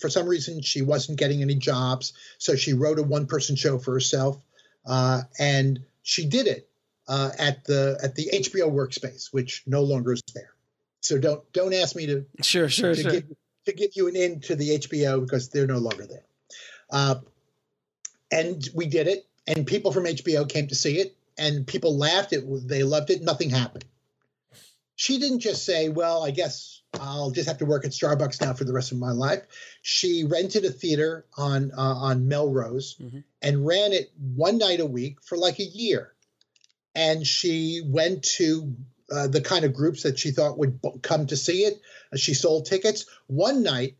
[0.00, 3.78] for some reason she wasn't getting any jobs, so she wrote a one person show
[3.78, 4.42] for herself,
[4.84, 6.68] uh, and she did it
[7.06, 10.50] uh, at the at the HBO workspace, which no longer is there.
[11.02, 13.12] So don't don't ask me to sure sure to sure.
[13.12, 13.24] Give,
[13.66, 16.24] to give you an end to the HBO because they're no longer there.
[16.90, 17.16] Uh,
[18.32, 22.32] and we did it, and people from HBO came to see it, and people laughed.
[22.32, 23.22] It they loved it.
[23.22, 23.84] Nothing happened.
[24.94, 28.54] She didn't just say, "Well, I guess I'll just have to work at Starbucks now
[28.54, 29.42] for the rest of my life."
[29.82, 33.20] She rented a theater on uh, on Melrose mm-hmm.
[33.42, 36.12] and ran it one night a week for like a year.
[36.94, 38.74] And she went to
[39.10, 41.80] uh, the kind of groups that she thought would b- come to see it.
[42.12, 43.06] Uh, she sold tickets.
[43.26, 43.96] One night,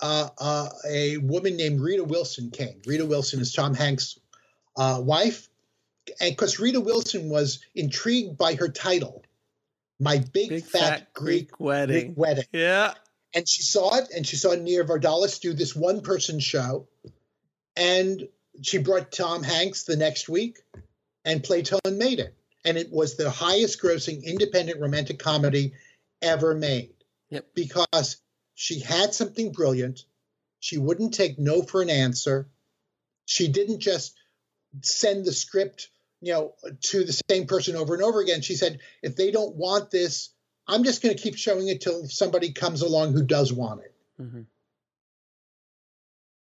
[0.00, 2.80] uh, uh, a woman named Rita Wilson came.
[2.86, 4.18] Rita Wilson is Tom Hanks'
[4.76, 5.48] uh, wife.
[6.20, 9.24] And because Rita Wilson was intrigued by her title,
[9.98, 12.04] My Big, Big Fat, Fat Greek, Greek, Wedding.
[12.06, 12.44] Greek Wedding.
[12.52, 12.94] Yeah.
[13.34, 16.86] And she saw it, and she saw Nia Vardalos do this one person show.
[17.76, 18.28] And
[18.62, 20.58] she brought Tom Hanks the next week,
[21.24, 22.34] and Playtone made it
[22.66, 25.72] and it was the highest grossing independent romantic comedy
[26.20, 26.92] ever made.
[27.30, 27.46] Yep.
[27.54, 28.18] Because
[28.54, 30.04] she had something brilliant.
[30.60, 32.48] She wouldn't take no for an answer.
[33.24, 34.14] She didn't just
[34.82, 35.88] send the script,
[36.20, 38.42] you know, to the same person over and over again.
[38.42, 40.30] She said, if they don't want this,
[40.66, 43.94] I'm just going to keep showing it till somebody comes along who does want it.
[44.20, 44.42] Mm-hmm.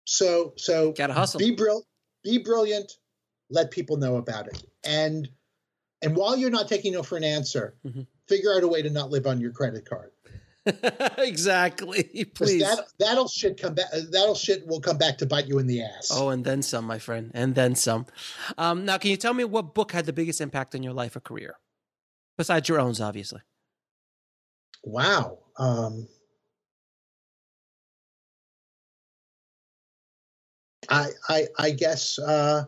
[0.05, 1.39] So, so gotta hustle.
[1.39, 1.87] Be brilliant.
[2.25, 2.93] Be brilliant.
[3.51, 4.63] Let people know about it.
[4.83, 5.29] And
[6.03, 8.03] and while you're not taking no for an answer, mm-hmm.
[8.27, 10.11] figure out a way to not live on your credit card.
[11.19, 12.25] exactly.
[12.35, 12.63] Please.
[12.63, 13.87] That, that'll shit come back.
[14.11, 16.11] That'll shit will come back to bite you in the ass.
[16.13, 18.07] Oh, and then some, my friend, and then some.
[18.57, 21.17] Um, now, can you tell me what book had the biggest impact on your life
[21.17, 21.57] or career,
[22.37, 23.41] besides your own, obviously?
[24.85, 25.39] Wow.
[25.59, 26.07] Um,
[30.89, 32.65] I, I, I guess uh,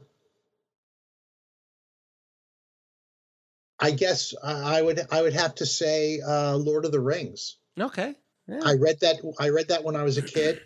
[3.80, 7.56] I guess I would I would have to say uh, Lord of the Rings.
[7.78, 8.14] Okay.
[8.46, 8.60] Yeah.
[8.64, 10.60] I read that I read that when I was a kid,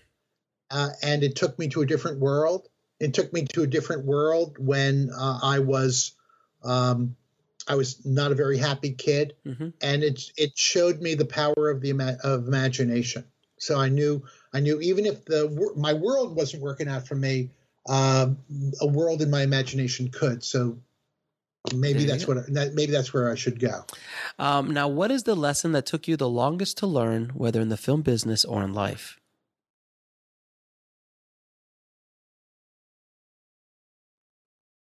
[0.70, 2.68] uh, and it took me to a different world.
[2.98, 6.12] It took me to a different world when uh, I was
[6.64, 7.16] um,
[7.68, 9.68] I was not a very happy kid, mm-hmm.
[9.80, 13.24] and it it showed me the power of the of imagination.
[13.58, 17.50] So I knew I knew even if the my world wasn't working out for me,
[17.88, 18.38] um,
[18.80, 20.42] a world in my imagination could.
[20.42, 20.78] So
[21.72, 23.84] maybe that's what maybe that's where I should go.
[24.38, 27.68] Um, now, what is the lesson that took you the longest to learn, whether in
[27.68, 29.18] the film business or in life?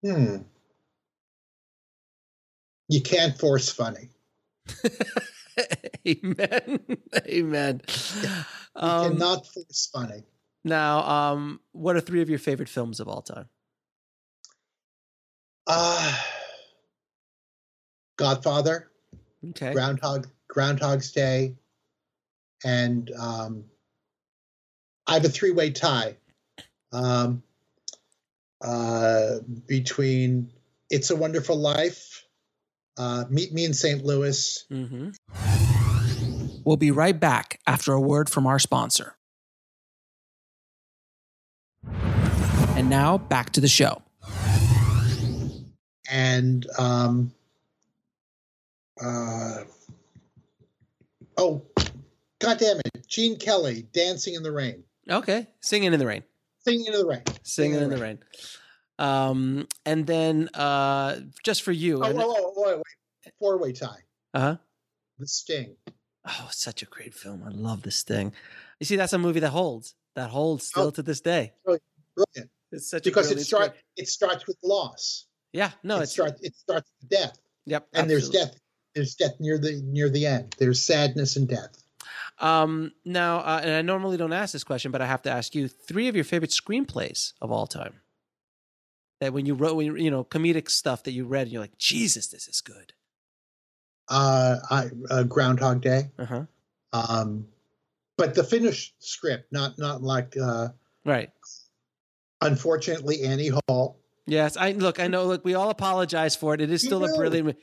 [0.04, 0.36] Hmm.
[2.88, 4.08] You can't force funny.
[6.08, 6.80] Amen.
[7.26, 7.82] Amen.
[8.22, 8.30] You
[8.76, 10.22] Um, cannot force funny.
[10.64, 13.48] now, um, what are three of your favorite films of all time?
[15.66, 16.16] Uh,
[18.20, 18.90] Godfather,
[19.50, 19.72] Okay.
[19.72, 21.56] Groundhog, Groundhog's Day,
[22.62, 23.64] and um,
[25.06, 26.16] I have a three-way tie
[26.92, 27.42] um,
[28.60, 29.36] uh,
[29.66, 30.52] between
[30.90, 32.22] "It's a Wonderful Life,"
[32.98, 34.04] uh, "Meet Me in St.
[34.04, 35.10] Louis," Mm-hmm.
[36.62, 39.16] We'll be right back after a word from our sponsor.
[42.76, 44.02] And now back to the show.
[46.10, 47.32] and um,
[49.02, 49.64] uh,
[51.36, 51.62] oh,
[52.38, 55.46] God damn it, Gene Kelly, "Dancing in the Rain," Okay.
[55.60, 56.22] Singing in the rain.
[56.60, 58.18] "Singing in the Rain." Singing in the rain.
[58.98, 62.00] Um, and then uh, just for you.
[62.02, 63.34] Oh, and- oh, oh, wait, wait.
[63.38, 64.04] four-way tie,
[64.34, 64.56] uh-huh.
[65.18, 65.76] "The Sting."
[66.26, 67.42] Oh, such a great film.
[67.44, 68.32] I love this thing.
[68.78, 69.94] You see, that's a movie that holds.
[70.16, 70.90] That holds still Oh.
[70.90, 71.54] to this day.
[71.64, 73.78] Brilliant, It's such because it starts.
[73.96, 75.26] It starts with loss.
[75.52, 76.40] Yeah, no, it starts.
[76.42, 77.88] It starts with death, yep.
[77.94, 78.52] and there's absolutely.
[78.52, 78.60] death.
[79.00, 80.54] There's death near the near the end.
[80.58, 81.82] There's sadness and death.
[82.38, 85.54] Um, now, uh, and I normally don't ask this question, but I have to ask
[85.54, 87.94] you three of your favorite screenplays of all time.
[89.20, 91.62] That when you wrote, when you, you know, comedic stuff that you read, and you're
[91.62, 92.92] like, Jesus, this is good.
[94.06, 96.10] Uh, I, uh, Groundhog Day.
[96.18, 96.42] Uh huh.
[96.92, 97.46] Um,
[98.18, 100.68] but the finished script, not not like uh,
[101.06, 101.30] Right.
[102.42, 103.96] unfortunately Annie Hall.
[104.26, 104.58] Yes.
[104.58, 105.00] I look.
[105.00, 105.24] I know.
[105.24, 106.60] Look, we all apologize for it.
[106.60, 107.56] It is still a brilliant.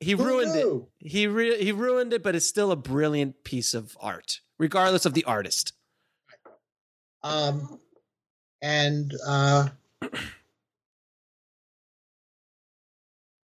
[0.00, 0.88] He Who ruined knew?
[1.00, 1.08] it.
[1.08, 5.14] He re- he ruined it, but it's still a brilliant piece of art, regardless of
[5.14, 5.72] the artist.
[7.22, 7.80] Um,
[8.62, 9.68] and uh,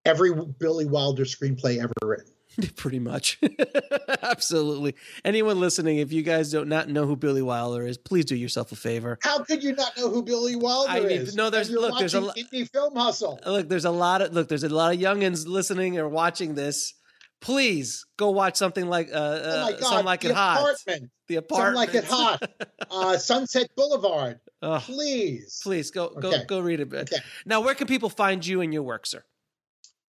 [0.04, 2.31] every Billy Wilder screenplay ever written.
[2.76, 3.38] Pretty much.
[4.22, 4.94] Absolutely.
[5.24, 8.72] Anyone listening, if you guys don't not know who Billy Wilder is, please do yourself
[8.72, 9.18] a favor.
[9.22, 11.34] How could you not know who Billy Wilder I mean, is?
[11.34, 13.40] no, there's- look, there's a watching lo- film hustle.
[13.46, 16.94] Look, there's a lot of look, there's a lot of youngins listening or watching this.
[17.40, 19.80] Please go watch something like uh, Oh uh God!
[19.80, 20.58] some like the it hot.
[20.60, 21.74] apartment, The some apartment.
[21.76, 22.50] like it hot.
[22.94, 24.38] Uh, Sunset Boulevard.
[24.80, 26.44] Please, please go go Okay.
[26.46, 26.92] go read it.
[26.92, 27.16] Okay.
[27.46, 29.24] Now, where can people find you and your work, sir?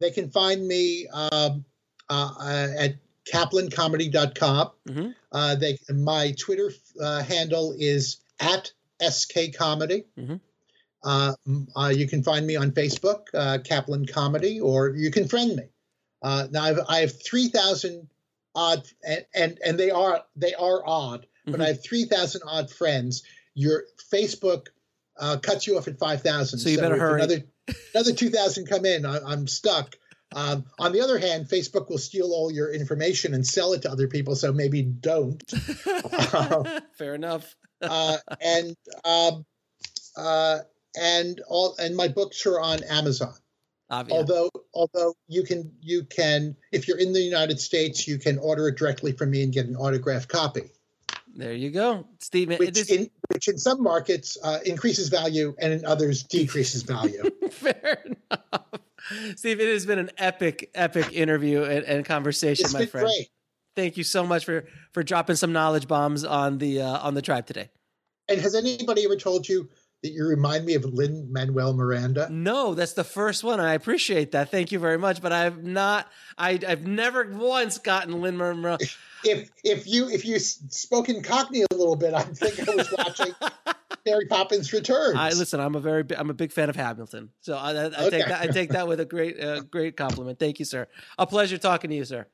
[0.01, 1.63] they can find me um,
[2.09, 2.95] at
[3.31, 4.71] kaplancomedy.com.
[4.87, 5.15] Mhm.
[5.31, 6.71] Uh, they my Twitter
[7.01, 8.71] uh, handle is at
[9.09, 10.05] sk comedy.
[10.17, 10.39] Mhm.
[11.03, 11.33] Uh,
[11.75, 15.63] uh, you can find me on Facebook, uh, Kaplan Comedy, or you can friend me.
[16.21, 18.07] Uh, now I've, I have three thousand
[18.55, 21.63] odd, and, and and they are they are odd, but Mhm.
[21.63, 23.23] I have three thousand odd friends.
[23.53, 24.67] Your Facebook
[25.19, 26.59] uh, cuts you off at five thousand.
[26.59, 27.21] So you better hurry.
[27.21, 27.43] Another
[27.93, 29.05] another two thousand come in.
[29.05, 29.95] I, I'm stuck.
[30.35, 33.91] Um, on the other hand, Facebook will steal all your information and sell it to
[33.91, 34.35] other people.
[34.35, 35.41] So maybe don't.
[36.97, 37.55] Fair enough.
[37.81, 39.45] Uh, and um,
[40.15, 40.59] uh,
[40.99, 43.33] and all and my books are on Amazon.
[43.89, 44.17] Obvious.
[44.17, 48.67] Although although you can you can if you're in the United States you can order
[48.69, 50.71] it directly from me and get an autographed copy,
[51.35, 52.57] there you go, Steve.
[52.57, 57.23] which is- in which in some markets uh, increases value and in others decreases value.
[57.51, 58.63] Fair enough.
[59.35, 63.05] Steve, it has been an epic, epic interview and, and conversation, it's my friend.
[63.05, 63.29] great.
[63.75, 67.21] Thank you so much for for dropping some knowledge bombs on the uh, on the
[67.21, 67.69] tribe today.
[68.29, 69.69] And has anybody ever told you
[70.03, 72.29] that you remind me of Lin Manuel Miranda?
[72.29, 73.59] No, that's the first one.
[73.59, 74.51] I appreciate that.
[74.51, 75.21] Thank you very much.
[75.21, 76.07] But I've not,
[76.37, 78.77] I, I've never once gotten Lin Manuel.
[79.25, 82.91] If if you if you spoke in Cockney a little bit, I think I was
[82.97, 83.33] watching
[84.05, 85.15] Mary Poppins Returns.
[85.17, 85.59] I listen.
[85.59, 87.29] I'm a very, bi- I'm a big fan of Hamilton.
[87.41, 90.39] So I, I, I take that, I take that with a great, uh, great compliment.
[90.39, 90.87] Thank you, sir.
[91.17, 92.27] A pleasure talking to you, sir.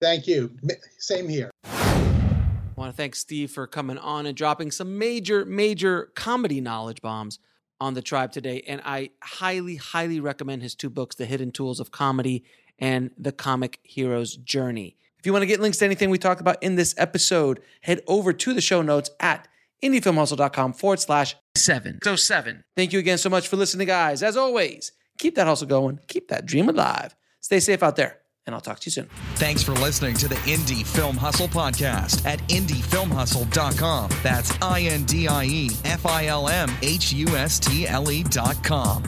[0.00, 0.56] Thank you.
[0.98, 1.50] Same here.
[1.64, 7.00] I want to thank Steve for coming on and dropping some major, major comedy knowledge
[7.00, 7.38] bombs
[7.80, 8.62] on the tribe today.
[8.66, 12.44] And I highly, highly recommend his two books, The Hidden Tools of Comedy
[12.78, 14.96] and The Comic Hero's Journey.
[15.24, 18.02] If you want to get links to anything we talked about in this episode, head
[18.06, 19.48] over to the show notes at
[19.82, 21.98] indiefilmhustle.com forward slash seven.
[22.04, 22.62] So seven.
[22.76, 24.22] Thank you again so much for listening, guys.
[24.22, 27.16] As always, keep that hustle going, keep that dream alive.
[27.40, 29.08] Stay safe out there, and I'll talk to you soon.
[29.36, 34.10] Thanks for listening to the Indie Film Hustle podcast at indiefilmhustle.com.
[34.22, 38.10] That's I N D I E F I L M H U S T L
[38.10, 39.04] E.com.